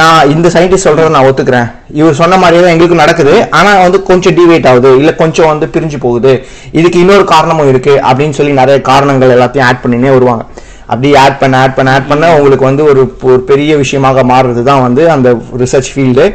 [0.00, 1.66] நான் இந்த சயின்டிஸ்ட் சொல்கிறத நான் ஒத்துக்கிறேன்.
[2.00, 3.34] இவர் சொன்ன மாதிரியே தான் எங்களுக்கு நடக்குது.
[3.58, 4.90] ஆனால் வந்து கொஞ்சம் டிவேட் ஆகுது.
[5.00, 6.32] இல்லை கொஞ்சம் வந்து பிரிஞ்சு போகுது.
[6.78, 10.44] இதுக்கு இன்னொரு காரணமும் இருக்குது அப்படின்னு சொல்லி நிறைய காரணங்கள் எல்லாத்தையும் ஆட் பண்ணினே வருவாங்க.
[10.92, 14.84] அப்படி ஆட் பண்ண ஆட் பண்ண ஆட் பண்ண உங்களுக்கு வந்து ஒரு ஒரு பெரிய விஷயமாக மாறுறது தான்
[14.86, 15.30] வந்து அந்த
[15.62, 16.26] ரிசர்ச் ஃபீல்டு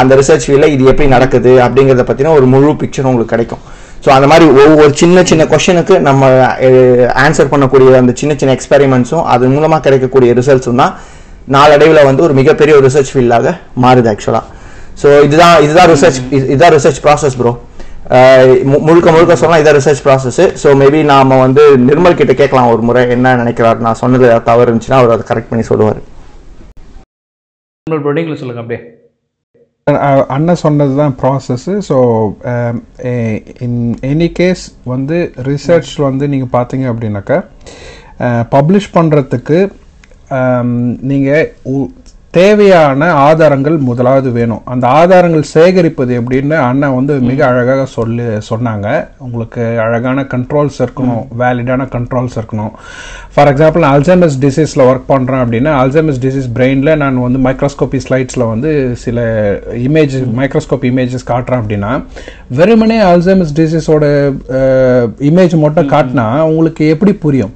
[0.00, 3.62] அந்த ரிசர்ச் ஃபீல்டில் இது எப்படி நடக்குது அப்படிங்கிறத பற்றின ஒரு முழு பிக்சர் உங்களுக்கு கிடைக்கும்.
[4.04, 6.24] ஸோ அந்த மாதிரி ஒவ்வொரு சின்ன சின்ன கொஷனுக்கு நம்ம
[7.24, 10.92] ஆன்சர் பண்ணக்கூடிய அந்த சின்ன சின்ன எக்ஸ்பெரிமெண்ட்ஸும் அது மூலமாக கிடைக்கக்கூடிய ரிசல்ட்ஸும் தான்
[11.56, 14.44] நாளடைவில் வந்து ஒரு மிகப்பெரிய ஒரு ரிசர்ச் ஃபீல்டாக மாறுது ஆக்சுவலாக
[15.02, 16.20] ஸோ இதுதான் இதுதான் ரிசர்ச்
[16.52, 17.52] இதுதான் ரிசர்ச் ப்ராசஸ் ப்ரோ
[18.88, 23.02] முழுக்க முழுக்க சொன்னால் இதான் ரிசர்ச் ப்ராசஸ் ஸோ மேபி நாம வந்து நிர்மல் கிட்ட கேட்கலாம் ஒரு முறை
[23.16, 23.82] என்ன நினைக்கிறார்.
[23.86, 26.00] நான் சொன்னது தவறு இருந்துச்சுன்னா அவர் அதை கரெக்ட் பண்ணி சொல்லுவார்.
[28.42, 28.80] சொல்லுங்கள் அப்படியே.
[30.28, 31.96] அண்ணன் சொன்னது தான் process so
[33.60, 37.38] in any case வந்து ரிசர்ச் வந்து நீங்கள் பார்த்தீங்க அப்படின்னாக்கா
[38.50, 39.58] பப்ளிஷ் பண்ணுறதுக்கு
[41.02, 41.46] நீங்கள்
[42.36, 44.60] தேவையான ஆதாரங்கள் முதலாவது வேணும்.
[44.72, 48.88] அந்த ஆதாரங்கள் சேகரிப்பது எப்படின்னு அண்ணன் வந்து மிக அழகாக சொல்லி சொன்னாங்க.
[49.26, 52.72] உங்களுக்கு அழகான கண்ட்ரோல்ஸ் இருக்கணும் வேலிடான கண்ட்ரோல்ஸ் இருக்கணும்.
[53.34, 58.50] ஃபார் எக்ஸாம்பிள் நான் அல்சைமஸ் டிசீஸில் ஒர்க் பண்ணுறேன் அப்படின்னா அல்சைமஸ் டிசீஸ் பிரெயினில் நான் வந்து மைக்ரோஸ்கோபி ஸ்லைட்ஸில்
[58.52, 58.72] வந்து
[59.04, 59.18] சில
[59.88, 61.92] இமேஜ் மைக்ரோஸ்கோப் இமேஜஸ் காட்டுறேன் அப்படின்னா
[62.60, 64.04] வெறுமனே அல்சைமஸ் டிசீஸோட
[65.30, 67.54] இமேஜ் மட்டும் காட்டினா உங்களுக்கு எப்படி புரியும்?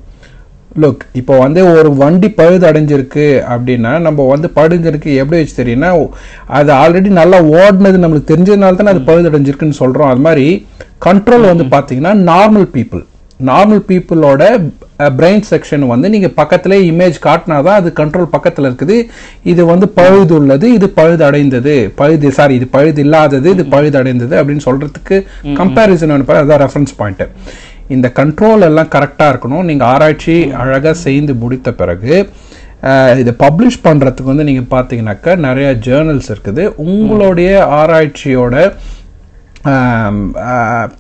[0.76, 5.90] லுக் இப்போ வந்து ஒரு வண்டி பழுது அடைஞ்சிருக்கு அப்படின்னா நம்ம வந்து பழுஞ்சிருக்கு எப்படி வச்சு தெரியும்னா
[6.58, 10.46] அது ஆல்ரெடி நல்லா ஓடினது நம்மளுக்கு தெரிஞ்சதுனால தானே அது பழுது அடைஞ்சிருக்குன்னு சொல்கிறோம் அது மாதிரி
[11.06, 13.02] கண்ட்ரோல் வந்து பார்த்தீங்கன்னா நார்மல் பீப்புள்
[13.40, 14.42] நார்மல் பீப்புளோட
[15.14, 18.96] பிரெயின் செக்ஷன் வந்து நீங்கள் பக்கத்திலே இமேஜ் காட்டினா தான் அது கண்ட்ரோல் பக்கத்தில் இருக்குது.
[19.52, 24.34] இது வந்து பழுது உள்ளது இது பழுது அடைந்தது பழுது சாரி இது பழுது இல்லாதது இது பழுது அடைந்தது
[24.40, 25.18] அப்படின்னு சொல்கிறதுக்கு
[25.60, 27.26] கம்பேரிசன் அனுப்ப அதான் ரெஃபரன்ஸ் பாயிண்ட்டு
[27.96, 29.66] இந்த கண்ட்ரோல் எல்லாம் கரெக்டாக இருக்கணும்.
[29.70, 32.14] நீங்கள் ஆராய்ச்சி அழகாக செய்து முடித்த பிறகு
[33.22, 36.62] இதை பப்ளிஷ் பண்ணுறதுக்கு வந்து நீங்கள் பார்த்தீங்கன்னாக்கா நிறைய ஜேர்னல்ஸ் இருக்குது.
[36.86, 38.56] உங்களுடைய ஆராய்ச்சியோட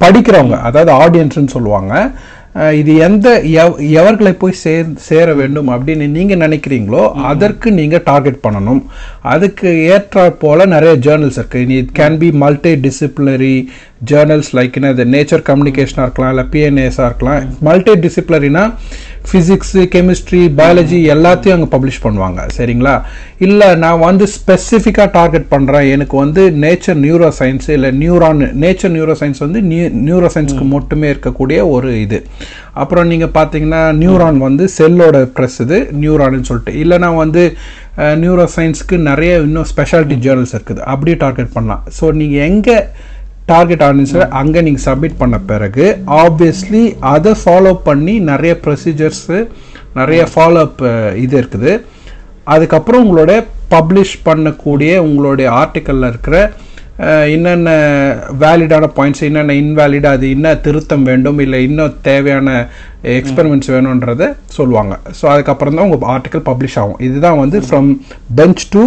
[0.02, 1.94] படிக்கிறவங்க அதாவது ஆடியன்ஸ்னு சொல்லுவாங்க
[2.54, 8.82] இது எந்த எவ்- எவர்களை போய் சேர் சேர வேண்டும் அப்படின்னு நீங்கள் நினைக்கிறீங்களோ அதற்கு நீங்கள் டார்கெட் பண்ணணும்.
[9.22, 12.30] அதுக்கு ஏற்ற போல நிறைய ஜேர்னல்ஸ் இருக்குது it can be
[12.74, 13.68] multidisciplinary
[14.10, 17.42] journals like இது நேச்சர் கம்யூனிகேஷனாக இருக்கலாம் இல்லை பிஎன்ஏஸாக இருக்கலாம்.
[17.60, 18.74] மல்டி டிசிப்ளினரினா
[19.28, 22.40] ஃபிசிக்ஸு கெமிஸ்ட்ரி பயாலஜி எல்லாத்தையும் அங்கே பப்ளிஷ் பண்ணுவாங்க.
[22.56, 22.94] சரிங்களா?
[23.46, 29.14] இல்லை நான் வந்து ஸ்பெசிஃபிக்காக டார்கெட் பண்ணுறேன் எனக்கு வந்து நேச்சர் நியூரோ சயின்ஸ் இல்லை நியூரான் நேச்சர் நியூரோ
[29.20, 32.20] சயின்ஸ் வந்து நியூ நியூரோ சயின்ஸ்க்கு மட்டுமே இருக்கக்கூடிய ஒரு இது.
[32.82, 36.74] அப்புறம் நீங்கள் பார்த்தீங்கன்னா நியூரான் வந்து செல்லோட ப்ரெஸ் இது நியூரான்னு சொல்லிட்டு.
[36.82, 37.44] இல்லைனா வந்து
[38.24, 40.82] நியூரோ சயின்ஸ்க்கு நிறைய இன்னும் ஸ்பெஷாலிட்டி ஜேர்னல்ஸ் இருக்குது.
[40.92, 41.82] அப்படியே டார்கெட் பண்ணலாம்.
[41.98, 42.78] ஸோ நீங்கள் எங்கே
[43.52, 45.86] டார்கெட் ஆடியன்ஸை அங்கே நீங்கள் சப்மிட் பண்ண பிறகு
[46.24, 46.84] ஆப்வியஸ்லி
[47.14, 49.38] அதை ஃபாலோ பண்ணி நிறைய ப்ரொசீஜர்ஸு
[50.00, 50.82] நிறைய ஃபாலோ அப்
[51.24, 51.72] இது இருக்குது.
[52.52, 53.32] அதுக்கப்புறம் உங்களோட
[53.74, 56.36] பப்ளிஷ் பண்ணக்கூடிய உங்களுடைய ஆர்டிக்கலில் இருக்கிற
[57.34, 57.68] என்னென்ன
[58.42, 62.48] வேலிடான பாயிண்ட்ஸ் என்னென்ன இன்வேலிட் அது என்ன திருத்தம் வேண்டும் இல்லை இன்னும் தேவையான
[63.18, 64.26] எக்ஸ்பெரிமெண்ட்ஸ் வேணுன்றதை
[64.56, 64.94] சொல்லுவாங்க.
[65.18, 67.00] ஸோ அதுக்கப்புறம் தான் உங்கள் ஆர்டிக்கல் பப்ளிஷ் ஆகும்.
[67.06, 67.88] இதுதான் வந்து ஃப்ரம்
[68.40, 68.84] பெஞ்ச் டு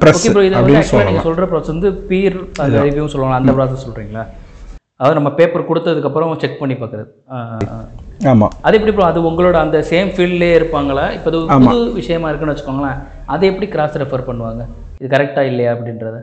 [0.00, 0.22] ப்ரெஸ்
[0.58, 1.26] அப்படின்னு சொல்லலாம்.
[1.26, 2.38] சொல்கிற ப்ராசஸ் வந்து பீர்
[2.86, 4.24] ரிவ்யூ சொல்லுவாங்க அந்த ப்ராசஸ் சொல்கிறீங்களா
[4.98, 7.08] அதாவது நம்ம பேப்பர் கொடுத்ததுக்கப்புறம் செக் பண்ணி பார்க்குறது.
[8.32, 11.06] ஆமாம் அது எப்படி அது உங்களோட அந்த சேம் ஃபீல்ட்லேயே இருப்பாங்களா?
[11.16, 13.00] இப்போ இது புது விஷயமா இருக்குன்னு வச்சுக்கோங்களேன்.
[13.34, 14.64] அதை எப்படி கிராஸ் ரெஃபர் பண்ணுவாங்க?
[15.00, 16.18] இது கரெக்டாக இல்லையா அப்படின்றத?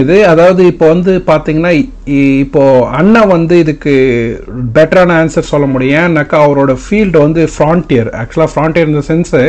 [0.00, 1.70] இது அதாவது இப்போ வந்து பார்த்தீங்கன்னா
[2.44, 2.62] இப்போ
[2.98, 3.94] அண்ணா வந்து இதுக்கு
[4.74, 5.98] பெட்டரான ஆன்சர் சொல்ல முடியும்.
[6.02, 9.42] ஏன்னாக்கா அவரோட ஃபீல்டு வந்து ஃப்ரான்டியர் ஆக்சுவலாக ஃப்ரான்டியர் இந்த சென்ஸு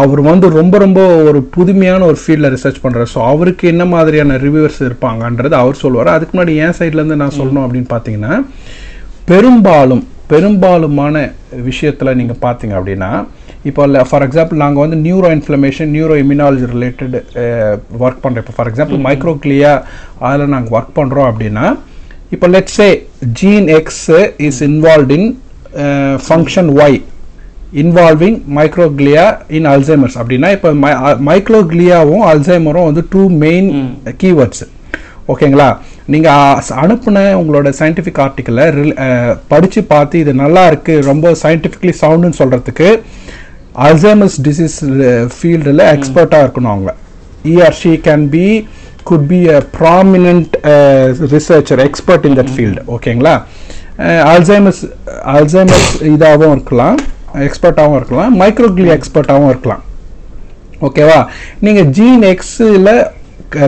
[0.00, 4.80] அவர் வந்து ரொம்ப ரொம்ப ஒரு புதுமையான ஒரு ஃபீல்டில் ரிசர்ச் பண்ணுறாரு ஸோ அவருக்கு என்ன மாதிரியான ரிவ்யூவர்ஸ்
[4.88, 6.14] இருப்பாங்கன்றது அவர் சொல்லுவார்.
[6.16, 8.34] அதுக்கு முன்னாடி என் சைட்லேருந்து நான் சொல்லணும் அப்படின்னு பார்த்தீங்கன்னா
[9.24, 11.16] பெரும்பாலும் பெரும்பாலுமான
[11.68, 13.12] விஷயத்தில் நீங்கள் பார்த்தீங்க அப்படின்னா
[13.64, 17.14] இப்போ ஃபார் எக்ஸாம்பிள் நாங்கள் வந்து neuro inflammation neuro immunology related
[18.00, 19.82] work பண்ணுறோம் இப்போ ஃபார் எக்ஸாம்பிள் மைக்ரோக்ளியா
[20.18, 21.76] அதில் நாங்கள் ஒர்க் பண்ணுறோம் அப்படின்னா
[22.30, 23.02] இப்போ let's say
[23.34, 24.08] gene X
[24.38, 25.40] is involved in
[25.76, 26.92] uh, function Y
[27.72, 30.74] involving microglia in Alzheimer's அப்படின்னா இப்போ
[31.18, 34.64] மைக்ரோக்ளியாவும் அல்சைமரும் வந்து டூ மெயின் கீவேர்ட்ஸ்
[35.26, 35.78] ஓகேங்களா?
[36.06, 38.64] நீங்கள் அனுப்புன உங்களோட சயின்டிஃபிக் ஆர்டிக்கலை
[39.48, 43.00] படித்து பார்த்து இது நல்லா இருக்கு ரொம்ப சயின்டிஃபிக்லி சவுண்டுன்னு சொல்கிறதுக்கு
[43.86, 44.76] அல்சைமர்ஸ் டிசீஸ்
[45.36, 46.92] ஃபீல்டில் எக்ஸ்பர்ட்டாக இருக்கணும் அவங்க.
[47.52, 48.46] He or she can be
[49.08, 50.54] good be a prominent
[51.34, 53.34] researcher expert in that field ஓகேங்களா
[54.32, 54.82] அல்சைமஸ்
[55.36, 56.98] அல்சைமஸ் இதாகவும் இருக்கலாம்
[57.46, 59.82] எக்ஸ்பர்ட்டாகவும் இருக்கலாம் மைக்ரோக்ளி எக்ஸ்பர்ட்டாகவும் இருக்கலாம்.
[60.88, 61.18] ஓகேவா
[61.66, 62.92] நீங்கள் ஜீன் எக்ஸில்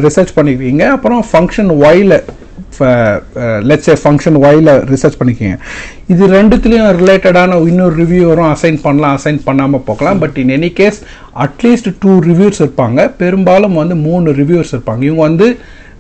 [0.07, 2.15] ரிசர்ச் பண்ணிக்கிறீங்க அப்புறம் ஃபங்க்ஷன் ஒயில்
[3.71, 5.57] லெட்ஸ் ஃபங்க்ஷன் ஒயில் ரிசர்ச் பண்ணிக்கிங்க.
[6.13, 10.21] இது ரெண்டுத்துலேயும் ரிலேட்டடான இன்னொரு ரிவ்யூவரும் அசைன் பண்ணலாம் அசைன் பண்ணாமல் போகலாம்.
[10.23, 11.01] But in any case
[11.47, 13.09] at least two reviews இருப்பாங்க.
[13.23, 15.03] பெரும்பாலும் வந்து மூணு ரிவ்யூஸ் இருப்பாங்க.
[15.09, 15.49] இவங்க வந்து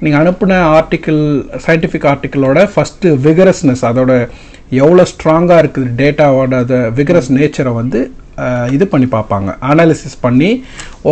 [0.05, 1.20] நீங்கள் அனுப்பின ஆர்டிக்கிள்
[1.66, 4.12] சயின்டிஃபிக் ஆர்டிக்கிளோட ஃபஸ்ட்டு விகரஸ்னஸ் அதோட
[4.83, 8.01] எவ்வளோ ஸ்ட்ராங்காக இருக்குது டேட்டாவோட அந்த விகரஸ் நேச்சரை வந்து
[8.74, 9.51] இது பண்ணி பார்ப்பாங்க.
[9.70, 10.49] அனாலிசிஸ் பண்ணி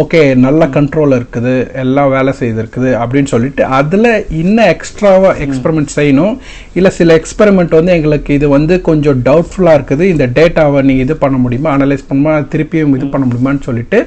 [0.01, 4.11] ஓகே நல்ல கண்ட்ரோல் இருக்குது எல்லாம் வேலை செய்திருக்குது அப்படின்னு சொல்லிட்டு அதில்
[4.43, 6.35] இன்னும் எக்ஸ்ட்ராவாக எக்ஸ்பெரிமெண்ட் செய்யணும்.
[6.79, 10.07] இல்லை சில எக்ஸ்பெரிமெண்ட் வந்து எங்களுக்கு இது வந்து கொஞ்சம் டவுட்ஃபுல்லாக இருக்குது.
[10.15, 11.71] இந்த டேட்டாவை நீங்கள் இது பண்ண முடியுமா?
[11.79, 12.35] அனலைஸ் பண்ணுமா?
[12.55, 14.01] திருப்பியும் இது பண்ண முடியுமான்னு சொல்லிட்டு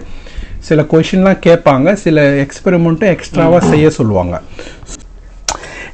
[0.69, 1.93] சில கொஷின்லாம் கேட்பாங்க.
[2.05, 4.35] சில எக்ஸ்பெரிமெண்ட்டும் எக்ஸ்ட்ராவாக செய்ய சொல்லுவாங்க.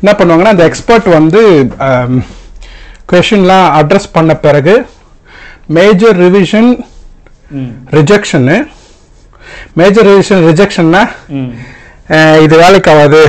[0.01, 1.41] என்ன பண்ணுவாங்கன்னா அந்த எக்ஸ்பர்ட் வந்து
[3.13, 4.75] கொஷின்லாம் அட்ரஸ் பண்ண பிறகு
[5.77, 6.69] major revision
[7.97, 8.57] rejection
[9.75, 11.01] major revision ரிஜெக்ஷன்னா
[12.43, 13.21] இது வேலைக்கு ஆகாது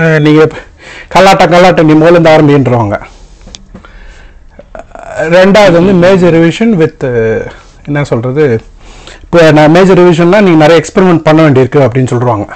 [0.00, 0.42] அஹ், நீங்க
[1.08, 2.96] கல்லாட்டம் கல்லாட்டம் நீ மூலந்து ஆரம்பின்றவாங்க.
[5.36, 7.04] ரெண்டாவது வந்து மேஜர் ரிவிஷன் வித்
[7.86, 8.44] என்ன சொல்றது?
[9.24, 12.46] இப்போ நான் மேஜர் ரிவிஷன்னா நீங்க நிறைய எக்ஸ்பெரிமெண்ட் பண்ண வேண்டியிருக்கு அப்படின்னு சொல்றாங்க.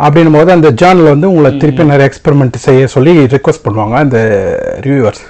[0.00, 4.18] அப்படின்னும் போது அந்த ஜேர்னல் வந்து உங்களை திருப்பி நிறைய எக்ஸ்பெரிமெண்ட் செய்ய சொல்லி ரிக்வஸ்ட் பண்ணுவாங்க அந்த
[4.84, 5.22] ரிவ்யூவர்ஸ்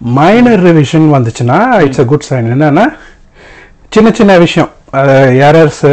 [0.00, 2.84] மைனர் ரிவிஷன் வந்துச்சுன்னா இட்ஸ் அ குட் சைன் என்னன்னா
[3.92, 4.70] சின்ன சின்ன விஷயம்.
[5.46, 5.92] எரர்ஸு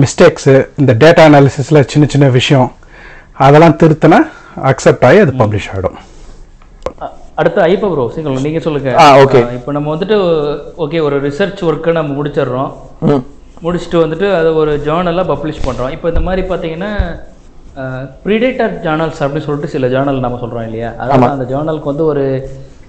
[0.00, 2.68] மிஸ்டேக்ஸு இந்த டேட்டா அனாலிசிஸில் சின்ன சின்ன விஷயம்
[3.46, 4.18] அதெல்லாம் திருத்தினா
[4.70, 5.96] அக்செப்ட் ஆகி அது பப்ளிஷ் ஆகிடும்
[7.40, 8.90] அடுத்து ஐப்பா ப்ரோ சீக்கிரம் நீங்க சொல்லுங்க.
[9.02, 9.40] ஆ, okay.
[9.56, 10.16] இப்போ நம்ம வந்துட்டு
[10.84, 12.70] ஓகே ஒரு ரிசர்ச் ஒர்க்கை நம்ம முடிச்சிடுறோம்.
[13.64, 16.92] முடிச்சுட்டு வந்துட்டு அதை ஒரு ஜேர்னலாக பப்ளிஷ் பண்ணுறோம் இப்போ இந்த மாதிரி பார்த்தீங்கன்னா
[18.26, 20.90] ப்ரிடேட்டர் ஜேர்னல்ஸ் அப்படின்னு சொல்லிட்டு சில ஜேர்னல் நம்ம சொல்கிறோம் இல்லையா?
[21.02, 22.24] அதாவது அந்த ஜேர்னலுக்கு வந்து ஒரு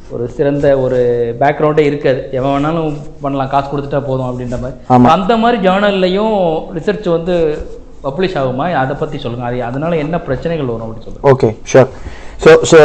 [0.10, 0.98] ஒரு சிறந்த ஒரு
[1.40, 2.20] பேக்ரவுண்டே இருக்காது.
[2.32, 2.92] எவன் வேணாலும்
[3.24, 3.50] பண்ணலாம்.
[3.50, 4.78] காசு கொடுத்துட்டா போதும் அப்படின்ற மாதிரி.
[5.16, 6.36] அந்த மாதிரி ஜேர்னல்லையும்
[6.76, 7.36] ரிசர்ச் வந்து
[8.04, 8.66] பப்ளிஷ் ஆகுமா?
[8.82, 11.90] அதை பற்றி சொல்லுங்கள் அது அதனால என்ன பிரச்சனைகள் வரும் அப்படின்னு சொல்லுங்கள் okay sure
[12.44, 12.78] so so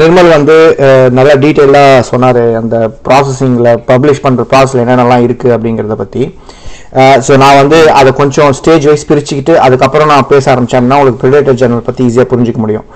[0.00, 0.56] Nirmal வந்து
[0.86, 2.42] அஹ், நல்லா டீட்டெயிலாக சொன்னார்.
[2.60, 6.22] அந்த ப்ராசஸிங்கில் பப்ளிஷ் பண்ணுற ப்ராசஸில் என்னென்னலாம் இருக்குது அப்படிங்கிறத பற்றி
[7.26, 11.86] ஸோ நான் வந்து அதை கொஞ்சம் ஸ்டேஜ் வைஸ் பிரிச்சுக்கிட்டு அதுக்கப்புறம் நான் பேச ஆரம்பிச்சேன்னா உங்களுக்கு ப்ரிடேட்டர் ஜேர்னல்
[11.86, 12.86] பற்றி ஈஸியாக புரிஞ்சிக்க முடியும்.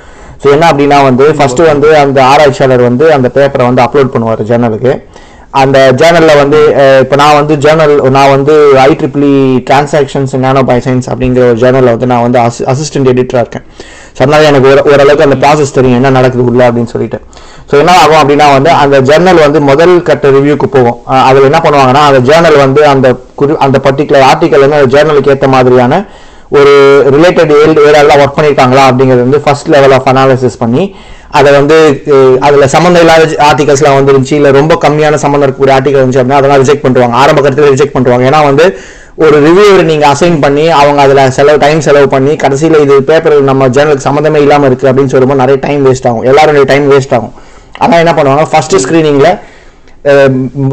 [0.43, 4.93] ஸோ என்ன அப்படின்னா வந்து ஃபஸ்ட்டு வந்து அந்த ஆராய்ச்சியாளர் வந்து அந்த பேப்பரை வந்து அப்லோட் பண்ணுவார் ஜேர்னலுக்கு
[5.61, 6.59] அந்த ஜேர்னலில் வந்து
[7.03, 8.55] இப்போ நான் வந்து ஜேர்னல் நான் வந்து
[8.87, 9.31] I triple E
[9.69, 12.39] transactions nano bio science அப்படிங்கிற ஒரு ஜேர்னலில் வந்து நான் வந்து
[12.73, 13.65] அசிஸ்டன்ட் எடிட்டராக இருக்கேன்.
[14.17, 17.21] ஸோ அதனால எனக்கு ஒரு ஓரளவுக்கு அந்த ப்ராசஸ் தெரியும் என்ன நடக்குது உள்ள அப்படின்னு சொல்லிட்டு.
[17.71, 20.99] ஸோ என்ன ஆகும் அப்படின்னா வந்து அந்த ஜேர்னல் வந்து முதல் கட்ட ரிவ்யூக்கு போகும்.
[21.29, 23.09] அதுல என்ன பண்ணுவாங்கன்னா அந்த ஜேர்னல் வந்து அந்த
[23.41, 26.03] குறி அந்த பர்டிகுலர் ஆர்டிக்கல் வந்து அந்த ஜேர்னலுக்கு ஏற்ற மாதிரியான
[26.59, 26.73] ஒரு
[27.17, 27.53] ரிலேட்டட்
[27.87, 30.85] ஏரியாலாம் ஒர்க் பண்ணியிருக்காங்களா அப்படிங்கிறது வந்து ஃபர்ஸ்ட் லெவல் ஆஃப் அனாலிசிஸ் பண்ணி
[31.39, 31.77] அதை வந்து
[32.47, 34.37] அதில் சம்மந்தம் இல்லாத ஆர்டிகல்ஸ்லாம் வந்துருந்துச்சு.
[34.41, 38.29] இல்லை ரொம்ப கம்மியான சம்மந்தம் இருக்கக்கூடிய ஆர்டிகல் இருந்துச்சு அப்படின்னா அதெல்லாம் ரிஜெக்ட் பண்ணுவாங்க ஆரம்ப கட்டத்தில் ரிஜெக்ட் பண்ணுவாங்க
[38.31, 38.67] ஏன்னா வந்து
[39.25, 43.69] ஒரு ரிவ்யூவர் நீங்கள் அசைன் பண்ணி அவங்க அதில் செலவு டைம் செலவு பண்ணி கடைசியில் இது பேப்பர் நம்ம
[43.77, 46.25] ஜேர்னலுக்கு சம்மந்தமே இல்லாமல் இருக்குது அப்படின்னு சொல்லும்போது நிறைய டைம் வேஸ்ட் ஆகும்.
[46.31, 47.35] எல்லாருடைய டைம் வேஸ்ட் ஆகும்.
[47.83, 49.31] அதான் என்ன பண்ணுவாங்க ஃபர்ஸ்ட் ஸ்க்ரீனிங்கில்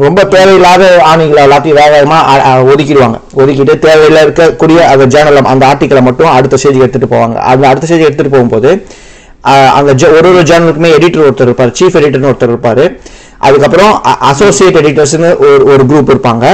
[0.04, 2.18] ரொம்ப தேவையில்லாத ஆணைகளை எல்லாத்தையும் வேக வேகமா
[2.72, 3.16] ஒதுக்கிடுவாங்க.
[3.40, 7.36] ஒதுக்கிட்டு தேவையில்ல இருக்கக்கூடிய அந்த ஜேர்னல் அந்த ஆர்டிக்கலை மட்டும் அடுத்த ஸ்டேஜுக்கு எடுத்துகிட்டு போவாங்க.
[7.52, 8.70] அந்த அடுத்த ஸ்டேஜ் எடுத்துகிட்டு போகும்போது
[9.78, 12.84] அந்த ஒரு ஒரு ஜேர்னலுக்குமே எடிட்டர் ஒருத்தர் இருப்பார் சீஃப் எடிட்டர்னு ஒருத்தர் இருப்பார்.
[13.46, 13.94] அதுக்கப்புறம்
[14.30, 16.46] அசோசியேட் எடிட்டர்ஸ்னு ஒரு ஒரு குரூப் இருப்பாங்க.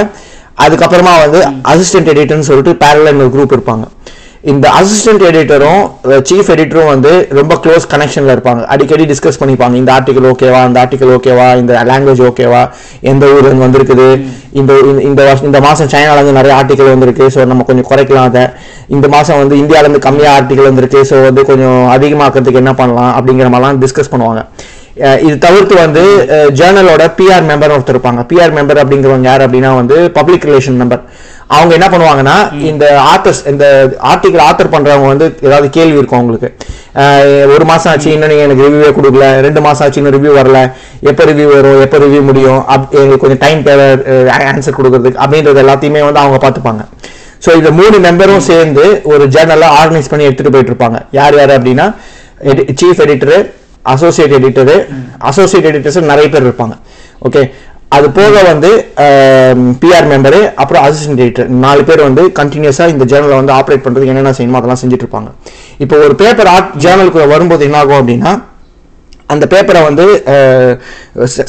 [0.65, 1.41] அதுக்கப்புறமா வந்து
[1.73, 3.85] அசிஸ்டன்ட் எடிட்டர்னு சொல்லிட்டு பேரலன் ஒரு குரூப் இருப்பாங்க.
[4.45, 5.81] இந்த அசிஸ்டன்ட் எடிட்டரும்
[6.29, 8.65] சீஃப் எடிட்டரும் வந்து ரொம்ப க்ளோஸ் கனெக்ஷனில் இருப்பாங்க.
[8.65, 9.75] அடிக்கடி டிஸ்கஸ் பண்ணிப்பாங்க.
[9.75, 12.63] இந்த ஆர்டிக்கல் ஓகேவா இந்த ஆர்டிக்கல் ஓகேவா இந்த லாங்குவேஜ் ஓகேவா
[13.01, 14.07] எந்த ஊர் வந்திருக்குது
[14.53, 18.29] இந்த இந்த- இந்த வருஷம் இந்த மாதம் சைனால இருந்து நிறைய ஆர்டிக்கல் வந்திருக்கு ஸோ நம்ம கொஞ்சம் குறைக்கலாம்
[18.31, 18.45] அதை.
[18.89, 23.83] இந்த மாதம் வந்து இந்தியாவிலேருந்து கம்மியாக ஆர்டிக்கல் வந்திருக்கு ஸோ வந்து கொஞ்சம் அதிகமாக்கிறதுக்கு என்ன பண்ணலாம் அப்படிங்கிற மாதிரிலாம்
[23.85, 24.43] டிஸ்கஸ் பண்ணுவாங்க.
[25.21, 26.03] இது தவிர்த்து வந்து
[26.59, 28.23] ஜேர்னலோட பிஆர் மெம்பர் ஒருத்தர் இருப்பாங்க.
[28.31, 31.03] பிஆர் மெம்பர் அப்படிங்கிறவங்க யார் அப்படின்னா வந்து பப்ளிக் ரிலேஷன் மெம்பர்
[31.51, 32.35] அவங்க என்ன பண்ணுவாங்கன்னா
[32.65, 33.65] இந்த ஆத்தர்ஸ் இந்த
[34.11, 36.49] ஆர்டிகல் ஆத்தர் பண்றவங்க வந்து ஏதாவது கேள்வி இருக்கும் அவங்களுக்கு.
[37.55, 40.59] ஒரு மாசம் ஆச்சு இன்னும் நீங்க எனக்கு ரிவ்யூவே கொடுக்கல ரெண்டு மாசம் ஆச்சு இன்னும் ரிவ்யூ வரல
[41.03, 43.87] எப்போ ரிவ்யூ வரும் எப்போ ரிவ்யூ முடியும் அப்- எங்களுக்கு கொஞ்சம் டைம் தேவை
[44.49, 46.85] ஆன்சர் கொடுக்கறதுக்கு அப்படின்றது எல்லாத்தையுமே வந்து அவங்க பார்த்துப்பாங்க.
[47.45, 50.99] ஸோ இந்த மூணு மெம்பரும் சேர்ந்து ஒரு ஜேர்னலாக ஆர்கனைஸ் பண்ணி எடுத்துட்டு போயிட்டு இருப்பாங்க.
[51.13, 51.87] யார் யார் அப்படின்னா
[52.81, 53.39] chief editor
[53.85, 54.75] associate editor
[55.29, 56.75] associate editors நிறைய பேர் இருப்பாங்க.
[57.23, 57.43] ஓகே
[57.93, 58.69] அது போக வந்து
[59.83, 64.35] பிஆர் மெம்பரு அப்புறம் அசிஸ்டன்ட் எடிட்டர் நாலு பேர் வந்து கண்டினியூஸாக இந்த ஜேர்னலை வந்து ஆப்ரேட் பண்ணுறது என்னென்ன
[64.37, 65.31] செய்யணுமோ அதெல்லாம் செஞ்சுட்டு இருப்பாங்க
[65.85, 68.33] இப்போ ஒரு பேப்பர் ஆர்ட் ஜேர்னலுக்கு வரும்போது என்ன ஆகும் அப்படின்னா
[69.35, 70.05] அந்த பேப்பரை வந்து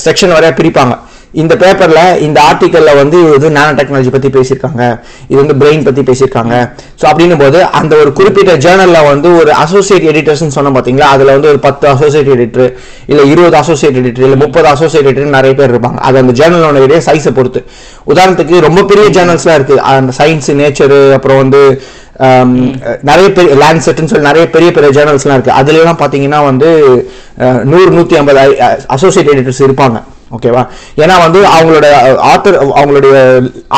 [0.05, 0.95] செக்ஷன் வரையா பிரிப்பாங்க.
[1.41, 4.83] இந்த பேப்பரில் இந்த ஆர்டிக்கலில் வந்து இது நானோ டெக்னாலஜி பற்றி பேசியிருக்காங்க.
[5.29, 6.55] இது வந்து பிரெயின் பற்றி பேசியிருக்காங்க.
[6.99, 11.49] ஸோ அப்படின்னும் போது அந்த ஒரு குறிப்பிட்ட ஜேர்னலில் வந்து ஒரு அசோசியேட் எடிட்டர்ஸ்னு சொன்ன பார்த்தீங்களா அதில் வந்து
[11.53, 12.69] ஒரு பத்து அசோசியேட் எடிட்டர்
[13.11, 15.99] இல்லை இருபது அசோசியேட் எடிட்டர் இல்லை முப்பது அசோசியேட் எடிட்டர் நிறைய பேர் இருப்பாங்க.
[16.09, 17.63] அது அந்த ஜேர்னலோட சைஸை பொறுத்து.
[18.11, 21.61] உதாரணத்துக்கு ரொம்ப பெரிய ஜேர்னல்ஸ்லாம் இருக்குது அந்த சயின்ஸ் நேச்சரு அப்புறம் வந்து
[22.27, 22.53] um,
[23.09, 26.69] நிறைய பெரிய லேண்ட்செட்னு சொல்லி நிறைய பெரிய பெரிய ஜேர்னல்ஸ்லாம் இருக்குது அதுலலாம் பார்த்தீங்கன்னா வந்து
[27.73, 28.41] நூறு நூற்றி ஐம்பது
[28.97, 29.99] அசோசியேட் எடிட்டர்ஸ் இருப்பாங்க.
[30.35, 30.63] ஓகேவா
[31.03, 31.87] ஏன்னா வந்து அவங்களோட
[32.31, 33.15] ஆத்தர் அவங்களுடைய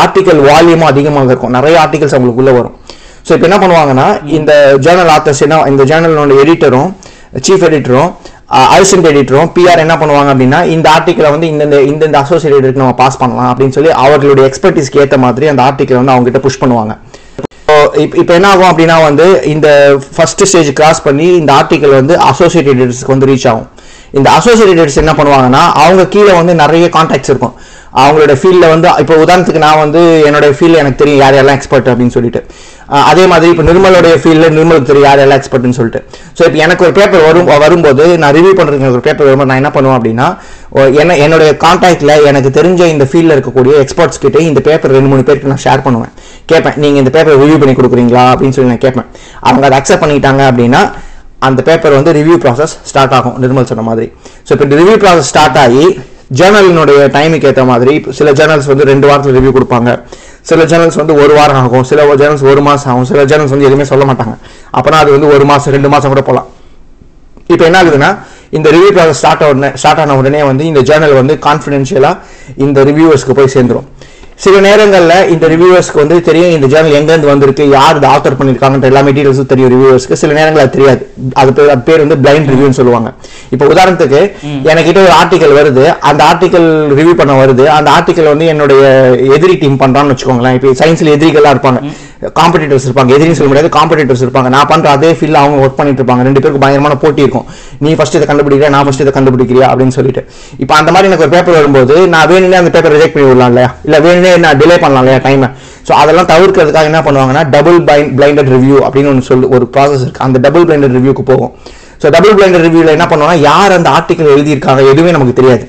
[0.04, 1.56] ஆர்டிக்கல் வால்யூமும் அதிகமாக இருக்கும்.
[1.58, 2.76] நிறைய ஆர்டிகல்ஸ் அவங்களுக்குள்ளே வரும்.
[3.28, 4.51] ஸோ இப்போ என்ன பண்ணுவாங்கன்னா இந்த
[4.86, 6.89] ஜேர்னல் ஆத்தர்ஸ் என்ன இந்த ஜேர்னலோட எடிட்டரும்
[7.47, 8.10] சீஃப் எடிட்டரும்
[8.76, 13.20] அசிஸ்டன்ட் எடிட்டரும் பிஆர் என்ன பண்ணுவாங்க அப்படின்னா இந்த ஆர்டிக்கலை வந்து இந்தந்த இந்தந்த அசோசியேட் எடிட்டருக்கு நம்ம பாஸ்
[13.22, 16.95] பண்ணலாம் அப்படின்னு சொல்லி அவர்களுடைய எக்ஸ்பர்டிஸ்க்கு ஏற்ற மாதிரி அந்த ஆர்டிக்கலை வந்து அவங்ககிட்ட புஷ் பண்ணுவாங்க.
[18.22, 19.68] இப்போ என்ன ஆகும் அப்படின்னா வந்து இந்த
[20.16, 22.70] ஃபர்ஸ்ட் ஸ்டேஜ் கிராஸ் பண்ணி இந்த ஆர்டிக்கல் வந்து அசோசியேட்
[23.14, 23.68] வந்து ரீச் ஆகும்.
[24.18, 27.56] இந்த அசோசியேட்டட்ஸ் என்ன பண்ணுவாங்கன்னா அவங்க கீழே வந்து நிறைய கான்டாக்ட்ஸ் இருக்கும்.
[28.02, 32.16] அவங்களோட ஃபீல்டில் வந்து இப்போ உதாரணத்துக்கு நான் வந்து என்னோட ஃபீல்டில் எனக்கு தெரியும் யார் யாரெல்லாம் எக்ஸ்பர்ட் அப்படின்னு
[32.18, 32.42] சொல்லிட்டு.
[33.10, 36.02] அதே மாதிரி இப்போ நிர்மலுடைய ஃபீல்டில் நிர்மலுக்கு தெரியும் யார் எக்ஸ்பர்ட்னு சொல்லிட்டு.
[36.38, 39.62] ஸோ இப்போ எனக்கு ஒரு பேப்பர் வரும் வரும்போது நான் ரிவ்யூ பண்ணுறதுக்கு எனக்கு ஒரு பேப்பர் வரும்போது நான்
[39.62, 40.28] என்ன பண்ணுவேன் அப்படின்னா
[41.02, 45.52] என்ன என்னுடைய கான்டாக்டில் எனக்கு தெரிஞ்ச இந்த ஃபீல்டில் இருக்கக்கூடிய எக்ஸ்பர்ட்ஸ் கிட்டே இந்த பேப்பர் ரெண்டு மூணு பேருக்கு
[45.54, 46.14] நான் ஷேர் பண்ணுவேன்.
[46.52, 48.24] கேட்பேன் நீங்கள் இந்த பேப்பரை ரிவ்யூ பண்ணி கொடுக்குறீங்களா?
[48.34, 49.10] அப்படின்னு சொல்லி நான் கேட்பேன்.
[49.48, 50.82] அவங்க அதை அக்செப்ட் பண்ணிட்டாங்க அப்படின்னா
[51.50, 54.08] அந்த பேப்பர் வந்து ரிவ்யூ ப்ராசஸ் ஸ்டார்ட் ஆகும் நிர்மல் சொன்ன மாதிரி.
[54.48, 55.86] ஸோ இப்போ ரிவ்யூ ப்ராசஸ் ஸ்டார்ட் ஆகி
[56.40, 59.90] ஜேர்னலினுடைய டைமுக்கு ஏற்ற மாதிரி சில ஜேர்னல்ஸ் வந்து ரெண்டு வாரத்தில் ரிவ்யூ கொடுப்பாங்க.
[60.50, 61.86] சில சேனல்ஸ் வந்து ஒரு வாரம் ஆகும்.
[61.91, 63.08] சில சேனல்ஸ் ஒரு மாதம் ஆகும்.
[63.12, 64.34] சில சேனல்ஸ் வந்து எதுவுமே சொல்ல மாட்டாங்க.
[64.78, 66.50] அப்போனா அது வந்து ஒரு மாதம் ரெண்டு மாதம் கூட போகலாம்
[67.54, 68.10] இப்போ என்ன ஆகுதுன்னா
[68.58, 72.16] இந்த ரிவ்யூ ப்ராசஸ் ஸ்டார்ட் உடனே ஸ்டார்ட் ஆன உடனே வந்து இந்த ஜேர்னல் வந்து கான்ஃபிடென்ஷியலாக
[72.66, 73.88] இந்த ரிவ்யூவர்ஸ்க்கு போய் சேர்ந்துரும்.
[74.42, 79.02] சில நேரங்களில் இந்த ரிவ்யூவர்ஸ்க்கு வந்து தெரியும் இந்த ஜேர்னல் எங்கேருந்து வந்திருக்கு யார் இதை ஆத்தர் பண்ணியிருக்காங்கன்ற எல்லா
[79.08, 81.02] மெட்டீரியல்ஸும் தெரியும் ரிவ்யூவர்ஸ்க்கு சில நேரங்கள் அது தெரியாது.
[81.42, 83.10] அது பேர் அது பேர் வந்து பிளைண்ட் ரிவ்யூன்னு சொல்லுவாங்க.
[83.56, 84.22] இப்போ உதாரணத்துக்கு
[84.72, 85.84] எனக்கிட்ட ஒரு ஆர்டிக்கல் வருது.
[86.12, 86.68] அந்த ஆர்டிக்கல்
[87.00, 87.66] ரிவ்யூ பண்ண வருது.
[87.78, 88.82] அந்த ஆர்டிக்கல் வந்து என்னுடைய
[89.38, 90.58] எதிரி டீம் பண்றான்னு வச்சுக்கோங்களேன்.
[90.60, 91.82] இப்போ சயின்ஸ்ல எதிரிகள்லாம் இருப்பாங்க.
[92.40, 93.12] காம்படிட்டர்ஸ் இருப்பாங்க.
[93.16, 94.50] எதிரின்னு சொல்ல முடியாது காம்படிட்டர்ஸ் இருப்பாங்க.
[94.56, 96.24] நான் பண்ற அதே ஃபீல்ட்ல அவங்க ஒர்க் பண்ணிட்டு இருப்பாங்க.
[96.28, 97.48] ரெண்டு பேருக்கு பயங்கரமான போட்டி இருக்கும்.
[97.86, 98.70] நீ ஃபர்ஸ்ட் இதை கண்டுபிடிக்கிறியா?
[98.76, 99.68] நான் ஃபர்ஸ்ட் இதை கண்டுபிடிக்கிறியா?
[99.72, 100.22] அப்படின்னு சொல்லிட்டு.
[100.64, 103.70] இப்போ அந்த மாதிரி எனக்கு ஒரு பேப்பர் வரும்போது நான் வேணும்னே அந்த பேப்பர் ரிஜெக்ட் பண்ணி விடலாம் இல்லையா
[103.88, 105.49] இல்ல வேணும்னே நான் டிலே பண்ணலாம் இல்லையா டைமை
[105.88, 107.80] ஸோ அதெல்லாம் தவிர்க்கிறதுக்காக என்ன பண்ணுவாங்கன்னா டபுள்
[108.19, 111.51] பிளைண்டட் ரிவ்யூ அப்படின்னு ஒன்று சொல்லி ஒரு ப்ராசஸ் இருக்குது அந்த டபுள் பிளைண்டட் ரிவ்யூக்கு போகும்.
[112.01, 115.65] ஸோ டபுள் பிளைண்டட் ரிவ்யூவில் என்ன பண்ணுவாங்கன்னா யார் அந்த ஆர்டிக்கல் எழுதியிருக்காங்க எதுவுமே நமக்கு தெரியாது.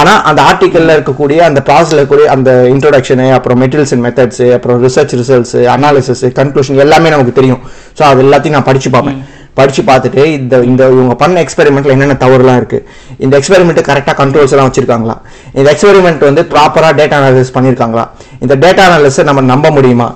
[0.00, 5.14] ஆனால் அந்த ஆர்டிக்கலில் இருக்கக்கூடிய அந்த ப்ராசஸில் இருக்கக்கூடிய அந்த இன்ட்ரோடக்ஷனு அப்புறம் மெட்டீரியல்ஸ் அண்ட் மெத்தட்ஸு அப்புறம் ரிசர்ச்
[5.20, 7.60] ரிசல்ட்ஸு அனாலிசிஸ் கன்க்ளூஷன் எல்லாமே நமக்கு தெரியும்.
[7.98, 9.18] ஸோ அது எல்லாத்தையும் நான் படிச்சு பார்ப்பேன்.
[9.54, 12.84] படித்து பார்த்துட்டு இந்த இந்த இவங்க பண்ண எக்ஸ்பெரிமெண்ட்டில் என்னென்ன தவறுலாம் இருக்குது
[13.18, 15.20] இந்த எக்ஸ்பெரிமெண்ட் கரெக்டாக கண்ட்ரோல்ஸ் எல்லாம்
[15.54, 18.04] இந்த எக்ஸ்பெரிமெண்ட் வந்து ப்ராப்பராக டேட்டா அனாலிசிஸ் பண்ணியிருக்காங்களா
[18.40, 20.14] இந்த டேட்டா அனாலிசிஸை நம்ம நம்ப முடியுமா?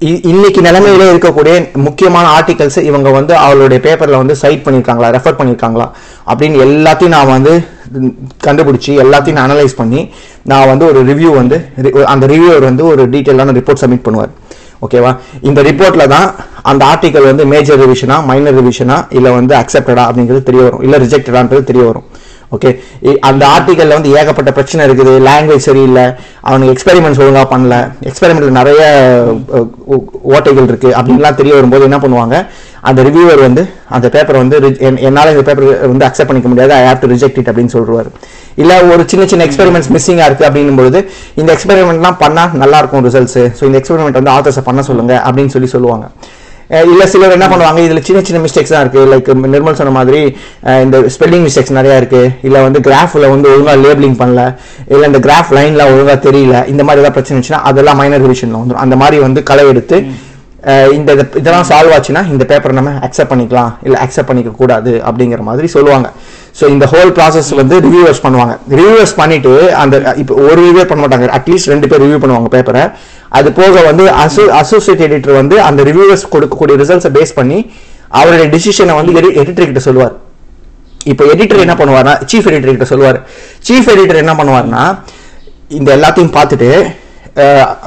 [0.00, 5.86] இ- இன்னைக்கு நிலைமையில இருக்கக்கூடிய முக்கியமான ஆர்டிகல்ஸ் இவங்க வந்து அவளுடைய பேப்பர்ல வந்து சைட் பண்ணியிருக்காங்களா ரெஃபர் பண்ணியிருக்காங்களா
[6.26, 7.52] அப்படின்னு எல்லாத்தையும் நான் வந்து
[8.44, 10.00] கண்டுபிடிச்சி எல்லாத்தையும் அனலைஸ் பண்ணி
[10.42, 11.56] நான் வந்து ஒரு ரிவ்யூ வந்து
[12.04, 14.32] அந்த ரிவ்யூவர் வந்து ஒரு டீட்டெயிலான ரிப்போர்ட் சப்மிட் பண்ணுவார்.
[14.88, 15.16] ஓகேவா?
[15.40, 20.62] இந்த ரிப்போர்ட்ல தான் அந்த ஆர்டிக்கல் வந்து மேஜர் ரிவிஷனா மைனர் ரிவிஷனா இல்ல வந்து அக்செப்டடா அப்படிங்கிறது தெரிய
[20.62, 20.82] வரும்.
[20.82, 22.04] இல்ல ரிஜெக்டடான்றது தெரிய வரும்.
[22.58, 22.78] ஓகே?
[23.18, 25.28] அந்த ஆர்டிகல்ல வந்து ஏகப்பட்ட பிரச்சனை இருக்குது.
[25.28, 26.04] லாங்குவேஜ் சரியில்லை.
[26.40, 27.92] அவனுக்கு எக்ஸ்பெரிமெண்ட்ஸ் ஒழுங்காக பண்ணல.
[28.08, 28.82] எக்ஸ்பெரிமெண்ட்ல நிறைய
[29.84, 30.88] ஓ- ஓட்டைகள் இருக்கு.
[30.88, 32.46] அப்படின்லாம் தெரிய வரும்போது என்ன பண்ணுவாங்க?
[32.80, 36.72] அந்த ரிவ்யூவர் வந்து அந்த பேப்பரை வந்து ரி- என்- இந்த பேப்பர் வந்து அக்செப்ட் பண்ணிக்க முடியாது.
[36.72, 38.06] I have to reject it அப்படின்னு சொல்லுவார்.
[38.62, 41.00] இல்லை ஒரு சின்ன சின்ன எக்ஸ்பெரிமெண்ட்ஸ் மிஸ்ஸிங்காக இருக்குது அப்படின்னும் பொழுது
[41.40, 45.70] இந்த எக்ஸ்பெரிமெண்ட்லாம் பண்ணால் நல்லா இருக்கும் ரிசல்ட்ஸ் ஸோ இந்த எக்ஸ்பெரிமெண்ட் வந்து ஆத்தர்ஸை பண்ண சொல்லுங்க அப்படின்னு சொல்லி
[45.76, 46.06] சொல்லுவாங்க.
[46.90, 50.20] இல்லை சிலர் என்ன பண்ணுவாங்க இதில் சின்ன சின்ன மிஸ்டேக்ஸ் தான் இருக்குது லைக் நிர்மல் சொன்ன மாதிரி
[50.84, 54.44] இந்த ஸ்பெல்லிங் மிஸ்டேக்ஸ் நிறையா இருக்குது இல்லை வந்து கிராஃபில் வந்து ஒழுங்காக லேபிளிங் பண்ணல.
[54.92, 56.54] இல்லை இந்த கிராஃப் லைனில் ஒழுங்காக தெரியல.
[56.72, 59.98] இந்த மாதிரி ஏதாவது பிரச்சனை இருந்துச்சுன்னா அதெல்லாம் மைனர் ரிவிஷனில் வந்துடும் அந்த மாதிரி வந்து களை எடுத்து
[60.96, 63.72] இந்த இதெல்லாம் சால்வ் ஆச்சுன்னா இந்த பேப்பரை நம்ம அக்செப்ட் பண்ணிக்கலாம்.
[63.86, 66.08] இல்லை அக்செப்ட் பண்ணிக்க கூடாது அப்படிங்கிற மாதிரி சொல்லுவாங்க.
[66.58, 68.54] ஸோ இந்த ஹோல் ப்ராசஸ் வந்து ரிவ்யூவர்ஸ் பண்ணுவாங்க.
[68.78, 69.52] ரிவ்யூவர்ஸ் பண்ணிட்டு
[69.82, 71.28] அந்த இப்போ ஒரு ரிவ்யூ பண்ண மாட்டாங்க.
[71.38, 72.84] அட்லீஸ்ட் ரெண்டு பேர் ரிவ்யூ பண்ணுவாங்க பேப்பரை
[73.38, 77.58] அது போக வந்து அசோ அசோசியேட் எடிட்டர் வந்து அந்த ரிவ்யூவர்ஸ் கொடுக்கக்கூடிய ரிசல்ட்ஸை பேஸ் பண்ணி
[78.18, 80.14] அவருடைய டிசிஷனை வந்து எடிட்டர் கிட்ட சொல்லுவார்.
[81.12, 83.18] இப்போ எடிட்டர் என்ன பண்ணுவார்னா சீஃப் எடிட்டர் கிட்ட சொல்லுவார்.
[83.68, 84.84] சீஃப் எடிட்டர் என்ன பண்ணுவார்னா
[85.78, 86.70] இந்த எல்லாத்தையும் பார்த்துட்டு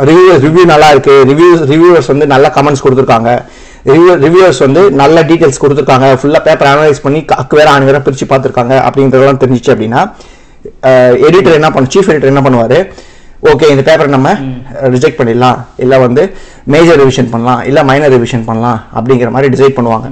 [0.10, 1.16] ரிவ்யூ ரிவ்யூ நல்லா இருக்கு.
[1.30, 3.32] ரிவ்யூ ரிவ்யூவர்ஸ் வந்து நல்லா கமெண்ட்ஸ் கொடுத்துருக்காங்க.
[3.92, 6.08] ரிவ்யூ ரிவ்யூவர்ஸ் வந்து நல்ல டீடைல்ஸ் கொடுத்துருக்காங்க.
[6.22, 10.02] ஃபுல்லாக பேப்பர் அனலைஸ் பண்ணி அக்கு வேற ஆணு வேற பிரித்து பார்த்துருக்காங்க அப்படின்றதெல்லாம் தெரிஞ்சிச்சு அப்படின்னா
[11.28, 12.80] எடிட்டர் என்ன பண்ண சீஃப் எடிட்டர் என்ன பண்ணுவார்?
[13.52, 14.30] ஓகே இந்த பேப்பரை நம்ம
[14.94, 15.58] ரிஜெக்ட் பண்ணிடலாம்.
[15.84, 16.24] இல்லை வந்து
[16.74, 17.62] மேஜர் ரிவிஷன் பண்ணலாம்.
[17.70, 20.08] இல்லை மைனர் ரிவிஷன் பண்ணலாம் அப்படிங்கிற மாதிரி டிசைட் பண்ணுவாங்க.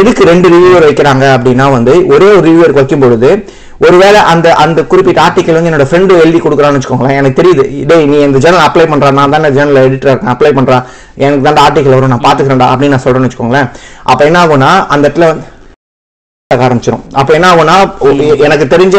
[0.00, 3.30] எதுக்கு ரெண்டு ரிவ்யூவர் வைக்கிறாங்க அப்படின்னா வந்து ஒரே ஒரு ரிவ்யூவர் வைக்கும் பொழுது
[3.86, 7.18] ஒருவேளை அந்த அந்த குறிப்பிட்ட ஆர்டிக்கல் வந்து என்னோட ஃப்ரெண்டு எழுதி கொடுக்குறான்னு வச்சுக்கோங்களேன்.
[7.20, 7.64] எனக்கு தெரியுது.
[7.92, 10.78] டேய் நீ இந்த ஜேர்னல் அப்ளை பண்றா நான் தானே ஜேர்னல் எடிட்டர் இருக்கேன் அப்ளை பண்றா.
[11.24, 13.70] எனக்கு தான் ஆர்டிக்கல் வரும் நான் பாத்துக்கிறேன்டா அப்படின்னு நான் சொல்றேன்னு வச்சுக்கோங்களேன்.
[14.12, 15.28] அப்ப என்ன ஆகும்னா அந்த இடத்துல
[16.50, 17.76] ஆரம்பிச்சிடும் அப்ப என்ன ஆகும்னா
[18.46, 18.96] எனக்கு தெரிஞ்ச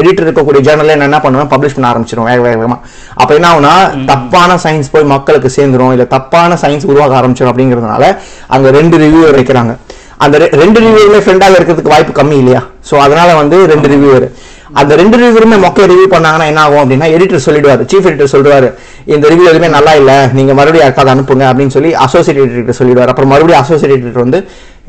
[0.00, 2.78] எடிட்டர் இருக்கக்கூடிய ஜேர்னல்ல நான் என்ன பண்ணுவேன் பப்ளிஷ் பண்ண ஆரம்பிச்சிடும் வேக வேக வேகமா.
[3.22, 3.74] அப்ப என்ன ஆகும்னா
[4.10, 8.04] தப்பான சயின்ஸ் போய் மக்களுக்கு சேர்ந்துரும் இல்ல தப்பான சயின்ஸ் உருவாக ஆரம்பிச்சிடும் அப்படிங்கிறதுனால
[8.56, 9.74] அங்க ரெண்டு ரிவ்யூவர் வைக்கிறாங்க.
[10.24, 12.62] அந்த ரெண்டு ரிவ்யூவர்ல ஃப்ரெண்டாக இருக்கிறதுக்கு வாய்ப்பு கம்மி இல்லையா?
[12.88, 14.26] சோ அதனால வந்து ரெண்டு ரிவ்யூவர்
[14.80, 17.82] அந்த ரெண்டு ரிவ்யூருமே மொக்க ரிவ்யூ பண்ணாங்கன்னா என்ன ஆகும் அப்படின்னா எடிட்டர் சொல்லிடுவாரு.
[17.90, 18.68] சீஃப் எடிட்டர் சொல்லுவாரு
[19.12, 23.10] இந்த ரிவ்யூ எதுவுமே நல்லா இல்ல நீங்க மறுபடியும் யாருக்காவது அனுப்புங்க அப்படின்னு சொல்லி அசோசியேட் எடிட்டர் சொல்லிடுவார்.
[23.12, 24.40] அப்புறம் மறுபடியும் அசோசியேட் எடிட்டர் வந்து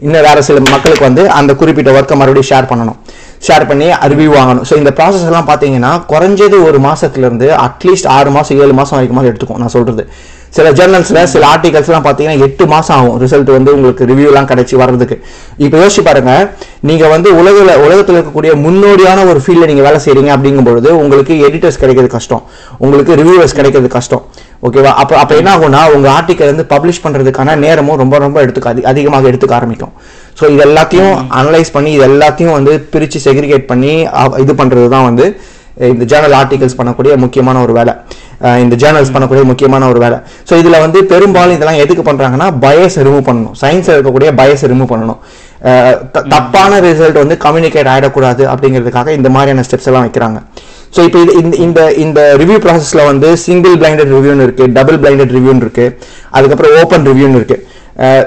[0.05, 2.99] இன்னும் வேற சில மக்களுக்கு வந்து அந்த குறிப்பிட்ட ஒர்க்கை மறுபடியும் ஷேர் பண்ணணும்.
[3.47, 4.65] ஷேர் பண்ணி ரிவ்யூ வாங்கணும்.
[4.69, 9.29] ஸோ இந்த ப்ராசஸ் எல்லாம் பார்த்தீங்கன்னா குறைஞ்சது ஒரு மாசத்துல இருந்து அட்லீஸ்ட் ஆறு மாசம் ஏழு மாசம் வரைக்கும்
[9.31, 10.05] எடுத்துக்கும் நான் சொல்றது.
[10.51, 13.25] சில ஜேர்னல்ஸ்ல சில ஆர்டிகல்ஸ்லாம் பார்த்தீங்கன்னா எட்டு மாசம் ஆகும்.
[13.25, 15.23] ரிசல்ட் வந்து உங்களுக்கு ரிவ்யூலாம் கிடைச்சி வர்றதுக்கு.
[15.57, 16.49] இப்போ யோசிச்சு பாருங்க.
[16.79, 22.07] நீங்க வந்து உலகில் உலகத்தில் இருக்கக்கூடிய முன்னோடியான ஒரு ஃபீல்டில் நீங்க வேலை செய்றீங்க அப்படிங்கும்பொழுது உங்களுக்கு எடிட்டர்ஸ் கிடைக்கிறது
[22.07, 22.43] கஷ்டம்.
[22.77, 24.25] உங்களுக்கு ரிவ்யூவர்ஸ் கிடைக்கிறது கஷ்டம்.
[24.63, 28.83] ஓகேவா அப்போ அப்போ என்ன ஆகும்னா உங்க ஆர்டிக்கல் வந்து பப்ளிஷ் பண்றதுக்கான நேரமும் ரொம்ப ரொம்ப எடுத்துக்க அதி-
[28.83, 29.91] அதிகமாக எடுத்துக்க ஆரம்பிக்கும்.
[30.39, 35.39] ஸோ இது எல்லாத்தையும் அனலைஸ் பண்ணி இது எல்லாத்தையும் வந்து பிரிச்சு செக்ரிகேட் பண்ணி இது பண்றது தான் வந்து
[35.77, 37.93] இந்த ஜேர்னல் ஆர்டிகல்ஸ் பண்ணக்கூடிய முக்கியமான ஒரு வேலை.
[38.41, 40.17] இந்த ஜேர்னல்ஸ் பண்ணக்கூடிய முக்கியமான ஒரு வேலை.
[40.49, 43.51] ஸோ இதுல வந்து பெரும்பாலும் இதெல்லாம் எதுக்கு பண்றாங்கன்னா பயஸ் ரிமூவ் பண்ணணும்.
[43.61, 45.17] சயின்ஸ்ல இருக்கக்கூடிய பயஸ் ரிமூவ் பண்ணணும்.
[46.27, 50.41] தப்பான ரிசல்ட் வந்து கம்யூனிகேட் ஆயிடக்கூடாது அப்படிங்கிறதுக்காக இந்த மாதிரியான ஸ்டெப்ஸ் எல்லாம் வைக்கிறாங்க.
[50.95, 55.31] ஸோ இப்போ இது இந்த இந்த இந்த ரிவ்யூ ப்ராசஸ்ல வந்து சிங்கிள் பிளைண்டட் ரிவ்யூன்னு இருக்கு டபுள் பிளைண்டட்
[55.31, 55.97] ரிவ்யூன்னு இருக்கு
[56.29, 57.67] அதுக்கப்புறம் ஓப்பன் ரிவ்யூன்னு இருக்கு.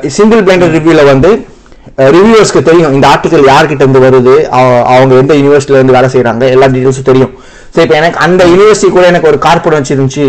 [0.07, 1.47] சிங்கிள் பிளைண்டட் ரிவ்யூல வந்து
[1.97, 6.67] ரிவ்யூவர்ஸ்க்கு தெரியும் இந்த ஆர்டிகல் யார்கிட்ட இருந்து வருது அவ- அவங்க எந்த யூனிவர்சிட்டில இருந்து வேலை செய்றாங்க எல்லா
[6.67, 7.31] டீடைல்ஸும் தெரியும்.
[7.75, 10.27] ஸோ இப்போ எனக்கு அந்த யூனிவர்சிட்டி கூட எனக்கு ஒரு கார்பரேட் வச்சிருந்துச்சு.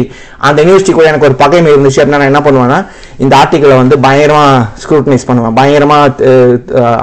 [0.47, 2.79] அந்த யூனிவர்சிட்டி கூட எனக்கு ஒரு பகைமை இருந்துச்சு அப்படின்னா நான் என்ன பண்ணுவேன்னா
[3.23, 5.53] இந்த ஆர்டிக்கலை வந்து பயங்கரமாக ஸ்க்ரூட்டனைஸ் பண்ணுவேன்.
[5.59, 6.31] பயங்கரமாக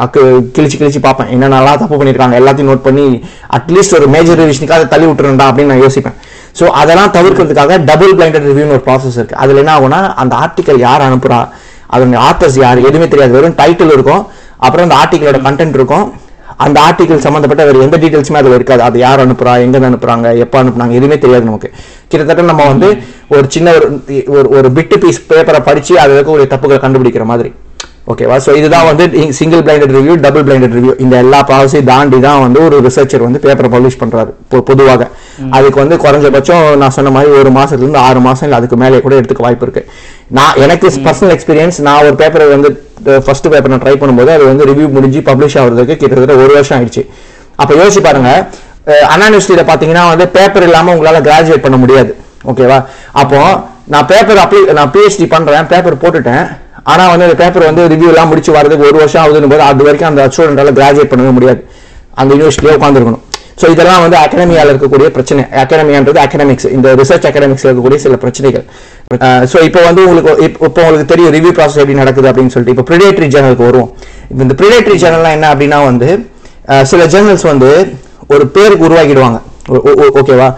[0.04, 0.22] அக்கு
[0.56, 1.30] கிழிச்சு கிழிச்சு பார்ப்பேன்.
[1.34, 3.06] என்னென்னலாம் தப்பு பண்ணியிருக்காங்க எல்லாத்தையும் நோட் பண்ணி
[3.58, 6.16] அட்லீஸ்ட் ஒரு மேஜர் ரிவிஷனுக்காக தள்ளி விட்டுருண்டா அப்படின்னு நான் யோசிப்பேன்.
[6.60, 11.06] ஸோ அதெல்லாம் தவிர்க்கிறதுக்காக டபுள் பிளைண்டட் ரிவ்யூன்னு ஒரு ப்ராசஸ் இருக்குது அதில் என்ன ஆகும்னா அந்த ஆர்டிக்கல் யார்
[11.08, 11.40] அனுப்புகிறா
[11.94, 13.34] அதனுடைய ஆத்தர்ஸ் யார் எதுவுமே தெரியாது.
[13.38, 14.22] வெறும் டைட்டில் இருக்கும்.
[14.66, 16.06] அப்புறம் அந்த ஆர்டிக்கலோட கண்டென்ட் இருக்கும்.
[16.64, 18.82] அந்த ஆர்டிகல் சம்மந்தப்பட்ட வேறு எந்த டீட்டெயில்ஸுமே அதில் இருக்காது.
[18.88, 21.70] அது யார் அனுப்புறா எங்க அனுப்புறாங்க எப்போ அனுப்புனாங்க எதுவுமே தெரியாது நமக்கு.
[22.10, 22.88] கிட்டத்தட்ட நம்ம வந்து
[23.36, 23.74] ஒரு சின்ன
[24.36, 27.52] ஒரு ஒரு பிட்டு பீஸ் பேப்பரை படிச்சு அதில் இருக்கக்கூடிய தப்புகளை கண்டுபிடிக்கிற மாதிரி.
[28.06, 29.04] ஓகேவா ஸோ இதுதான் வந்து
[29.36, 33.40] single blinded review double blinded review இந்த எல்லா ப்ராசஸையும் தாண்டி தான் வந்து ஒரு ரிசர்ச்சர் வந்து
[33.42, 35.02] பேப்பரை பப்ளிஷ் பண்றாரு பொ- பொதுவாக.
[35.54, 39.14] அதுக்கு வந்து குறைஞ்சபட்சம் நான் சொன்ன மாதிரி ஒரு மாசத்துல இருந்து ஆறு மாசம் இல்லை அதுக்கு மேலே கூட
[39.18, 39.82] எடுத்துக்க வாய்ப்பு இருக்கு.
[40.30, 42.70] நான் எனக்கு பர்சனல் எக்ஸ்பீரியன்ஸ் நான் ஒரு பேப்பரை வந்து
[43.20, 47.04] ஃபர்ஸ்ட் பேப்பர் நான் ட்ரை பண்ணும்போது அது வந்து ரிவ்யூ முடிஞ்சு பப்ளிஷ் ஆகுறதுக்கு கிட்டத்தட்ட ஒரு வருஷம் ஆயிடுச்சு.
[47.58, 48.32] அப்போ யோசிச்சு பாருங்க
[49.10, 52.10] அண்ணா யூனிவர்சிட்டியில பாத்தீங்கன்னா வந்து பேப்பர் இல்லாம உங்களால கிராஜுவேட் பண்ண முடியாது.
[52.44, 52.78] ஓகேவா
[53.14, 53.40] அப்போ
[53.88, 56.44] நான் பேப்பர் அப்ளை நான் பிஹெச்டி பண்றேன் பேப்பர் போட்டுட்டேன்.
[56.90, 60.10] ஆனா வந்து அந்த பேப்பர் வந்து ரிவ்யூ எல்லாம் முடிச்சு வரதுக்கு ஒரு வருஷம் ஆகுதுன்னு போது அது வரைக்கும்
[60.12, 61.60] அந்த ஸ்டூடெண்டால கிராஜுவேட் பண்ணவே முடியாது.
[62.20, 63.22] அந்த யூனிவர்சிட்டியே உட்காந்துருக்கணும்
[63.60, 65.42] ஸோ இதெல்லாம் வந்து அகாடமியால இருக்கக்கூடிய பிரச்சனை.
[65.62, 68.64] அகாடமியான்றது அகாடமிக்ஸ் இந்த ரிசர்ச் அகாடமிக்ஸ்ல இருக்கக்கூடிய சில பிரச்சனைகள்.
[69.52, 72.74] ஸோ இப்போ வந்து உங்களுக்கு இப்போ இப்போ உங்களுக்கு தெரியும் ரிவ்யூ ப்ராசஸ் எப்படி நடக்குது அப்படின்னு சொல்லிட்டு.
[72.76, 73.90] இப்போ ப்ரிடேட்டரி ஜேர்னலுக்கு வருவோம்.
[74.30, 76.08] இப்போ இந்த ப்ரிடேட்டரி ஜேர்னல்லாம் என்ன அப்படின்னா வந்து
[76.92, 77.70] சில ஜேர்னல்ஸ் வந்து
[78.34, 79.38] ஒரு பேருக்கு உருவாக்கிடுவாங்க.
[80.20, 80.48] ஓகேவா?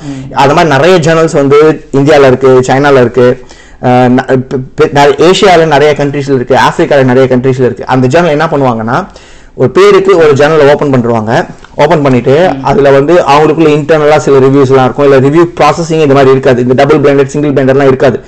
[0.43, 1.59] அது மாதிரி நிறைய ஜேர்னல்ஸ் வந்து
[1.99, 3.27] இந்தியாவில் இருக்கு சைனால இருக்கு.
[3.85, 7.87] பெ- நிறைய- கண்ட்ரீஸ்ல இருக்கு ஆப்பிரிக்கால நிறைய கண்ட்ரீஸ்ல இருக்கு.
[7.87, 9.07] அந்த ஜேர்னல் என்ன பண்ணுவாங்கன்னா
[9.55, 14.85] ஒரு பேருக்கு ஒரு ஜேர்னல் ஓபன் பண்ணிடுவாங்க ஓபன் பண்ணிட்டு அதுல வந்து அவங்களுக்குள்ள இன்டர்னலா சில ரிவ்யூஸ் எல்லாம்
[14.85, 15.13] இருக்கும்.
[15.13, 16.63] இல்ல ரிவ்யூ ப்ராசஸிங் இந்த மாதிரி இருக்காது.
[16.63, 18.21] இந்த டபுள் பிளைண்டட் சிங்கிள் பிளைண்டட்லாம் இருக்காது.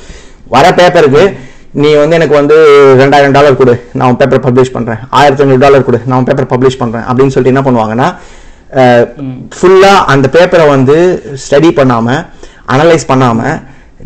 [0.49, 1.37] வர பேப்பருக்கு
[1.71, 2.57] நீ வந்து எனக்கு வந்து
[2.99, 3.89] ரெண்டாயிரம் டாலர் கொடு.
[3.93, 4.97] நான் பேப்பர் பப்ளிஷ் பண்றேன்.
[5.11, 6.01] ஆயிரத்தி ஐநூறு டாலர் கொடு.
[6.07, 7.03] நான் பேப்பர் பப்ளிஷ் பண்றேன்.
[7.03, 8.15] அப்படின்னு சொல்லிட்டு என்ன பண்ணுவாங்கன்னா
[9.61, 12.27] ஃபுல்லா அந்த பேப்பரை வந்து ஸ்டடி பண்ணாம
[12.69, 13.63] அனலைஸ் பண்ணாம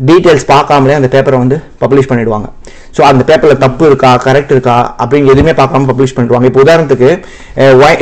[0.09, 2.47] டீட்டெயில்ஸ் பார்க்காமலே அந்த பேப்பரை வந்து பப்ளிஷ் பண்ணிடுவாங்க.
[2.95, 6.47] ஸோ அந்த பேப்பரில் தப்பு இருக்கா கரெக்ட் இருக்கா அப்படின்னு எதுவுமே பார்க்காம பப்ளிஷ் பண்ணிடுவாங்க.
[6.49, 7.09] இப்போ உதாரணத்துக்கு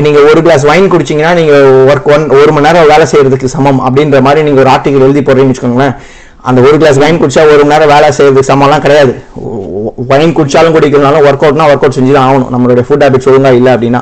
[0.05, 4.19] நீங்கள் ஒரு கிளாஸ் வைன் குடிச்சீங்கன்னா நீங்கள் ஒர்க் ஒன் ஒரு மணி நேரம் வேலை செய்கிறதுக்கு சமம் அப்படின்ற
[4.27, 5.95] மாதிரி நீங்கள் ஒரு ஆர்டிகல் எழுதி போடுறீங்கன்னு வச்சுக்கோங்களேன்.
[6.49, 9.13] அந்த ஒரு கிளாஸ் வைன் குடிச்சா ஒரு மணி நேரம் வேலை செய்யறதுக்கு சமம்லாம் கிடையாது.
[10.11, 12.51] வைன் குடிச்சாலும் குடிக்கலனாலும் ஒர்க் அவுட்னா ஒர்க் அவுட் செஞ்சு தான் ஆகணும்.
[12.55, 14.01] நம்மளுடைய ஃபுட் ஹேபிட்ஸ் ஒழுங்காக இல்லை அப்படின்னா.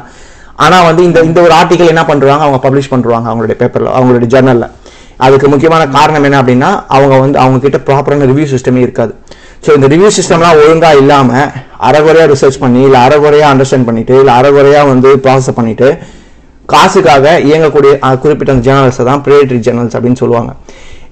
[0.65, 4.69] ஆனால் வந்து இந்த இந்த ஒரு ஆர்டிகல் என்ன பண்ணுறாங்க அவங்க பப்ளிஷ் பண்ணுறாங்க அவங்களுடைய பேப்பரில் அவங்களுடைய ஜர்னலில்
[5.25, 9.13] அதுக்கு முக்கியமான காரணம் என்ன அப்படின்னா அவங்க வந்து அவங்க கிட்ட ப்ராப்பரான ரிவ்யூ சிஸ்டமே இருக்காது.
[9.65, 11.47] ஸோ இந்த ரிவ்யூ சிஸ்டம்லாம் ஒழுங்காக இல்லாமல்
[11.87, 15.89] அறகுறையாக ரிசர்ச் பண்ணி இல்லை அறகுறையாக அண்டர்ஸ்டாண்ட் பண்ணிட்டு இல்லை அறகுறையாக வந்து ப்ராசஸ் பண்ணிட்டு
[16.73, 17.91] காசுக்காக இயங்கக்கூடிய
[18.23, 20.51] குறிப்பிட்ட அந்த ஜேர்னல்ஸை தான் ப்ரிடேட்டரி ஜேர்னல்ஸ் அப்படின்னு சொல்லுவாங்க.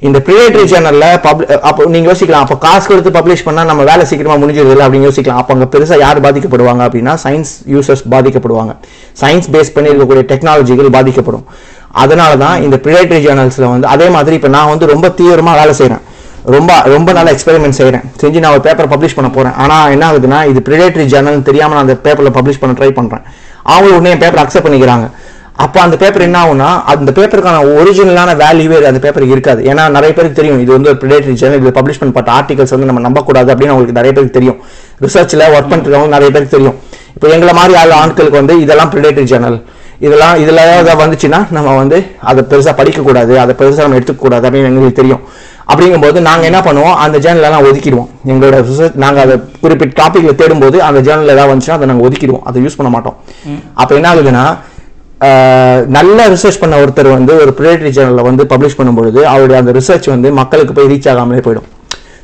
[0.08, 2.46] இந்த ப்ரிடேட்டரி ஜேர்னல்ல பப்ளி அப்போ நீங்க யோசிக்கலாம்.
[2.46, 5.40] அப்போ காசு கொடுத்து பப்ளிஷ் பண்ணா நம்ம வேலை சீக்கிரமா முடிஞ்சிருது அப்படின்னு யோசிக்கலாம்.
[5.42, 8.74] அப்போ அங்கே பெருசா யார் பாதிக்கப்படுவாங்க அப்படின்னா சயின்ஸ் யூசர்ஸ் பாதிக்கப்படுவாங்க.
[9.22, 11.46] சயின்ஸ் பேஸ் பண்ணி இருக்கக்கூடிய டெக்னாலஜிகள் பாதிக்கப்படும்.
[12.04, 16.04] அதனால தான் இந்த ப்ரிடேட்டரி ஜேர்னல்ஸ்ல வந்து அதே மாதிரி இப்போ நான் வந்து ரொம்ப தீவிரமா வேலை செய்கிறேன்
[16.56, 20.40] ரொம்ப ரொம்ப நாள் எக்ஸ்பெரிமெண்ட் செய்கிறேன் செஞ்சு நான் ஒரு பேப்பர் பப்ளிஷ் பண்ண போகிறேன் ஆனால் என்ன ஆகுதுன்னா
[20.52, 23.24] இது ப்ரிடேட்டரி ஜேர்னல் தெரியாமல் நான் அந்த பேப்பரில் பப்ளிஷ் பண்ண ட்ரை பண்ணுறேன்
[23.74, 25.06] அவங்க உடனே என் பேப்பர் அக்செப்ட் பண்ணிக்கிறாங்க.
[25.64, 29.62] அப்போ அந்த பேப்பர் என்ன ஆகும்னா அந்த பேப்பருக்கான ஒரிஜினலான வேல்யூவே அந்த பேப்பருக்கு இருக்காது.
[29.72, 30.60] ஏன்னா நிறைய பேருக்கு தெரியும்.
[30.64, 34.14] இது வந்து ஒரு ப்ரிடேட்டரி ஜேர்னல் இது பப்ளிஷ் பண்ணப்பட்ட ஆர்டிகல்ஸ் வந்து நம்ம நம்பக்கூடாது அப்படின்னு அவங்களுக்கு நிறைய
[34.18, 34.60] பேருக்கு தெரியும்.
[35.06, 36.78] ரிசர்ச்சில் ஒர்க் பண்ணிருக்கவங்க நிறைய பேருக்கு தெரியும்.
[37.16, 39.58] இப்போ எங்களை மாதிரி ஆள் ஆட்களுக்கு வந்து இதெல்லாம் ப்ரிடேட்டரி ஜேர்னல்
[40.06, 41.98] இதெல்லாம் இதில் ஏதாவது வந்துச்சுன்னா நம்ம வந்து
[42.30, 45.22] அதை பெருசாக படிக்கக்கூடாது அதை பெருசாக நம்ம எடுத்துக்கக்கூடாது அப்படின்னு எங்களுக்கு தெரியும்.
[45.72, 46.96] அப்படிங்கும்போது நாங்கள் என்ன பண்ணுவோம்?
[47.04, 48.10] அந்த ஜேர்னலெல்லாம் ஒதுக்கிடுவோம்.
[48.32, 52.44] எங்களோட ரிசர்ச் நாங்கள் அதை குறிப்பிட்ட டாப்பிக்கில் தேடும்போது அந்த ஜேர்னல் ஏதாவது வந்துச்சுன்னா அதை நாங்கள் ஒதுக்கிடுவோம்.
[52.50, 53.16] அதை யூஸ் பண்ண மாட்டோம்.
[53.82, 54.46] அப்போ என்ன ஆகுதுன்னா
[55.98, 60.30] நல்ல ரிசர்ச் பண்ண ஒருத்தர் வந்து ஒரு ப்ரிடேட்டரி ஜேர்னலில் வந்து பப்ளிஷ் பண்ணும்பொழுது அவருடைய அந்த ரிசர்ச் வந்து
[60.40, 61.68] மக்களுக்கு போய் ரீச் ஆகாமலே போயிடும்.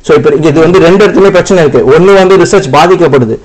[0.06, 3.36] ஸோ இப்போ இது வந்து ரெண்டு இடத்துலையும் பிரச்சனை இருக்குது ஒன்று வந்து ரிசர்ச் பாதிக்கப்படுது.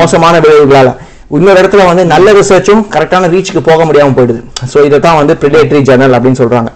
[0.00, 0.92] மோசமான விளைவுகளால்.
[1.36, 4.40] இன்னொரு இடத்துல வந்து நல்ல ரிசர்ச்சும் கரெக்டான ரீச்சுக்கு போக முடியாமல் போயிடுது.
[4.72, 6.70] ஸோ இதை தான் வந்து ப்ரிடேட்ரி ஜேர்னல் அப்படின்னு சொல்கிறாங்க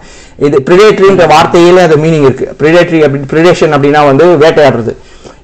[0.47, 4.93] இது ப்ரிடேட்ரின்ற வார்த்தையிலே அது மீனிங் இருக்குது ப்ரிடேட்ரி அப்படி ப்ரிடேஷன் அப்படின்னா வந்து வேட்டையாடுறது.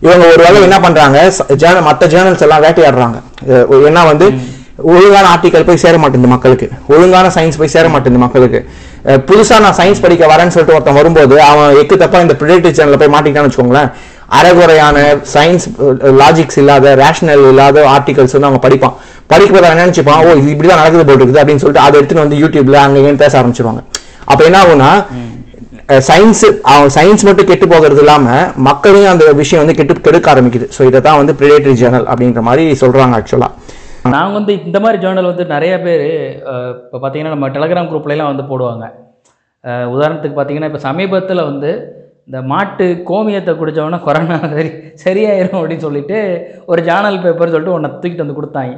[0.06, 1.18] இவங்க ஒரு வேலை என்ன பண்ணுறாங்க
[1.62, 3.18] ஜேர்னல் மற்ற ஜேர்னல்ஸ் எல்லாம் வேட்டையாடுறாங்க.
[3.54, 4.28] அஹ் ஏன்னா வந்து
[4.92, 6.68] ஒழுங்கான ஆர்டிக்கல் போய் சேர மாட்டேங்குது மக்களுக்கு.
[6.94, 8.60] ஒழுங்கான சயின்ஸ் போய் சேர மாட்டேங்குது மக்களுக்கு.
[9.10, 13.00] அஹ் புதுசா நான் சயின்ஸ் படிக்க வரேன்னு சொல்லிட்டு ஒருத்தன் வரும்போது அவன் எக்கு தப்பா இந்த ப்ரிடேட்டரி சேனல்ல
[13.02, 13.90] போய் மாட்டிக்கிட்டான்னு வச்சுக்கோங்களேன்
[14.38, 14.98] அரைகுறையான
[15.34, 15.66] சயின்ஸ்
[16.22, 18.96] லாஜிக்ஸ் இல்லாத ரேஷனல் இல்லாத ஆர்டிகல்ஸ் வந்து அவங்க படிப்பான்.
[19.32, 20.22] படிக்கும்போது அவன் நினைச்சுப்பான்?
[20.26, 23.84] ஓ இது இப்படிதான் நடக்குது போல் இருக்குது அப்படின்னு சொல்லிட்டு அதை எடுத்துன்னு வந்து யூடியூப்ல அங்க பேச ஆரம்பிச்சிருவாங்க.
[24.32, 24.92] அப்ப என்ன ஆகும்னா
[26.10, 26.44] சயின்ஸ்
[26.74, 28.26] அவன் சயின்ஸ் மட்டும் கெட்டு போகிறது இல்லாம
[28.68, 30.68] மக்களையும் அந்த விஷயம் வந்து கெட்டு கெடுக்க ஆரம்பிக்குது.
[30.76, 33.50] ஸோ இதை தான் வந்து ப்ரிடேட்டரி ஜேர்னல் அப்படின்ற மாதிரி சொல்றாங்க ஆக்சுவலா
[34.12, 36.06] நான் வந்து இந்த மாதிரி ஜேர்னல் வந்து நிறைய பேர்
[36.86, 38.86] இப்போ பார்த்தீங்கன்னா நம்ம டெலகிராம் குரூப்லலாம் வந்து போடுவாங்க.
[39.94, 41.70] உதாரணத்துக்கு பார்த்தீங்கன்னா இப்போ சமீபத்தில் வந்து
[42.28, 44.72] இந்த மாட்டு கோமியத்தை குடித்தவொடனே கொரோனா சரி
[45.04, 46.18] சரியாயிரும் அப்படின்னு சொல்லிட்டு
[46.72, 48.76] ஒரு ஜேர்னல் பேப்பர் சொல்லிட்டு ஒன்றை தூக்கிட்டு வந்து கொடுத்தாங்க.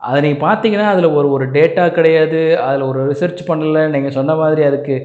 [0.00, 4.64] அதை நீங்கள் பார்த்தீங்கன்னா அதில் ஒரு ஒரு டேட்டா கிடையாது அதில் ஒரு ரிசர்ச் பண்ணலை நீங்கள் சொன்ன மாதிரி
[4.70, 4.96] அதுக்கு.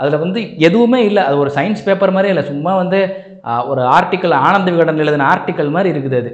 [0.00, 3.00] அதில் வந்து எதுவுமே இல்லை அது ஒரு சயின்ஸ் பேப்பர் மாதிரி இல்லை சும்மா வந்து
[3.72, 6.30] ஒரு ஆர்டிக்கல் ஆனந்த விகடன் எழுதின ஆர்டிக்கல் மாதிரி இருக்குது அது.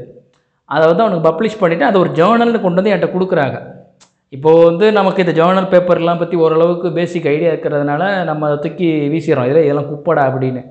[0.70, 3.56] அதை வந்து அவனுக்கு பப்ளிஷ் பண்ணிவிட்டு அதை ஒரு ஜேர்னல்னு கொண்டு வந்து என்கிட்ட கொடுக்குறாங்க.
[4.36, 9.48] இப்போது வந்து நமக்கு இந்த ஜேர்னல் பேப்பர்லாம் பற்றி ஓரளவுக்கு பேசிக் ஐடியா இருக்கிறதுனால நம்ம அதை தூக்கி வீசிடுறோம்.
[9.50, 10.62] இதில் இதெல்லாம் குப்படா அப்படின்னு.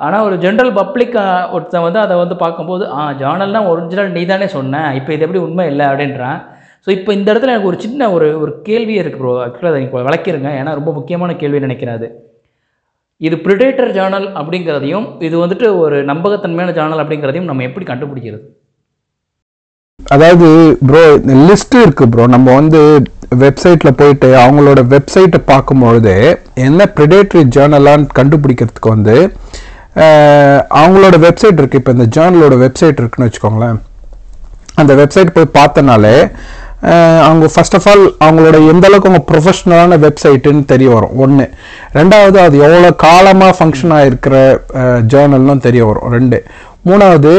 [0.00, 1.16] ஆனால் ஒரு ஜென்ரல் பப்ளிக்
[1.54, 5.66] ஒருத்தன் வந்து அதை வந்து பார்க்கும்போது ஆ ஜேர்னல்னால் ஒரிஜினல் நீ தானே சொன்னேன் இப்போ இது எப்படி உண்மை
[5.72, 5.86] இல்லை?
[5.90, 6.38] அப்படின்றான்.
[6.84, 10.06] ஸோ இப்போ இந்த இடத்துல எனக்கு ஒரு சின்ன ஒரு ஒரு கேள்வியே இருக்குது ப்ரோ ஆக்சுவலாக அதை நீங்கள்
[10.08, 10.50] விளக்கிருங்க.
[10.60, 12.08] ஏன்னா ரொம்ப முக்கியமான கேள்வி நினைக்கிறேன்
[13.26, 18.40] இது ப்ரிடேட்டர் ஜேர்னல் அப்படிங்கிறதையும் இது வந்துட்டு ஒரு நம்பகத்தன்மையான ஜேர்னல் அப்படிங்கிறதையும் நம்ம எப்படி கண்டுபிடிக்கிறது?
[20.14, 20.46] அதாவது
[20.88, 21.02] ப்ரோ
[21.48, 22.80] லிஸ்ட் இருக்கு ப்ரோ நம்ம வந்து
[23.42, 26.14] வெப்சைட்ல போயிட்டு அவங்களோட வெப்சைட்டை பார்க்கும்பொழுது
[26.66, 29.16] என்ன ப்ரிடேட்ரி ஜேர்னலான்னு கண்டுபிடிக்கிறதுக்கு வந்து
[30.80, 31.80] அவங்களோட வெப்சைட் இருக்கு.
[31.80, 33.78] இப்போ இந்த ஜேர்னலோட வெப்சைட் இருக்குன்னு வச்சுக்கோங்களேன்.
[34.80, 36.16] அந்த வெப்சைட் போய் பார்த்தனாலே
[37.28, 41.16] அவங்க ஃபர்ஸ்ட் ஆஃப் ஆல் அவங்களோட எந்த அளவுக்கு அவங்க ப்ரொஃபஷ்னலான வெப்சைட்டுன்னு தெரிய வரும்.
[41.24, 41.46] ஒன்று
[41.98, 44.36] ரெண்டாவது அது எவ்வளோ காலமாக ஃபங்க்ஷன் ஆகிருக்கிற
[45.14, 46.08] ஜேர்னல்னு தெரிய வரும்.
[46.16, 46.38] ரெண்டு.
[46.88, 47.32] மூணாவது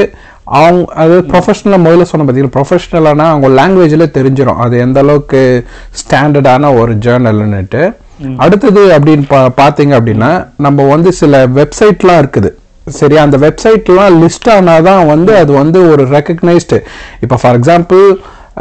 [0.45, 5.65] அவங்க அது ப்ரொஃபஷனலாக முதல்ல சொன்ன பார்த்தீங்கன்னா ப்ரொஃபஷனலானா அவங்க லாங்குவேஜில் தெரிஞ்சிடும் அது எந்த அளவுக்கு
[6.01, 7.83] ஸ்டாண்டர்டான ஒரு ஜேர்னல்னுட்டு
[8.37, 12.49] அடுத்தது அப்படின்னு பா பார்த்தீங்க அப்படின்னா நம்ம வந்து சில வெப்சைட்லாம் இருக்குது.
[12.87, 16.83] சரி அந்த வெப்சைட்லாம் லிஸ்ட் ஆனாதான் வந்து அது வந்து ஒரு ரெக்கக்னைஸ்டு
[17.21, 18.05] இப்போ ஃபார் எக்ஸாம்பிள்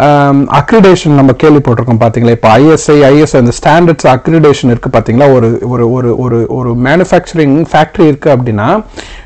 [0.00, 5.92] Um, அக்ரிடேஷன் நம்ம கேள்விப்பட்டிருக்கோம் பார்த்தீங்களா இப்போ ஐஎஸ்ஐ ஐஎஸ்ஐ அந்த ஸ்டாண்டர்ட்ஸ் அக்ரிடேஷன் இருக்குது பார்த்தீங்களா ஒரு ஒரு
[5.92, 8.68] ஒரு ஒரு ஒரு மேனுஃபேக்சரிங் ஃபேக்ட்ரி இருக்குது அப்படின்னா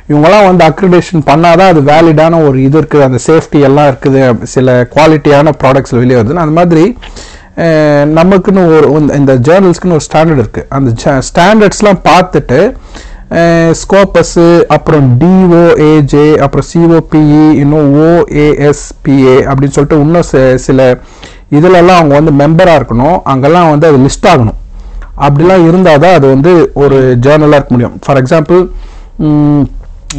[0.08, 5.52] இவங்கெல்லாம் வந்து அக்ரிடேஷன் பண்ணாதான் அது வேலிடான ஒரு இது இருக்குது அந்த சேஃப்டி எல்லாம் இருக்குது சில குவாலிட்டியான
[5.62, 6.44] ப்ராடக்ட்ஸ் வெளியே வருதுன்னு.
[6.44, 6.84] அந்த மாதிரி
[8.18, 10.90] நமக்குன்னு ஒரு இந்த- இந்த ஜேர்னல்ஸ்க்குன்னு ஒரு ஸ்டாண்டர்ட் இருக்குது அந்த
[11.28, 12.60] ஸ்டாண்டர்ட்ஸ்லாம் பார்த்துட்டு
[13.80, 20.28] ஸ்கோப்பஸ்ஸு அப்புறம் டிஓஏஜே அப்புறம் சிஓபிஇ இன்னும் ஓஏஎஸ்பிஏ அப்படின்னு சொல்லிட்டு இன்னும்
[20.66, 20.80] சில
[21.58, 23.18] இதிலெல்லாம் அவங்க வந்து மெம்பராக இருக்கணும்.
[23.32, 24.58] அங்கெல்லாம் வந்து அது லிஸ்ட் ஆகணும்.
[25.26, 26.52] அப்படிலாம் இருந்தால் தான் அது வந்து
[26.84, 27.96] ஒரு ஜேர்னலாக இருக்க முடியும்.
[28.04, 28.60] ஃபார் எக்ஸாம்பிள்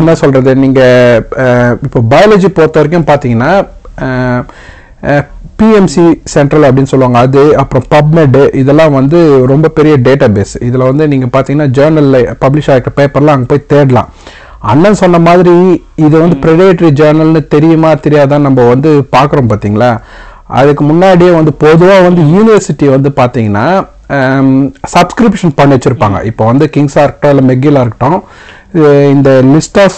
[0.01, 1.23] என்ன சொல்கிறது நீங்கள்
[1.85, 3.51] இப்போ பயாலஜி பொறுத்த வரைக்கும் பார்த்தீங்கன்னா
[5.59, 7.19] பிஎம்சி சென்ட்ரல் அப்படின்னு சொல்லுவாங்க.
[7.25, 9.19] அது அப்புறம் பப்மெட் இதெல்லாம் வந்து
[9.51, 14.09] ரொம்ப பெரிய டேட்டா பேஸ் இதில் வந்து நீங்கள் பார்த்தீங்கன்னா ஜேர்னலில் பப்ளிஷ் ஆகிற பேப்பர்லாம் அங்கே போய் தேடலாம்.
[14.71, 15.55] அண்ணன் சொன்ன மாதிரி
[16.05, 19.91] இது வந்து ப்ரெடேட்டரி ஜேர்னல்னு தெரியுமா தெரியாதான்னு நம்ம வந்து பார்க்குறோம் பார்த்தீங்களா
[20.59, 23.67] அதுக்கு முன்னாடியே வந்து பொதுவாக வந்து யூனிவர்சிட்டி வந்து பார்த்தீங்கன்னா
[24.95, 26.17] சப்ஸ்கிரிப்ஷன் பண்ணி வச்சுருப்பாங்க.
[26.29, 28.19] இப்போ வந்து கிங்ஸாக இருக்கட்டும் இல்லை மெக்கிலாக இருக்கட்டும்
[29.13, 29.97] இந்த லிஸ்ட் ஆஃப்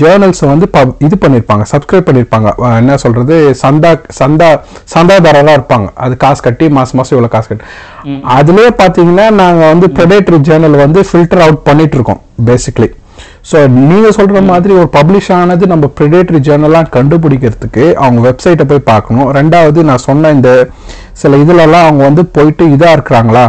[0.00, 0.66] ஜேர்னல்ஸ் வந்து
[1.06, 2.48] இது பண்ணியிருப்பாங்க சப்ஸ்கிரைப் பண்ணியிருப்பாங்க
[2.80, 3.90] என்ன சொல்றது சந்தா
[4.20, 4.48] சந்தா
[4.94, 5.88] சந்தாதாரராக இருப்பாங்க.
[6.04, 7.66] அது காசு கட்டி மாசம் மாசம் இவ்வளோ காசு கட்டி.
[8.36, 12.90] அதுலயே பார்த்தீங்கன்னா நாங்கள் வந்து ப்ரெடேட்டரி ஜேர்னல் வந்து ஃபில்டர் அவுட் பண்ணிட்டு இருக்கோம் பேசிக்லி
[13.50, 13.58] ஸோ
[13.90, 19.28] நீங்க சொல்ற மாதிரி ஒரு பப்ளிஷ் ஆனது நம்ம ப்ரிடேட்டரி ஜேர்னலாக கண்டுபிடிக்கிறதுக்கு அவங்க வெப்சைட்டை போய் பார்க்கணும்.
[19.38, 20.50] ரெண்டாவது நான் சொன்ன இந்த
[21.22, 23.44] சில இதுலலாம் அவங்க வந்து போயிட்டு இதாக இருக்கிறாங்களா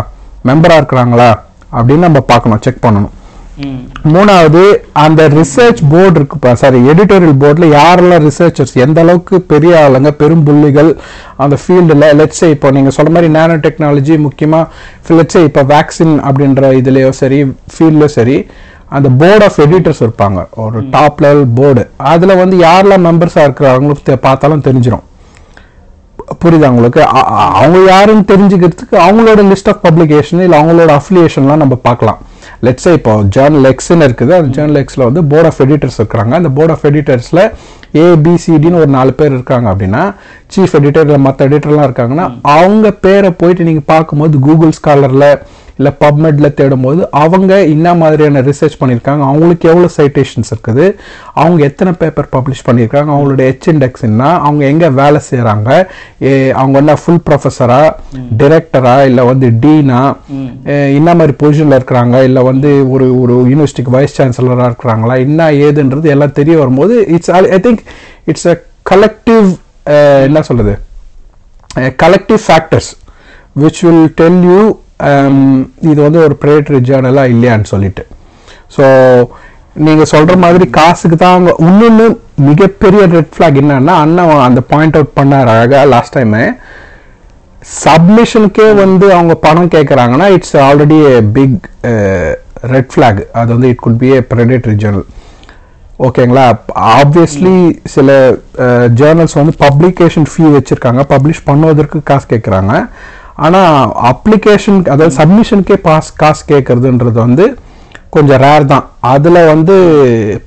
[0.50, 1.32] மெம்பராக இருக்கிறாங்களா
[1.78, 3.16] அப்படின்னு நம்ம பார்க்கணும் செக் பண்ணணும்.
[4.04, 4.62] மூணாவது
[4.94, 10.98] அந்த ரிசர்ச் போர்டு இருக்குப்பா சாரி எடிட்டோரியல் போர்டில் யாரெல்லாம் ரிசர்ச்சர்ஸ் எந்த அளவுக்கு பெரிய ஆளுங்க பெரும் புள்ளிகள்
[11.38, 14.72] அந்த ஃபீல்டில் லெட்ஸே இப்போ நீங்கள் சொல்ற மாதிரி நேனோ டெக்னாலஜி முக்கியமாக
[15.10, 18.48] லெட்ஸே இப்போ வேக்சின் அப்படின்ற இதுலேயோ சரி ஃபீல்ட்லையோ சரி
[18.90, 20.48] அந்த போர்ட் ஆஃப் எடிட்டர்ஸ் இருப்பாங்க.
[20.56, 25.06] ஒரு டாப் லெவல் போர்டு அதில் வந்து யாரெல்லாம் மெம்பர்ஸாக இருக்கிறாங்களும் தெ- பார்த்தாலும் தெரிஞ்சிடும்
[26.46, 27.02] புரியுதா உங்களுக்கு?
[27.02, 32.20] அ- அ- அவங்க யாருன்னு தெரிஞ்சுக்கிறதுக்கு அவங்களோட லிஸ்ட் ஆஃப் பப்ளிகேஷன் இல்லை அவங்களோட அஃபிலியேஷன்லாம் நம்ம பார்க்கலாம்.
[32.66, 34.34] லெட்ஸே இப்போ ஜேர்னல் எக்ஸ்ன்னு இருக்குது.
[34.40, 36.34] அந்த ஜேர்னல் எக்ஸில் வந்து போர்ட் ஆஃப் எடிட்டர்ஸ் இருக்கிறாங்க.
[36.40, 37.44] அந்த போர்ட் ஆஃப் எடிட்டர்ஸில்
[38.02, 40.04] ஏபிசிடின்னு ஒரு நாலு பேர் இருக்காங்க அப்படின்னா
[40.54, 42.28] சீஃப் எடிட்டர் இல்லை மற்ற எடிட்டர்லாம் இருக்காங்கன்னா
[42.58, 45.28] அவங்க பேரை போயிட்டு நீங்கள் பார்க்கும்போது கூகுள் ஸ்காலரில்
[45.82, 50.86] இல்லை பப்மெட்ல தேடும்போது அவங்க என்ன மாதிரியான ரிசர்ச் பண்ணியிருக்காங்க அவங்களுக்கு எவ்வளோ சைட்டேஷன்ஸ் இருக்குது
[51.36, 55.70] அவங்க எத்தனை பேப்பர் பப்ளிஷ் பண்ணியிருக்காங்க அவங்களோட ஹெச் இண்டெக்ஸ் என்ன அவங்க எங்கே வேலை செய்கிறாங்க
[56.56, 57.82] அவங்க என்ன ஃபுல் ப்ரொஃபஸரா
[58.42, 60.02] டிரெக்டரா இல்லை வந்து டீனா
[60.98, 66.38] என்ன மாதிரி பொசிஷனில் இருக்கிறாங்க இல்லை வந்து ஒரு ஒரு யூனிவர்சிட்டிக்கு வைஸ் சான்சலராக இருக்கிறாங்களா என்ன ஏதுன்றது எல்லாம்
[66.40, 67.84] தெரிய வரும்போது it's I think
[68.26, 68.56] it's a
[68.92, 69.50] collective
[70.28, 70.76] என்ன சொல்றது
[71.98, 72.92] collective factors
[73.58, 74.62] which will tell you
[75.10, 75.38] Um,
[75.92, 78.04] இது வந்து ஒரு ப்ரேட்டரி ஜேர்னலாக இல்லையான்னு சொல்லிட்டு.
[78.76, 78.86] ஸோ
[79.86, 82.06] நீங்கள் சொல்கிற மாதிரி காசுக்கு தான் அவங்க இன்னொன்று
[82.50, 86.42] மிகப்பெரிய ரெட் ஃப்ளாக் என்னன்னா அண்ணன் அந்த பாயிண்ட் அவுட் பண்ணார் அழகாக லாஸ்ட் டைமு
[87.84, 91.00] சப்மிஷனுக்கே வந்து அவங்க பணம் கேட்குறாங்கன்னா it's already
[91.38, 91.66] big
[92.74, 95.08] red flag அது வந்து it could be a predatory journal
[96.08, 96.46] ஓகேங்களா?
[96.98, 97.58] ஆப்வியஸ்லி
[97.96, 98.10] சில
[98.66, 101.02] uh, ஜேர்னல்ஸ் வந்து பப்ளிகேஷன் ஃபீ வச்சுருக்காங்க.
[101.14, 102.74] பப்ளிஷ் பண்ணுவதற்கு காசு கேட்குறாங்க
[103.46, 103.76] ஆனால்
[104.12, 107.46] அப்ளிகேஷன் அதாவது சப்மிஷனுக்கே பாஸ் காசு கேட்குறதுன்றது வந்து
[108.16, 108.86] கொஞ்சம் ரேர் தான்.
[109.14, 109.76] அதில் வந்து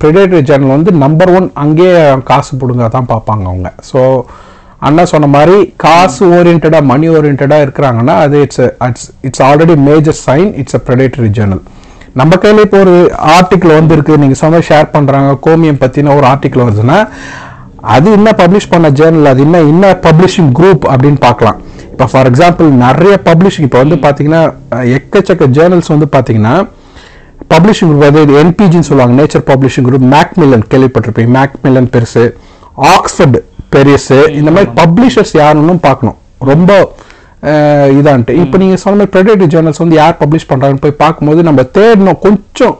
[0.01, 1.95] ப்ரிடேட்டரி ஜேர்னல் வந்து நம்பர் ஒன் அங்கேயே
[2.29, 3.69] காசு பிடுங்க தான் பார்ப்பாங்க அவங்க.
[3.89, 4.01] ஸோ
[4.87, 5.55] அண்ணா சொன்ன மாதிரி
[5.85, 11.29] காசு ஓரியன்டாக மணி ஓரியன்டாக இருக்கிறாங்கன்னா அது it's it's it's already major sign it's a predatory
[11.37, 11.63] journal
[12.19, 12.95] நம்ம கையில் இப்போ ஒரு
[13.35, 16.99] ஆர்டிக்கிள் வந்திருக்கு நீங்கள் சொன்ன ஷேர் பண்ணுறாங்க கோமியம் பற்றின ஒரு ஆர்டிக்கிள் வருதுன்னா
[17.95, 21.57] அது என்ன பப்ளிஷ் பண்ண ஜேர்னல் அது என்ன என்ன பப்ளிஷிங் குரூப் அப்படின்னு பார்க்கலாம்.
[21.95, 24.41] இப்போ ஃபார் எக்ஸாம்பிள் நிறைய பப்ளிஷிங் இப்போ வந்து பார்த்தீங்கன்னா
[24.97, 26.55] எக்கச்சக்க ஜேர்னல்ஸ் வந்து பார்த்தீங்கன்னா
[27.53, 32.23] பப்ளிஷிங் குரூப் அது என்பிஜின்னு சொல்லுவாங்க நேச்சர் பப்ளிஷிங் குரூப் மேக்மில்லன் கேள்விப்பட்டிருப்பீங்க மேக்மில்லன் பெருசு
[32.93, 33.37] ஆக்ஸ்ஃபோர்ட்
[33.73, 36.17] பெருசு இந்த மாதிரி பப்ளிஷர்ஸ் யாருன்னு பார்க்கணும்.
[36.51, 36.71] ரொம்ப
[37.99, 38.35] இதான்ட்டு.
[38.43, 42.19] இப்போ நீங்கள் சொன்ன மாதிரி ப்ரெடேட்டிவ் ஜேர்னல்ஸ் வந்து யார் பப்ளிஷ் பண்ணுறாங்கன்னு போய் பார்க்கும்போது நம்ம தேடணும்.
[42.25, 42.75] கொஞ்சம்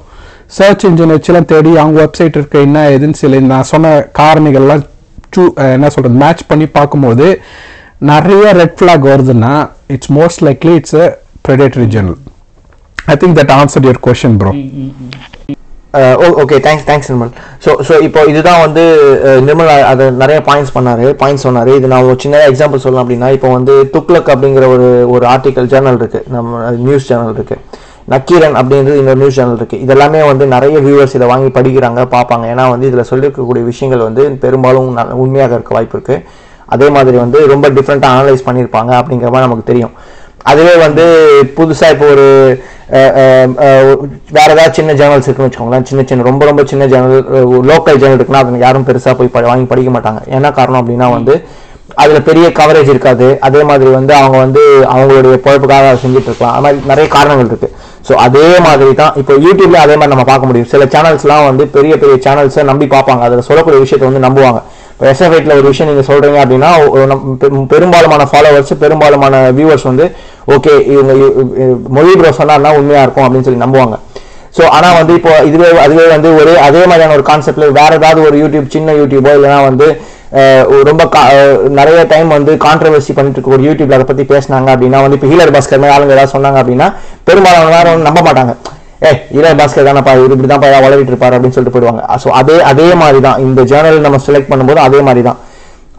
[0.58, 4.84] சர்ச் இன்ஜின் வச்சுலாம் தேடி அவங்க வெப்சைட் இருக்க என்ன ஏதுன்னு சில நான் சொன்ன காரணிகள்லாம்
[5.36, 5.44] சூ
[5.76, 7.28] என்ன சொல்கிறது மேட்ச் பண்ணி பார்க்கும்போது
[8.02, 9.54] நிறைய ரெட் ஃபிளாக் வருதுன்னா
[9.88, 11.06] it's most likely it's a
[11.48, 12.18] predatory journal
[13.08, 14.52] I think that answer your question bro
[16.42, 17.30] okay thanks thanks Nirmal
[17.66, 18.82] so so இப்போ இதுதான் வந்து
[19.42, 21.72] நிர்மல் அ- அது நிறைய பாயிண்ட்ஸ் பண்ணாரு பாயிண்ட்ஸ் சொன்னாரு.
[21.78, 26.00] இது நான் ஒரு சின்ன எக்ஸாம்பிள் சொல்லலாம் அப்படின்னா இப்போ வந்து துக்ளக் அப்படிங்கிற ஒரு ஒரு ஆர்டிக்கல் ஜேர்னல்
[26.00, 26.22] இருக்கு.
[26.28, 27.58] நம்ம நியூஸ் சேனல் இருக்கு.
[28.08, 29.78] நக்கீரன் அப்படின்றது இன்னொரு நியூஸ் சேனல் இருக்கு.
[29.86, 32.46] இதெல்லாமே வந்து நிறைய வியூவர்ஸ் இதை வாங்கி படிக்கிறாங்க பார்ப்பாங்க.
[32.54, 34.90] ஏன்னா வந்து இதில் சொல்லியிருக்கக்கூடிய விஷயங்கள் வந்து பெரும்பாலும்
[35.24, 36.18] உண்மையாக இருக்க வாய்ப்பு இருக்கு.
[36.74, 39.94] அதே மாதிரி வந்து ரொம்ப டிஃப்ரெண்ட்டாக அனலைஸ் பண்ணியிருப்பாங்க அப்படிங்கிற மாதிரி நமக்கு தெரியும்.
[40.52, 41.04] அதுவே வந்து
[41.58, 42.26] புதுசாக இப்போ ஒரு
[42.96, 43.94] வேறு
[44.38, 45.86] வேற ஏதாவது சின்ன ஜேர்னல்ஸ் இருக்குன்னு வச்சுக்கோங்களேன்.
[45.90, 49.92] சின்ன சின்ன ரொம்ப ரொம்ப சின்ன ஜேர்னல் லோக்கல் ஜேர்னல் இருக்குன்னா அதை யாரும் பெருசாக போய் வாங்கி படிக்க
[49.96, 50.22] மாட்டாங்க.
[50.38, 51.36] என்ன காரணம் அப்படின்னா வந்து
[52.04, 53.28] அதில் பெரிய கவரேஜ் இருக்காது.
[53.48, 54.62] அதே மாதிரி வந்து அவங்க வந்து
[54.94, 56.54] அவங்களுடைய பொழப்புக்காக அதை செஞ்சுட்டு இருக்கலாம்.
[56.56, 57.70] அது மாதிரி நிறைய காரணங்கள் இருக்கு.
[58.08, 60.70] ஸோ அதே மாதிரி தான் இப்போ யூடியூப்ல அதே மாதிரி நம்ம பார்க்க முடியும்.
[60.74, 63.22] சில சேனல்ஸ்லாம் வந்து பெரிய பெரிய சேனல்ஸை நம்பி பார்ப்பாங்க.
[63.28, 64.62] அதில் சொல்லக்கூடிய விஷயத்தை வந்து நம்புவாங்க.
[64.96, 66.70] இப்போ எஸ்எஃப்ஐட்ல ஒரு விஷயம் நீங்க சொல்றீங்க அப்படின்னா
[67.74, 70.06] பெரும்பாலுமான ஃபாலோவர்ஸ் பெரும்பாலுமான வியூவர்ஸ் வந்து
[70.56, 71.14] ஓகே இவங்க
[71.90, 73.96] மொழி ப்ரோ சொன்னா உண்மையா இருக்கும் அப்படின்னு சொல்லி நம்புவாங்க.
[74.58, 78.38] ஸோ ஆனால் வந்து இப்போ இதுவே அதுவே வந்து ஒரு அதே மாதிரியான ஒரு கான்செப்ட்ல வேற ஏதாவது ஒரு
[78.44, 79.88] யூடியூப் சின்ன யூடியூபோ இல்லைன்னா வந்து
[80.84, 81.26] ரொம்ப கா-
[81.72, 85.54] நிறைய டைம் வந்து கான்ட்ரவர்சி பண்ணிட்டு இருக்க ஒரு யூடியூப்ல அதை பத்தி பேசினாங்க அப்படின்னா வந்து இப்போ ஹீலர்
[85.56, 86.88] பாஸ்கர் மாதிரி ஆளுங்க ஏதாவது சொன்னாங்க அப்படின்னா
[87.24, 88.54] பெரும்பாலான நேரம் வந்து நம்ப மாட்டாங்க.
[89.04, 92.04] ஏ ஹீலர் பாஸ்கர் தானப்பா இவர் இப்படி தான் வளரிட்டு இருப்பார் அப்படின்னு சொல்லிட்டு போயிடுவாங்க.
[92.24, 95.42] ஸோ அதே அதே மாதிரி தான் இந்த ஜேர்னல் நம்ம செலக்ட் பண்ணும்போது அதே மாதிரி தான்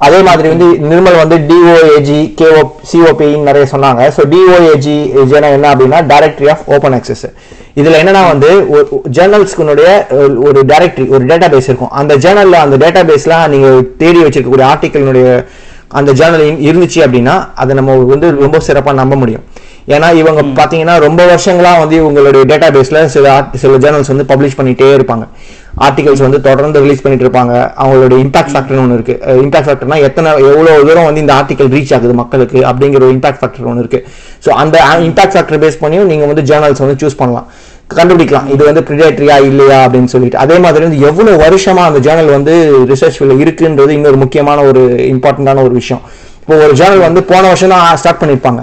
[0.07, 4.01] அதே மாதிரி வந்து நிர்மல் வந்து டிஓஏஜி கேஓ சிஓபி நிறைய சொன்னாங்க.
[4.17, 4.97] ஸோ டிஓஏஜி
[5.59, 7.23] என்ன அப்படின்னா டைரக்டரி ஆஃப் ஓப்பன் access.
[7.81, 8.51] இதுல என்னன்னா வந்து
[9.17, 9.89] ஜேர்னல்ஸ்க்குனுடைய
[10.49, 11.93] ஒரு டைரக்டரி ஒரு டேட்டா பேஸ் இருக்கும்.
[12.01, 13.71] அந்த ஜேர்னல்ல அந்த டேட்டா பேஸ்ல நீங்க
[14.03, 15.27] தேடி வச்சிருக்கக்கூடிய ஆர்டிக்கலினுடைய
[15.99, 19.45] அந்த ஜேர்னல் இருந்துச்சு அப்படின்னா அதை நம்ம வந்து ரொம்ப சிறப்பாக நம்ப முடியும்.
[19.95, 23.27] ஏன்னா இவங்க பாத்தீங்கன்னா ரொம்ப வருஷங்களா வந்து இவங்களுடைய டேட்டா பேஸ்ல சில
[23.63, 25.25] சில ஜேர்னல்ஸ் வந்து பப்ளிஷ் பண்ணிட்டே இருப்பாங்க.
[25.87, 27.55] ஆர்டிகல்ஸ் வந்து தொடர்ந்து ரிலீஸ் பண்ணிட்டு இருப்பாங்க.
[27.83, 29.15] அவங்களுடைய இம்பாக்ட் ஃபேக்டர்னு ஒன்று இருக்கு.
[29.45, 33.69] இம்பாக்ட் ஃபேக்டர்னா எத்தனை எவ்வளவு தூரம் வந்து இந்த ஆர்டிகல் ரீச் ஆகுது மக்களுக்கு அப்படிங்கிற ஒரு இம்பாக்ட் ஃபேக்டர்
[33.73, 34.01] ஒன்று இருக்கு.
[34.45, 37.47] ஸோ அந்த இம்பாக்ட் ஃபேக்டர் பேஸ் பண்ணியும் நீங்க வந்து ஜேர்னல்ஸ் வந்து சூஸ் பண்ணலாம்.
[37.99, 38.47] கண்டுபிடிக்கலாம்.
[38.55, 40.39] இது வந்து ப்ரிடேட்டரியா இல்லையா அப்படின்னு சொல்லிட்டு.
[40.45, 42.55] அதே மாதிரி வந்து எவ்வளவு வருஷமா அந்த ஜேர்னல் வந்து
[42.93, 44.83] ரிசர்ச் ஃபீல்டில் இருக்குன்றது இன்னொரு முக்கியமான ஒரு
[45.13, 46.03] இம்பார்ட்டண்டான ஒரு விஷயம்.
[46.43, 48.63] இப்போ ஒரு ஜேர்னல் வந்து போன வருஷம் தான் ஸ்டார்ட் பண்ணியிருப்பாங்க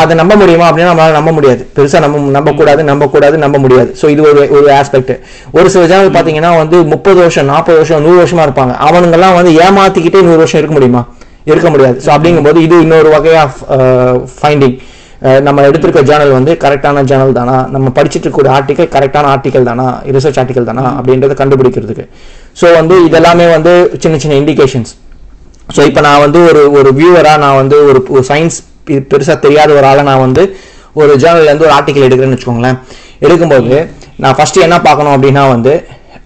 [0.00, 1.62] அதை நம்ப முடியுமா அப்படின்னா நம்மளால நம்ப முடியாது.
[1.76, 3.90] பெருசா நம்ப நம்ப கூடாது நம்ப கூடாது நம்ப முடியாது.
[4.00, 5.12] ஸோ இது ஒரு ஒரு ஆஸ்பெக்ட்
[5.58, 8.74] ஒரு சில சேனல் பாத்தீங்கன்னா வந்து முப்பது வருஷம் நாற்பது வருஷம் நூறு வருஷமா இருப்பாங்க.
[8.88, 11.02] அவனுங்கெல்லாம் வந்து ஏமாத்திக்கிட்டே நூறு வருஷம் இருக்க முடியுமா?
[11.52, 11.96] இருக்க முடியாது.
[12.06, 13.60] ஸோ அப்படிங்கும்போது இது இன்னொரு வகை ஆஃப்
[14.40, 14.76] ஃபைண்டிங்
[15.46, 17.56] நம்ம எடுத்திருக்க ஜேர்னல் வந்து கரெக்டான ஜேர்னல் தானா?
[17.74, 19.86] நம்ம படிச்சுட்டு இருக்கக்கூடிய ஆர்டிக்கல் கரெக்டான ஆர்டிக்கல் தானா?
[20.16, 20.84] ரிசர்ச் ஆர்டிக்கல் தானா?
[20.98, 22.04] அப்படின்றத கண்டுபிடிக்கிறதுக்கு.
[22.60, 23.72] ஸோ வந்து இதெல்லாமே வந்து
[24.04, 24.92] சின்ன சின்ன இண்டிகேஷன்ஸ்
[25.76, 28.58] ஸோ இப்போ நான் வந்து ஒரு ஒரு வியூவராக நான் வந்து ஒரு சயின்ஸ்
[29.10, 30.42] பெருசாக தெரியாத ஒரு ஆளை நான் வந்து
[31.00, 32.78] ஒரு ஜேர்னல்லேருந்து ஒரு ஆர்டிக்கல் எடுக்கிறேன்னு வச்சுக்கோங்களேன்.
[33.26, 33.76] எடுக்கும்போது
[34.22, 35.72] நான் ஃபஸ்ட்டு என்ன பார்க்கணும் அப்படின்னா வந்து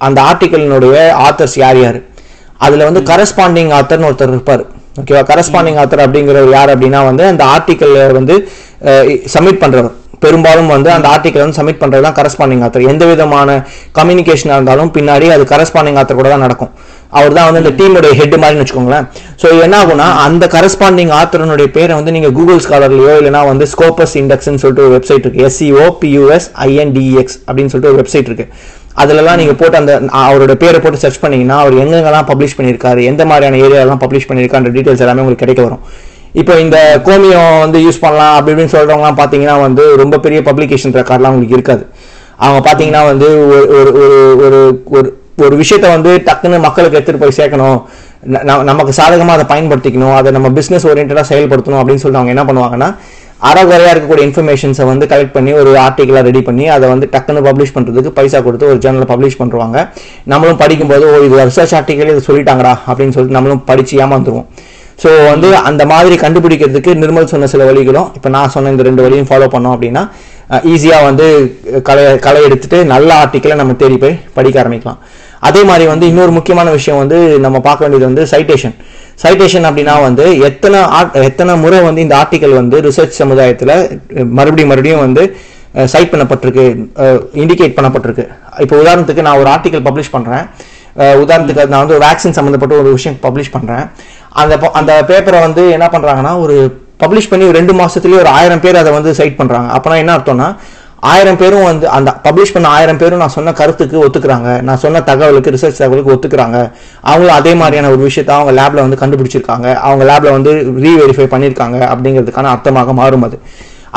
[0.06, 0.96] அந்த ஆர்டிக்கலினுடைய
[1.26, 1.98] ஆத்தர்ஸ் யார் யார்?
[2.66, 4.64] அதில் வந்து கரஸ்பாண்டிங் ஆத்தர்னு ஒருத்தர் இருப்பார்.
[5.00, 8.34] ஓகேவா கரஸ்பாண்டிங் ஆத்தர் அப்படிங்கிறவர் யார் அப்படின்னா வந்து அந்த ஆர்டிக்கல் வந்து
[9.34, 13.56] சப்மிட் பண்ணுறவர் பெரும்பாலும் வந்து அந்த ஆர்டிக்கல் வந்து சப்மிட் பண்ணுறது தான் கரஸ்பாண்டிங் ஆத்தர் எந்த விதமான
[13.98, 16.72] கம்யூனிகேஷனாக இருந்தாலும் பின்னாடி அது கரஸ்பாண்டிங் ஆத்தர் கூட தான் நடக்கும்.
[17.18, 19.04] அவர் தான் வந்து இந்த டீமுடைய ஹெட் மாதிரின்னு வச்சுக்கோங்களேன்.
[19.42, 24.62] ஸோ என்ன ஆகும்னா அந்த கரஸ்பாண்டிங் ஆத்தரனுடைய பேரை வந்து நீங்கள் கூகுள் ஸ்காலர்லையோ இல்லைனா வந்து ஸ்கோப்பஸ் இண்டெக்ஸ்னு
[24.64, 25.44] சொல்லிட்டு ஒரு வெப்சைட் இருக்கு.
[25.48, 28.48] எஸ்சிஓ பியூஎஸ் ஐஎன்டிஎக்ஸ் அப்படின்னு சொல்லிட்டு ஒரு வெப்சைட் இருக்கு.
[29.02, 29.94] அதுலலாம் நீங்கள் போட்டு அந்த
[30.24, 35.04] அவரோட பேரை போட்டு சர்ச் பண்ணீங்கன்னா அவர் எங்கெங்கெல்லாம் பப்ளிஷ் பண்ணியிருக்காரு எந்த மாதிரியான ஏரியாலாம் பப்ளிஷ் பண்ணியிருக்கான்ற டீட்டெயில்ஸ்
[35.06, 35.82] எல்லாமே உங்களுக்கு கிடைக்க வரும்.
[36.40, 41.34] இப்போ இந்த கோமியம் வந்து யூஸ் பண்ணலாம் அப்படி இப்படின்னு சொல்றவங்கலாம் பார்த்தீங்கன்னா வந்து ரொம்ப பெரிய பப்ளிகேஷன் ரெக்கார்ட்லாம்
[41.34, 41.84] உங்களுக்கு இருக்காது.
[42.44, 44.58] அவங்க பார்த்தீங்கன்னா வந்து ஒரு ஒரு ஒரு ஒரு
[44.96, 45.08] ஒரு
[45.44, 47.78] ஒரு விஷயத்த வந்து டக்குன்னு மக்களுக்கு எடுத்துகிட்டு போய் சேர்க்கணும்.
[48.70, 50.14] நமக்கு சாதகமாக அதை பயன்படுத்திக்கணும்.
[50.18, 52.90] அதை நம்ம பிஸ்னஸ் ஓரியன்டாக செயல்படுத்தணும் அப்படின்னு சொல்லிட்டு அவங்க என்ன பண்ணுவாங்கன்னா
[53.48, 58.12] அறகுறையாக இருக்கக்கூடிய இன்ஃபர்மேஷன்ஸை வந்து கலெக்ட் பண்ணி ஒரு ஆர்டிக்கலாக ரெடி பண்ணி அதை வந்து டக்குன்னு பப்ளிஷ் பண்ணுறதுக்கு
[58.18, 59.78] பைசா கொடுத்து ஒரு ஜேர்னலில் பப்ளிஷ் பண்ணுவாங்க
[60.32, 64.48] நம்மளும் படிக்கும்போது ஓ இது ரிசர்ச் ஆர்டிக்கல் இது சொல்லிட்டாங்கடா அப்படின்னு சொல்லிட்டு நம்மளும் படிச்சு ஏமாந்துருவோம்.
[65.02, 69.28] ஸோ வந்து அந்த மாதிரி கண்டுபிடிக்கிறதுக்கு நிர்மல் சொன்ன சில வழிகளும் இப்போ நான் சொன்ன இந்த ரெண்டு வழியும்
[69.30, 70.02] ஃபாலோ பண்ணோம் அப்படின்னா
[70.72, 71.26] ஈஸியாக வந்து
[71.88, 75.00] களை களை எடுத்துட்டு நல்ல ஆர்டிக்கலை நம்ம தேடி போய் படிக்க ஆரம்பிக்கலாம்.
[75.48, 78.76] அதே மாதிரி வந்து இன்னொரு முக்கியமான விஷயம் வந்து நம்ம பார்க்க வேண்டியது வந்து சைட்டேஷன்
[79.22, 83.74] சைட்டேஷன் அப்படின்னா வந்து எத்தனை ஆர்ட் எத்தனை முறை வந்து இந்த ஆர்டிக்கல் வந்து ரிசர்ச் சமுதாயத்தில்
[84.38, 85.24] மறுபடியும் மறுபடியும் வந்து
[85.92, 86.64] சைட் பண்ணப்பட்டிருக்கு
[87.42, 88.24] இண்டிகேட் பண்ணப்பட்டிருக்கு.
[88.64, 90.44] இப்போ உதாரணத்துக்கு நான் ஒரு ஆர்டிக்கல் பப்ளிஷ் பண்ணுறேன்
[91.24, 93.84] உதாரணத்துக்கு நான் வந்து வேக்சின் சம்மந்தப்பட்ட ஒரு விஷயம் பப்ளிஷ் பண்ணுறேன்
[94.42, 96.56] அந்த அந்த பேப்பரை வந்து என்ன பண்ணுறாங்கன்னா ஒரு
[97.02, 100.48] பப்ளிஷ் பண்ணி ஒரு ரெண்டு மாதத்துலேயே ஒரு ஆயிரம் பேர் அதை வந்து சைட் பண்ணுறாங்க அப்போனா என்ன அர்த்தம்னா
[101.10, 104.48] ஆயிரம் பேரும் வந்து அந்த பப்ளிஷ் பண்ண ஆயிரம் பேரும் நான் சொன்ன கருத்துக்கு ஒத்துக்கிறாங்க.
[104.66, 106.58] நான் சொன்ன தகவலுக்கு ரிசர்ச் தகவலுக்கு ஒத்துக்கிறாங்க.
[107.10, 109.66] அவங்களும் அதே மாதிரியான ஒரு விஷயத்தை அவங்க லேபில் வந்து கண்டுபிடிச்சிருக்காங்க.
[109.86, 110.52] அவங்க லேபில் வந்து
[110.86, 113.38] ரீவெரிஃபை பண்ணியிருக்காங்க அப்படிங்கிறதுக்கான அர்த்தமாக மாறும் அது.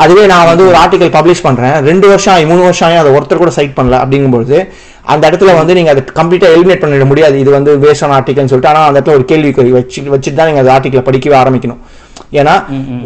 [0.02, 3.42] அதுவே நான் வந்து ஒரு ஆர்டிக்கல் பப்ளிஷ் பண்ணுறேன் ரெண்டு வருஷம் ஆகி மூணு வருஷம் ஆகி அதை ஒருத்தர்
[3.42, 4.58] கூட சைட் பண்ணல அப்படிங்கும்போது
[5.12, 7.36] அந்த இடத்துல வந்து நீங்க அதை கம்ப்ளீட்டா எலிமினேட் பண்ணிட முடியாது.
[7.42, 8.72] இது வந்து வேஸ்ட் ஆன ஆர்டிகல்னு சொல்லிட்டு.
[8.72, 11.80] ஆனா அந்த இடத்துல ஒரு கேள்விக்குறி வச்சு வச்சுட்டு தான் நீங்க அந்த ஆர்டிக்கலை படிக்கவே ஆரம்பிக்கணும்.
[12.40, 12.54] ஏன்னா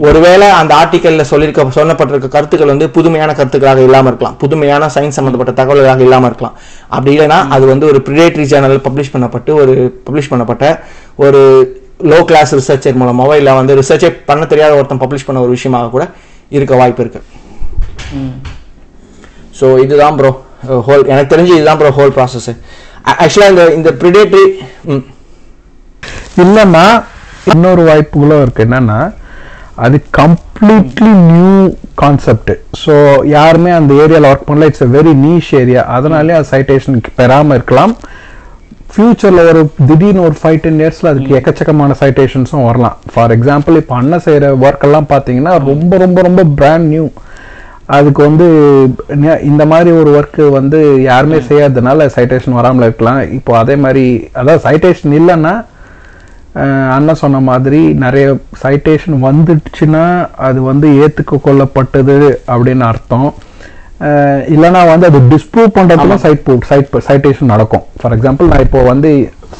[0.09, 4.37] ஒருவேளை அந்த ஆர்டிக்கல்ல சொல்லியிருக்க சொல்லப்பட்டிருக்க கருத்துக்கள் வந்து புதுமையான கருத்துக்களாக இல்லாம இருக்கலாம்.
[4.43, 6.57] புதுமையான சயின்ஸ் சம்பந்தப்பட்ட தகவல்களாக இல்லாம இருக்கலாம்.
[6.97, 9.75] அப்படி இல்லைன்னா அது வந்து ஒரு பிரிடேட்டரி சேனல் பப்ளிஷ் பண்ணப்பட்டு ஒரு
[10.09, 10.66] பப்ளிஷ் பண்ணப்பட்ட
[11.27, 11.43] ஒரு
[12.12, 16.07] லோ கிளாஸ் ரிசர்ச்சர் மூலமாவோ இல்லை வந்து ரிசர்ச்சே பண்ண தெரியாத ஒருத்தன் பப்ளிஷ் பண்ண ஒரு விஷயமாக கூட
[16.57, 17.21] இருக்க வாய்ப்பு இருக்கு.
[19.59, 20.33] ஸோ இதுதான் ப்ரோ
[20.86, 22.49] ஹோல் எனக்கு தெரிஞ்சு இதுதான் ப்ரோ ஹோல் ப்ராசஸ்
[23.23, 24.47] ஆக்சுவலாக இந்த இந்த ப்ரிடேட்டரி
[26.45, 26.86] இல்லைன்னா
[27.53, 28.65] இன்னொரு வாய்ப்புகளும் இருக்கு.
[28.66, 28.99] என்னன்னா
[29.85, 31.55] அது கம்ப்ளீட்லி நியூ
[32.03, 32.95] கான்செப்ட் ஸோ
[33.36, 34.69] யாருமே அந்த ஏரியாவில் ஒர்க் பண்ணல.
[34.70, 37.95] It's a very niche area அதனாலே அது சைட்டேஷன் பெறாம இருக்கலாம்.
[38.95, 42.97] ஃபியூச்சரில் ஒரு திடீர்னு ஒரு ஃபைவ் டென் இயர்ஸில் அதுக்கு எக்கச்சக்கமான சைட்டேஷன்ஸும் வரலாம்.
[43.12, 47.07] ஃபார் எக்ஸாம்பிள் இப்போ அண்ணன் செய்கிற ஒர்க் எல்லாம் பார்த்தீங்கன்னா ரொம்ப ரொம்ப ரொம்ப பிராண்ட் நியூ
[47.89, 48.47] அதுக்கு வந்து
[49.44, 53.20] இந்த மாதிரி ஒரு ஒர்க்கு வந்து யாருமே செய்யாததுனால சைட்டேஷன் வராமல் இருக்கலாம்.
[53.39, 54.05] இப்போ அதே மாதிரி
[54.35, 55.55] அதாவது சைட்டேஷன் இல்லைன்னா
[56.94, 58.27] அண்ணன் சொன்ன மாதிரி நிறைய
[58.62, 60.05] சைட்டேஷன் வந்துடுச்சுன்னா
[60.47, 62.16] அது வந்து ஏற்றுக்க கொள்ளப்பட்டது
[62.48, 63.28] அப்படின்னு அர்த்தம்.
[64.01, 67.85] அஹ், இல்லைன்னா வந்து அது டிஸ்ப்ரூவ் பண்ணுறதுலாம் சைட் சைட் சைட்டேஷன் நடக்கும்.
[68.01, 69.11] ஃபார் எக்ஸாம்பிள் நான் இப்போ வந்து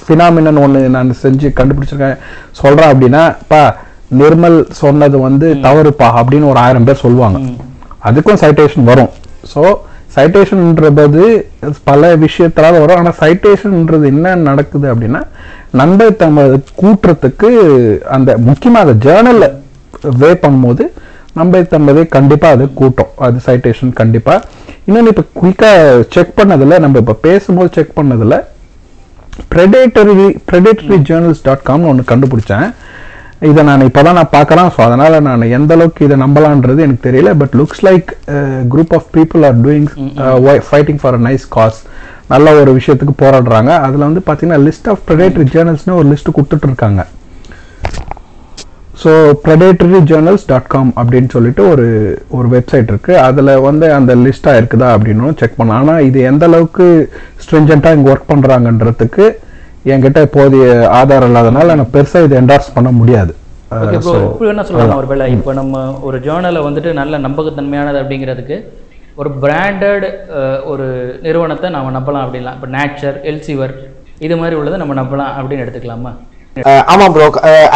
[0.01, 2.18] ஃபினாமினன் ஒன்று நான் செஞ்சு கண்டுபிடிச்சிருக்கேன்.
[2.52, 3.60] சொல்கிறேன் அப்படின்னா பா
[4.14, 6.09] நிர்மல் சொன்னது வந்து தவறுப்பா?
[6.20, 7.38] அப்படின்னு ஒரு ஆயிரம் பேர் சொல்லுவாங்க.
[8.09, 9.10] அதுக்கும் சைட்டேஷன் வரும்.
[9.52, 9.62] ஸோ
[10.16, 11.24] சைட்டேஷன்ன்றது
[11.89, 12.98] பல விஷயத்தால் வரும்.
[13.01, 15.22] ஆனால் சைட்டேஷன்ன்றது என்ன நடக்குது அப்படின்னா
[15.81, 16.44] நம்பகத்தன்மை
[16.81, 17.48] கூட்டுறதுக்கு
[18.16, 19.48] அந்த முக்கியமாக அந்த ஜேர்னலில்
[20.20, 20.85] வே பண்ணும்போது
[21.40, 23.12] நம்பகத்தன்மையை கண்டிப்பாக அது கூட்டம்.
[23.26, 24.47] அது சைட்டேஷன் கண்டிப்பாக
[24.89, 28.36] இன்னொன்று இப்போ குயிக்காக செக் பண்ணதில் நம்ம இப்போ பேசும்போது செக் பண்ணதில்
[29.52, 32.66] ப்ரெடேட்டரி ப்ரெடேட்டரி ஜேர்னல்ஸ் டாட் காம்னு ஒன்று கண்டுபிடிச்சேன்.
[33.51, 37.31] இதை நான் இப்போ தான் நான் பார்க்கலாம் ஸோ அதனால் நான் எந்த அளவுக்கு இதை நம்பலான்றது எனக்கு தெரியல.
[37.40, 38.11] But looks like
[38.73, 39.89] group of people are doing
[40.69, 41.81] fighting for a nice cause
[42.32, 43.70] நல்ல ஒரு விஷயத்துக்கு போராடுறாங்க.
[43.86, 47.02] அதில் வந்து பார்த்தீங்கன்னா லிஸ்ட் ஆஃப் ப்ரெடேட்டரி ஜேர்னல்ஸ்னு ஒரு லிஸ்ட் கொடுத்துட்டு இருக்காங்க
[49.02, 49.12] so
[49.44, 51.86] predatory journals dot com அப்படின்னு சொல்லிட்டு ஒரு
[52.36, 55.81] ஒரு வெப்சைட் இருக்குது அதில் வந்து அந்த லிஸ்ட்டாக இருக்குதா அப்படின்னு செக் பண்ணலாம்.
[55.82, 56.86] ஆனால் இது எந்த அளவுக்கு
[57.44, 59.27] ஸ்ட்ரிஞ்சண்ட்டாக இங்கே ஒர்க் பண்ணுறாங்கன்றதுக்கு
[59.85, 60.65] என்கிட்ட போதிய
[60.98, 63.32] ஆதாரம் இல்லாதனால நான் பெருசாக இதை என்டார்ஸ் பண்ண முடியாது.
[63.97, 68.56] ப்ரோ இப்படி என்ன சொல்லலாம் ஒரு வேளை இப்போ நம்ம ஒரு ஜேர்னலை வந்துட்டு நல்ல நம்பகத்தன்மையானது அப்படிங்கிறதுக்கு
[69.16, 70.06] ஒரு பிராண்டட்
[70.66, 70.86] ஒரு
[71.23, 72.56] நிறுவனத்தை நாம நம்பலாம் அப்படின்லாம்.
[72.59, 73.74] இப்போ நேச்சர் எல்சிவர்
[74.20, 76.12] இது மாதிரி உள்ளதை நம்ம நம்பலாம் அப்படின்னு எடுத்துக்கலாமா?
[76.62, 77.24] அஹ் ஆமா ப்ரோ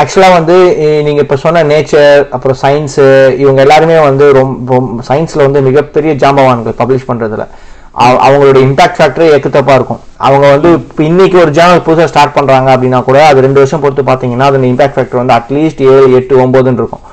[0.01, 3.05] ஆக்சுவலாக வந்து அஹ் நீங்க இப்போ சொன்ன நேச்சர் அப்புறம் சயின்ஸு
[3.39, 4.77] இவங்க எல்லாருமே வந்து ரொம்ப
[5.09, 7.68] சயின்ஸில் வந்து மிகப்பெரிய ஜாம்பவான்கள் பப்ளிஷ் பண்றதுல அவ-
[8.05, 10.01] அவங்களோட இம்பாக்ட் ஃபேக்டர் ஏக்கத்தப்பா இருக்கும்.
[10.27, 14.05] அவங்க வந்து இப்போ இன்னைக்கு ஒரு ஜேர்னல் புதுசாக ஸ்டார்ட் பண்றாங்க அப்படின்னா கூட அது ரெண்டு வருஷம் பொறுத்து
[14.11, 17.05] பார்த்தீங்கன்னா அது இம்பாக்ட் ஃபேக்டர் வந்து அட்லீஸ்ட் ஏழு எட்டு ஒன்பதுன்னு இருக்கும்.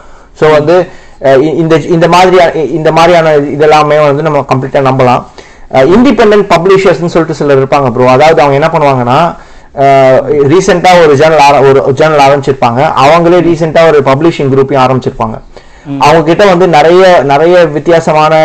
[0.41, 0.75] ஸோ வந்து
[1.61, 5.21] இந்த இந்த மாதிரியான இந்த மாதிரியான இதெல்லாமே வந்து நம்ம கம்ப்ளீட்டாக நம்பலாம்.
[5.95, 9.19] இண்டிபெண்டன்ட் பப்ளிஷர்ஸ்னு சொல்லிட்டு சிலர் இருப்பாங்க ப்ரோ அதாவது அவங்க என்ன பண்ணுவாங்கன்னா
[10.51, 12.81] ரீசெண்டாக ஒரு ஜேர்னல் ஒரு ஜேர்னல் ஆரம்பிச்சிருப்பாங்க.
[13.03, 15.37] அவங்களே ரீசெண்டாக ஒரு பப்ளிஷிங் குரூப்பையும் ஆரம்பிச்சிருப்பாங்க.
[16.03, 18.35] அவங்க கிட்ட வந்து நிறைய நிறைய வித்தியாசமான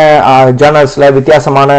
[0.61, 1.71] ஜேர்னல்ஸ்ல வித்தியாசமான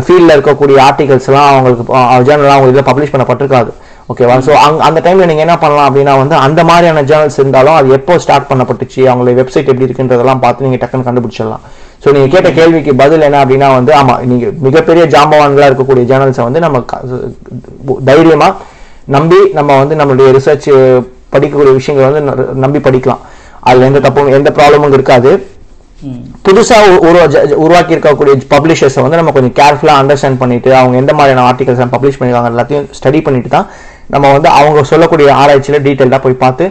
[0.00, 1.92] ஃபீல்டில் இருக்கக்கூடிய ஆர்டிகல்ஸ்லாம் அவங்களுக்கு
[2.28, 3.70] ஜேர்னல் அவங்க இதில் பப்ளிஷ் பண்ணப்பட்டிருக்காது.
[4.08, 7.90] ஓகேவா ஸோ அங் அந்த டைமில் நீங்கள் என்ன பண்ணலாம் அப்படின்னா வந்து அந்த மாதிரியான ஜேர்னல்ஸ் இருந்தாலும் அது
[7.90, 11.62] எப்போ ஸ்டார்ட் பண்ணப்பட்டுச்சு அவங்களுடைய வெப்சைட் எப்படி இருக்குன்றதெல்லாம் பார்த்து நீங்கள் டக்குன்னு கண்டுபிடிச்சிடலாம்.
[12.04, 16.60] ஸோ நீங்கள் கேட்ட கேள்விக்கு பதில் என்ன அப்படின்னா வந்து ஆமாம் நீங்கள் மிகப்பெரிய ஜாம்பவான்களாக இருக்கக்கூடிய ஜேர்னல்ஸை வந்து
[16.60, 16.84] நம்ம
[18.04, 18.54] தைரியமாக
[19.06, 20.68] நம்பி நம்ம வந்து நம்மளுடைய ரிசர்ச்
[21.32, 23.22] படிக்கக்கூடிய விஷயங்களை வந்து ந- நம்பி படிக்கலாம்.
[23.60, 25.30] அதில் எந்த தப்பும் எந்த ப்ராப்ளமும் இருக்காது.
[26.46, 26.78] புதுசாக புதுசா
[27.08, 27.24] உருவா
[27.64, 32.50] உருவாக்கி இருக்கக்கூடிய பப்ளிஷர்ஸை வந்து நம்ம கொஞ்சம் கேர்ஃபுல்லா அண்டர்ஸ்டாண்ட் பண்ணிட்டு அவங்க எந்த மாதிரியான ஆர்டிகல்ஸ் பப்ளிஷ் பண்ணிருக்காங்க
[32.54, 33.66] எல்லாத்தையும் ஸ்டடி பண்ணிட்டு தான்
[34.14, 36.66] நம்ம வந்து அவங்க சொல்லக்கூடிய ஆராய்ச்சியில் டீட்டெயிலாக போய் பார்த்து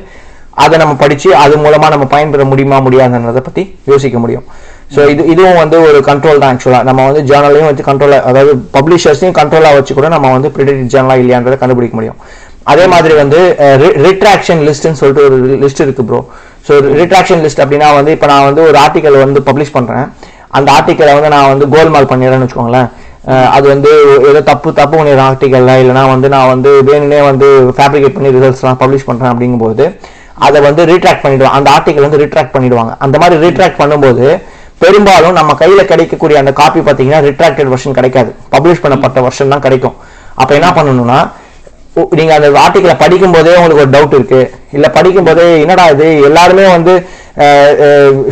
[0.63, 4.45] அதை நம்ம படிச்சு அது மூலமா நம்ம பயன்பெற முடியுமா முடியாதுன்றதை பத்தி யோசிக்க முடியும்.
[4.95, 9.37] ஸோ இது இதுவும் வந்து ஒரு கண்ட்ரோல் தான் ஆக்சுவலா நம்ம வந்து ஜேர்னலையும் வச்சு கண்ட்ரோலாக அதாவது பப்ளிஷர்ஸையும்
[9.39, 12.19] கண்ட்ரோலாக வச்சு கூட நம்ம வந்து ப்ரிடேட்டட் ஜேர்னலாக இல்லையான்றதை கண்டுபிடிக்க முடியும்.
[12.71, 13.39] அதே மாதிரி வந்து
[14.07, 16.19] ரிட்ராக்ஷன் லிஸ்ட்னு சொல்லிட்டு ஒரு லிஸ்ட் இருக்கு ப்ரோ
[16.67, 20.07] ஸோ ரிட்ராக்ஷன் லிஸ்ட் அப்படின்னா வந்து இப்போ நான் வந்து ஒரு ஆர்டிக்கல் வந்து பப்ளிஷ் பண்ணுறேன்
[20.57, 22.89] அந்த ஆர்டிக்கலை வந்து நான் வந்து கோல்மால் பண்ணிடுறேன்னு வச்சுக்கோங்களேன்.
[23.55, 23.91] அது வந்து
[24.29, 29.07] ஏதோ தப்பு தப்பு பண்ணிடுறேன் ஆர்டிக்கல்ல இல்லைனா வந்து நான் வந்து வேணுனே வந்து ஃபேப்ரிகேட் பண்ணி ரிசல்ட்ஸ்லாம் பப்ளிஷ்
[29.09, 29.85] பண்ணுறேன் அப்படிங்கும்போது
[30.45, 31.55] அதை வந்து ரீட்ராக்ட் பண்ணிடுவாங்க.
[31.59, 32.91] அந்த ஆர்டிக்கல் வந்து ரீட்ராக்ட் பண்ணிடுவாங்க.
[33.05, 34.25] அந்த மாதிரி ரீட்ராக்ட் பண்ணும்போது
[34.83, 38.31] பெரும்பாலும் நம்ம கையில் கிடைக்கக்கூடிய அந்த காப்பி பார்த்தீங்கன்னா ரிட்ராக்டட் வெர்ஷன் கிடைக்காது.
[38.53, 39.95] பப்ளிஷ் பண்ணப்பட்ட வெர்ஷன் தான் கிடைக்கும்.
[40.41, 41.19] அப்போ என்ன பண்ணணும்னா
[41.93, 44.41] உ- நீங்க அந்த ஆர்டிக்கலை படிக்கும் போதே உங்களுக்கு ஒரு டவுட் இருக்கு.
[44.71, 46.93] இல்ல படிக்கும் போதே என்னடா இது எல்லாருமே வந்து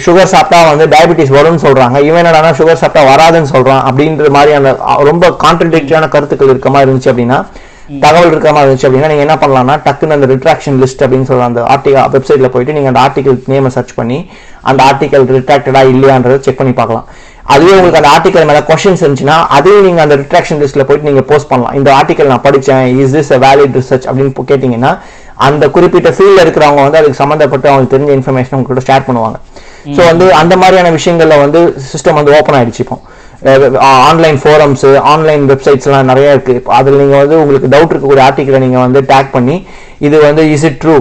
[0.06, 2.02] சுகர் சாப்பிட்டா வந்து டயபிட்டிஸ் வரும்னு சொல்றாங்க.
[2.02, 3.84] இவன் என்னடா சுகர் சாப்பிட்டா வராதுன்னு சொல்றான்.
[3.90, 4.76] அப்படின்ற மாதிரியான
[5.10, 7.40] ரொம்ப கான்ட்ரடிக்டான கருத்துக்கள் இருக்க மாதிரி இருந்துச்சு அப்படின்னா
[8.00, 11.62] தகவல் இருக்கிற மாதிரி இருந்துச்சு அப்படின்னா நீங்க என்ன பண்ணலாம்னா டக்குன்னு அந்த ரிட்ராக்ஷன் லிஸ்ட் அப்படின்னு சொல்ற அந்த
[11.62, 14.30] ஆர்டிகல் வெப்சைட்ல போயிட்டு நீங்க அந்த ஆர்டிகல் நேமை சர்ச் பண்ணி
[14.62, 17.08] அந்த ஆர்டிகல் ரிட்ராக்டடா இல்லையான்றதை செக் பண்ணி பார்க்கலாம்.
[17.53, 21.49] அதுவே உங்களுக்கு அந்த ஆர்டிகல் மேல கொஸ்டின்ஸ் இருந்துச்சுன்னா அதையும் நீங்க அந்த ரிட்ராக்ஷன் லிஸ்ட்ல போயிட்டு நீங்க போஸ்ட்
[21.51, 21.76] பண்ணலாம்.
[21.80, 24.91] இந்த ஆர்டிகல் நான் படிச்சேன் is this a valid research அப்படின்னு கேட்டீங்கன்னா
[25.47, 29.38] அந்த குறிப்பிட்ட ஃபீல்ட்ல இருக்கிறவங்க வந்து அதுக்கு சம்மந்தப்பட்டு அவங்களுக்கு தெரிஞ்ச இன்ஃபர்மேஷன் உங்ககிட்ட ஷேர் பண்ணுவாங்க.
[29.95, 31.61] ஸோ வந்து அந்த மாதிரியான விஷயங்கள்ல வந்து
[31.91, 32.97] சிஸ்டம் வந்து ஓப்பன் ஆயிடுச்சு இப்போ.
[34.09, 36.55] ஆன்லைன் ஃபோரம்ஸ் ஆன்லைன் வெப்சைட்ஸ்லாம் நிறைய இருக்கு.
[36.59, 39.55] இப்போ அதில் நீங்க வந்து உங்களுக்கு டவுட் இருக்கக்கூடிய ஆர்டிக்கலை நீங்க வந்து டேக் பண்ணி
[40.07, 40.95] இது வந்து இஸ் இட் ட்ரூ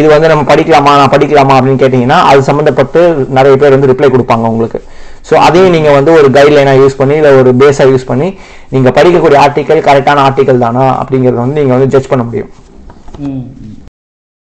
[0.00, 3.00] இது வந்து நம்ம படிக்கலாமா நான் படிக்கலாமா அப்படின்னு கேட்டீங்கன்னா அது சம்மந்தப்பட்டு
[3.38, 4.80] நிறைய பேர் வந்து ரிப்ளை கொடுப்பாங்க உங்களுக்கு.
[5.28, 8.28] ஸோ அதையும் நீங்கள் வந்து ஒரு கைட்லைனாக யூஸ் பண்ணி இல்லை ஒரு பேஸாக யூஸ் பண்ணி
[8.74, 12.50] நீங்கள் படிக்கக்கூடிய ஆர்டிக்கல் கரெக்டான ஆர்டிக்கல் தானா அப்படிங்கிறத வந்து நீங்கள் வந்து ஜட்ஜ் பண்ண முடியும்.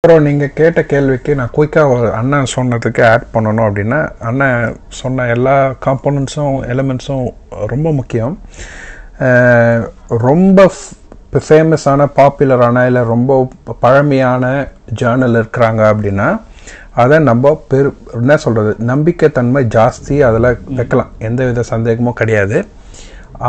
[0.03, 3.99] அப்புறம் நீங்கள் கேட்ட கேள்விக்கு நான் குயிக்காக ஒரு அண்ணன் சொன்னதுக்கு ஆட் பண்ணணும் அப்படின்னா
[4.29, 7.25] அண்ணன் சொன்ன எல்லா காம்போனன்ட்ஸும் எலிமெண்ட்ஸும்
[7.73, 8.35] ரொம்ப முக்கியம்.
[10.27, 10.67] ரொம்ப
[11.47, 13.31] ஃபேமஸான பாப்புலரான இல்லை ரொம்ப
[13.85, 14.43] பழமையான
[15.01, 16.27] ஜேர்னல் இருக்கிறாங்க அப்படின்னா
[17.01, 17.89] அதை நம்ம பெரு
[18.19, 20.49] என்ன சொல்கிறது நம்பிக்கைத்தன்மை ஜாஸ்தி அதில்
[20.79, 21.11] வைக்கலாம்.
[21.27, 22.57] எந்த வித சந்தேகமும் கிடையாது.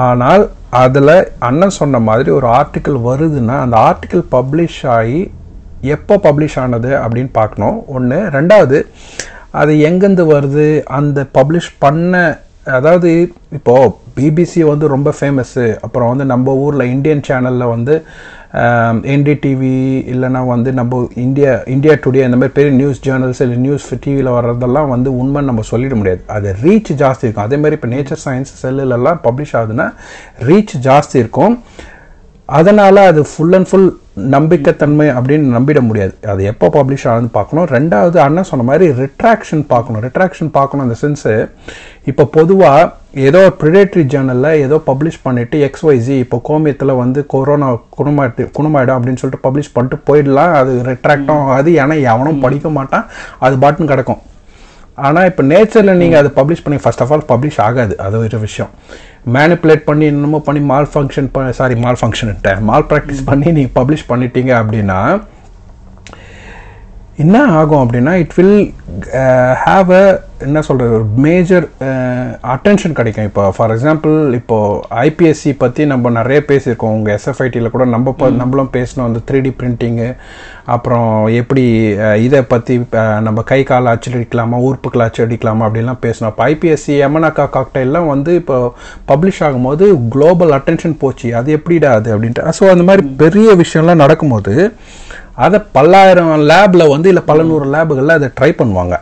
[0.04, 0.44] ஆனால்
[0.84, 1.16] அதில்
[1.48, 5.20] அண்ணன் சொன்ன மாதிரி ஒரு ஆர்டிக்கல் வருதுன்னா அந்த ஆர்டிக்கல் பப்ளிஷ் ஆகி
[5.96, 7.76] எப்போ பப்ளிஷ் ஆனது அப்படின்னு பார்க்கணும்.
[7.96, 8.78] ஒன்று ரெண்டாவது
[9.60, 10.66] அது எங்கேருந்து வருது?
[10.98, 12.24] அந்த பப்ளிஷ் பண்ண
[12.76, 13.10] அதாவது
[13.56, 17.94] இப்போது பிபிசி வந்து ரொம்ப ஃபேமஸ்ஸு அப்புறம் வந்து நம்ம ஊரில் இந்தியன் சேனலில் வந்து
[19.12, 19.72] என்டிடிவி
[20.12, 24.88] இல்லைன்னா வந்து நம்ம இந்தியா இந்தியா டுடே இந்த மாதிரி பெரிய நியூஸ் ஜேர்னல்ஸ் இல்லை நியூஸ் டிவியில் வர்றதெல்லாம்
[24.94, 26.22] வந்து உண்மைன்னு நம்ம சொல்லிட முடியாது.
[26.36, 27.46] அது ரீச் ஜாஸ்தி இருக்கும்.
[27.46, 29.88] அதே மாதிரி இப்போ நேச்சர் சயின்ஸ் செல்லுலெல்லாம் பப்ளிஷ் ஆகுதுன்னா
[30.48, 31.56] ரீச் ஜாஸ்தி இருக்கும்.
[32.44, 33.88] அதனால் அது ஃபுல் அண்ட் ஃபுல்
[34.34, 36.14] நம்பிக்கைத்தன்மை அப்படின்னு நம்பிட முடியாது.
[36.32, 37.66] அது எப்போ பப்ளிஷ் ஆகுதுன்னு பார்க்கணும்.
[37.76, 40.02] ரெண்டாவது அண்ணன் சொன்ன மாதிரி ரிட்ராக்ஷன் பார்க்கணும்.
[40.06, 41.34] ரிட்ராக்ஷன் பார்க்கணும் இந்த சென்ஸு
[42.10, 42.92] இப்போ பொதுவாக
[43.28, 47.68] ஏதோ ப்ரிடேட்டரி ஜேர்னலில் ஏதோ பப்ளிஷ் பண்ணிவிட்டு எக்ஸ்ஒய்ஜி இப்போ கோமியத்தில் வந்து கொரோனா
[47.98, 50.54] குணமாயிட்டு குணமாயிடும் அப்படின்னு சொல்லிட்டு பப்ளிஷ் பண்ணிட்டு போயிடலாம்.
[50.60, 53.06] அது ரிட்ராக்டும் அது ஏன்னா எவனும் படிக்க மாட்டான்.
[53.38, 54.22] அது பாட்டுன்னு கிடக்கும்.
[54.98, 57.94] ஆனால் இப்போ நேச்சரில் நீங்கள் அதை பப்ளிஷ் பண்ணி ஃபர்ஸ்ட் ஆஃப் ஆல் பப்ளிஷ் ஆகாது.
[57.98, 58.70] அது ஒரு விஷயம்.
[59.36, 64.52] மேனிப்புலேட் பண்ணி என்னமோ பண்ணி மால் ஃபங்க்ஷன் சாரி மால் ஃபங்க்ஷன்ட்டேன் மால் ப்ராக்டிஸ் பண்ணி நீங்கள் பப்ளிஷ் பண்ணிட்டீங்க
[64.62, 64.98] அப்படின்னா
[67.18, 68.56] என்ன ஆகும் அப்படின்னா இட் வில்
[69.62, 70.06] ஹாவ் அ
[70.42, 71.66] என்ன சொல்கிறது ஒரு மேஜர்
[72.46, 73.24] அட்டென்ஷன் கிடைக்கும்.
[73.24, 74.56] இப்போ ஃபார் எக்ஸாம்பிள் இப்போ
[75.02, 76.94] ஐபிஎஸ்சி பற்றி நம்ம நிறைய பேசியிருக்கோம்.
[76.96, 79.04] உங்கள் எஸ்எஃப்ஐடியில் கூட நம்ம ப- நம்மளும் பேசினோம்.
[79.04, 80.08] அந்த த்ரீ டி பிரிண்டிங்கு
[80.66, 81.64] அப்புறம் எப்படி
[82.00, 82.74] அஹ், இதை பற்றி
[83.22, 86.32] நம்ம கை கால் அச்சடிக்கலாமா உறுப்புகளை அச்சடிக்கலாமா அப்படிலாம் பேசினோம்.
[86.32, 88.58] இப்போ ஐபிஎஸ்சி எமனாக்கா காக்டைல்லாம் வந்து இப்போ
[89.08, 91.34] பப்ளிஷ் ஆகும்போது குளோபல் அட்டென்ஷன் போச்சு.
[91.34, 92.54] அது எப்படிடா அது அப்படின்ட்டு.
[92.58, 94.54] ஸோ அந்த மாதிரி பெரிய விஷயம்லாம் நடக்கும்போது
[95.44, 98.96] அதை பல்லாயிரம் லேபில் வந்து இல்லை பல நூறு லேபுகளில் அதை ட்ரை பண்ணுவாங்க.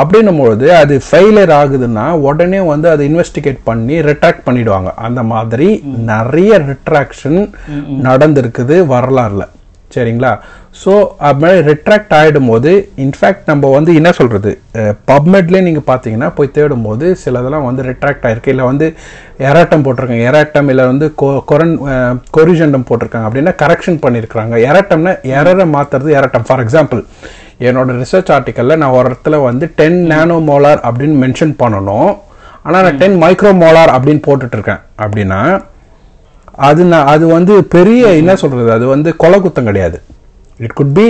[0.00, 4.90] அப்படின்னும் பொழுது அது ஃபெயிலியர் ஆகுதுன்னா உடனே வந்து அதை இன்வெஸ்டிகேட் பண்ணி ரிட்ராக்ட் பண்ணிடுவாங்க.
[5.06, 7.38] அந்த மாதிரி நிறைய ரிட்ராக்ஷன்
[8.06, 9.44] நடந்திருக்குது வரலாறுல.
[9.94, 10.32] சரிங்களா?
[10.84, 14.60] ஸோ அது மாதிரி ரிட்ராக்ட் ஆகிடும் போது இன்ஃபேக்ட் நம்ம வந்து என்ன சொல்கிறது
[15.10, 18.48] பப்மெட்லேயே நீங்கள் பார்த்தீங்கன்னா போய் தேடும் போது சிலதெல்லாம் வந்து ரிட்ராக்ட் ஆயிருக்கு.
[18.48, 18.94] இல்லை வந்து
[19.38, 20.26] எராட்டம் போட்டிருக்காங்க.
[20.30, 21.76] எராட்டம் இல்லை வந்து கொ- கொரன்
[22.36, 23.26] கொரிஜெண்டம் போட்டிருக்காங்க.
[23.28, 27.02] அப்படின்னா கரெக்ஷன் பண்ணியிருக்கிறாங்க எராட்டம்னா எரரை மாற்றுறது எராட்டம் ஃபார் எக்ஸாம்பிள்
[27.60, 32.18] என்னோட ரிசர்ச் ஆர்டிக்கலில் நான் ஒரு இடத்துல வந்து டென் நேனோ மோலார் அப்படின்னு மென்ஷன் பண்ணணும்.
[32.62, 34.82] ஆனால் நான் டென் மைக்ரோ மோலார் அப்படின்னு போட்டுட்டு இருக்கேன்.
[35.02, 35.40] அப்படின்னா
[36.66, 39.98] அது நான் அது வந்து பெரிய என்ன சொல்றது அது வந்து கொலை குத்தம் கிடையாது.
[40.64, 41.06] இட் குட் பி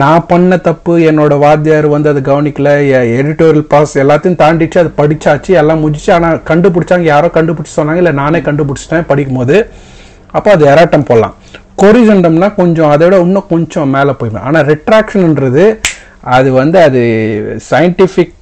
[0.00, 2.70] நான் பண்ண தப்பு என்னோட வாத்தியார் வந்து அதை கவனிக்கல
[3.16, 8.38] எடிட்டோரியல் ப்ராசஸ் எல்லாத்தையும் தாண்டிச்சு அது படிச்சாச்சு எல்லாம் முடிச்சு ஆனால் கண்டுபிடிச்சாங்க யாரோ கண்டுபிடிச்சு சொன்னாங்க இல்லை நானே
[8.48, 9.58] கண்டுபிடிச்சிட்டேன் படிக்கும்போது.
[10.36, 11.34] அப்போ அது எராட்டம் போடலாம்.
[11.82, 15.64] கொரிஜெண்டம்னா கொஞ்சம் அதை விட இன்னும் கொஞ்சம் மேலே போய்டும் ஆனால் ரிட்ராக்ஷன்ன்றது
[16.36, 17.00] அது வந்து அது
[17.70, 18.34] சயின்டிஃபிக்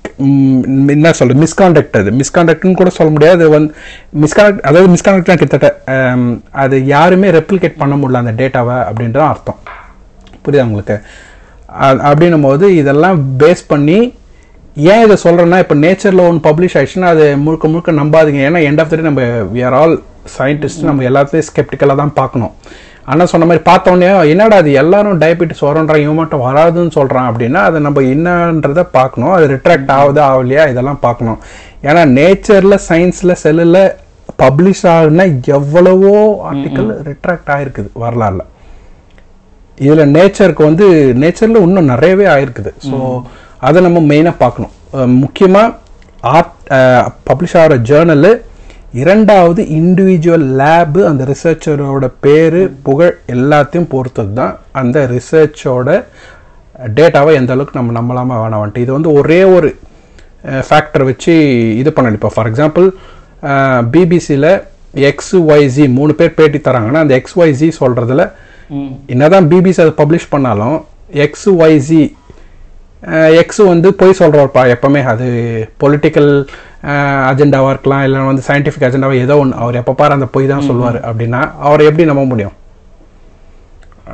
[0.95, 2.11] என்ன சொல்கிறது மிஸ்கான்டக்ட் அது.
[2.21, 3.37] மிஸ்கான்டக்ட்னு கூட சொல்ல முடியாது.
[3.39, 3.73] அது வந்து
[4.25, 9.61] மிஸ்காண்டக்ட் அதாவது மிஸ்காண்டக்ட்னா கிட்டத்தட்ட அது யாருமே ரெப்ளிகேட் பண்ண முடியல அந்த டேட்டாவை அப்படின்றது அர்த்தம்.
[10.45, 10.97] புரியுதா உங்களுக்கு?
[12.09, 13.99] அப்படின்னும் போது இதெல்லாம் பேஸ் பண்ணி
[14.93, 18.41] ஏன் இதை சொல்கிறேன்னா இப்போ நேச்சரில் ஒன்று பப்ளிஷ் ஆயிடுச்சுன்னா அது முழுக்க முழுக்க நம்பாதீங்க.
[18.49, 19.25] ஏன்னா எண்ட் ஆஃப் த டே நம்ம
[19.55, 19.95] வி ஆர் ஆல்
[20.37, 22.53] சயின்டிஸ்ட் நம்ம எல்லாத்தையும் ஸ்கெப்டிக்கலாக தான் பார்க்கணும்.
[23.11, 27.79] ஆனால் சொன்ன மாதிரி பார்த்தோன்னே என்னடா அது எல்லாரும் டயபெட்டிஸ் வரோன்றான் இவன் மட்டும் வராதுன்னு சொல்கிறான் அப்படின்னா அதை
[27.87, 29.33] நம்ம என்னன்றதை பார்க்கணும்.
[29.37, 31.39] அது ரிட்ராக்ட் ஆகுதா ஆகலையா இதெல்லாம் பார்க்கணும்.
[31.89, 33.83] ஏன்னா நேச்சரில் சயின்ஸில் செல்லில்
[34.43, 35.27] பப்ளிஷ் ஆகுனா
[35.59, 36.15] எவ்வளவோ
[36.51, 38.45] ஆர்டிக்கல் ரிட்ராக்ட் ஆகிருக்குது வரலாறுல.
[39.87, 40.87] இதில் நேச்சருக்கு வந்து
[41.23, 42.73] நேச்சரில் இன்னும் நிறையவே ஆயிருக்குது.
[42.89, 42.99] ஸோ
[43.69, 44.74] அதை நம்ம மெயினாக பார்க்கணும்.
[45.24, 45.74] முக்கியமாக
[46.37, 46.57] ஆர்ட்
[47.29, 48.33] பப்ளிஷ் ஆகிற ஜேர்னலு
[49.01, 55.89] இரண்டாவது இண்டிவிஜுவல் லேபு அந்த ரிசர்ச்சரோட பேர் புகழ் எல்லாத்தையும் பொறுத்தது தான் அந்த ரிசர்ச்சோட
[56.98, 59.69] டேட்டாவை எந்த அளவுக்கு நம்ம நம்பலாமா வேணாம் வந்துட்டு இது வந்து ஒரே ஒரு
[60.69, 61.35] ஃபேக்டர் வச்சு
[61.81, 62.12] இது பண்ணணும்.
[62.12, 62.86] இப்போ ஃபார் எக்ஸாம்பிள்
[63.94, 64.51] பிபிசியில்
[65.10, 68.24] எக்ஸ் ஒய்ஜி மூணு பேர் பேட்டி தராங்கன்னா அந்த எக்ஸ் ஒய்ஜி சொல்கிறதுல
[69.06, 70.78] என்னதான் பிபிசி அதை பப்ளிஷ் பண்ணாலும்
[71.27, 72.02] எக்ஸ் ஒய்ஜி
[73.39, 75.27] எக்ஸ் வந்து பொய் சொல்கிறவர்ப்பா எப்பவுமே அது
[75.81, 76.31] பொலிட்டிக்கல்
[77.31, 80.99] அஜெண்டாவாக இருக்கலாம் இல்லை வந்து சயின்டிஃபிக் அஜெண்டாவாக ஏதோ ஒன்று அவர் எப்போ பாரு அந்த பொய் தான் சொல்லுவார்
[81.09, 82.57] அப்படின்னா அவரை எப்படி நம்ப முடியும்?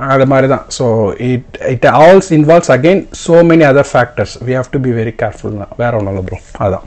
[0.09, 0.87] அது மாதிரி தான் so
[1.29, 5.55] it it also involves again so many other factors we have to be very careful
[5.77, 6.85] வேற ஒன்றும் இல்லை ப்ரோ அதான்.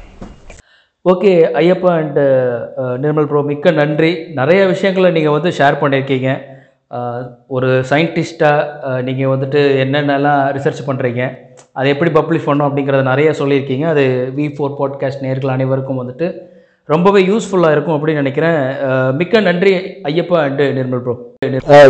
[1.06, 2.20] Okay Ayyappa and
[3.04, 4.12] Nirmal bro மிக்க நன்றி.
[4.34, 6.32] நிறைய விஷயங்களை நீங்கள் வந்து ஷேர் பண்ணியிருக்கீங்க
[7.48, 11.24] ஒரு சயின்டிஸ்ட்டாக நீங்கள் வந்துட்டு என்னென்னலாம் ரிசர்ச் பண்ணுறீங்க
[11.78, 13.86] அதை எப்படி பப்ளிஷ் பண்ணோம் அப்படிங்கிறத நிறைய சொல்லியிருக்கீங்க.
[13.94, 14.04] அது
[14.38, 16.28] வி ஃபோர் பாட்காஸ்ட் நேர்கள் அனைவருக்கும் வந்துட்டு
[16.90, 18.58] ரொம்பவே யூஸ்ஃபுல்லாக இருக்கும் அப்படின்னு நினைக்கிறேன்.
[19.20, 19.72] மிக்க நன்றி
[20.10, 21.16] ஐயப்பா அண்டு நிர்மல் ப்ரோ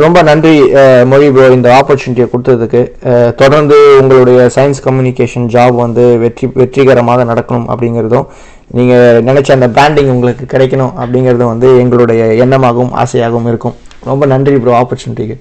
[0.04, 0.54] ரொம்ப நன்றி
[1.12, 2.82] மொழி ப்ரோ இந்த ஆப்பர்ச்சுனிட்டியை கொடுத்ததுக்கு.
[3.42, 8.28] தொடர்ந்து உங்களுடைய சயின்ஸ் கம்யூனிகேஷன் ஜாப் வந்து வெற்றி வெற்றிகரமாக நடக்கணும் அப்படிங்கிறதும்
[8.78, 13.78] நீங்கள் நினைச்ச அந்த பிராண்டிங் உங்களுக்கு கிடைக்கணும் அப்படிங்கிறதும் வந்து எங்களுடைய எண்ணமாகவும் ஆசையாகவும் இருக்கும்.
[14.12, 15.38] ரொம்ப நன்றி ப்ரோ ஆப்பர்ச்சுனிட்டிக்கு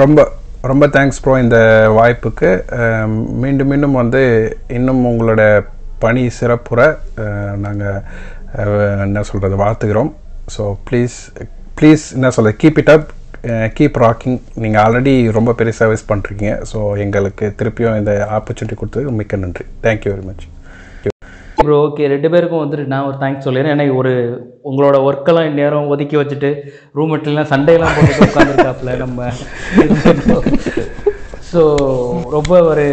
[0.00, 0.28] ரொம்ப
[0.70, 1.58] ரொம்ப தேங்க்ஸ் ப்ரோ இந்த
[1.98, 2.50] வாய்ப்புக்கு.
[3.42, 4.22] மீண்டும் மீண்டும் வந்து
[4.78, 5.42] இன்னும் உங்களோட
[6.04, 6.80] பணி சிறப்புற
[7.64, 8.00] நாங்கள்
[9.06, 10.10] என்ன சொல்கிறது வாழ்த்துக்கிறோம்
[10.56, 11.16] ஸோ ப்ளீஸ்
[11.78, 13.08] ப்ளீஸ் என்ன சொல்கிறது keep it up
[13.78, 19.42] keep rocking நீங்கள் ஆல்ரெடி ரொம்ப பெரிய சர்வீஸ் பண்ணுறீங்க ஸோ எங்களுக்கு திருப்பியும் இந்த ஆப்பர்ச்சுனிட்டி கொடுத்ததுக்கு மிக்க
[19.44, 19.66] நன்றி.
[19.86, 20.46] Thank you very much
[21.62, 23.74] bro okay ரெண்டு பேருக்கும் வந்துட்டு நான் ஒரு தேங்க்ஸ் சொல்லிடுறேன்.
[23.74, 24.12] ஏன்னா ஒரு
[24.70, 26.50] உங்களோட ஒர்க்கெல்லாம் இந்நேரம் ஒதுக்கி வச்சுட்டு
[26.98, 29.30] ரூம் மெட்டெல்லாம் சண்டையெல்லாம் போட்டு உட்காந்துருக்காப்புல நம்ம.
[31.50, 31.60] ஸோ
[32.36, 32.86] ரொம்ப ஒரு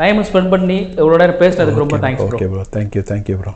[0.00, 3.54] டைம் ஸ்பெண்ட் பண்ணி இவ்வளோ நேரம் பேசுனதுக்கு ரொம்ப thanks okay bro thank you thank you bro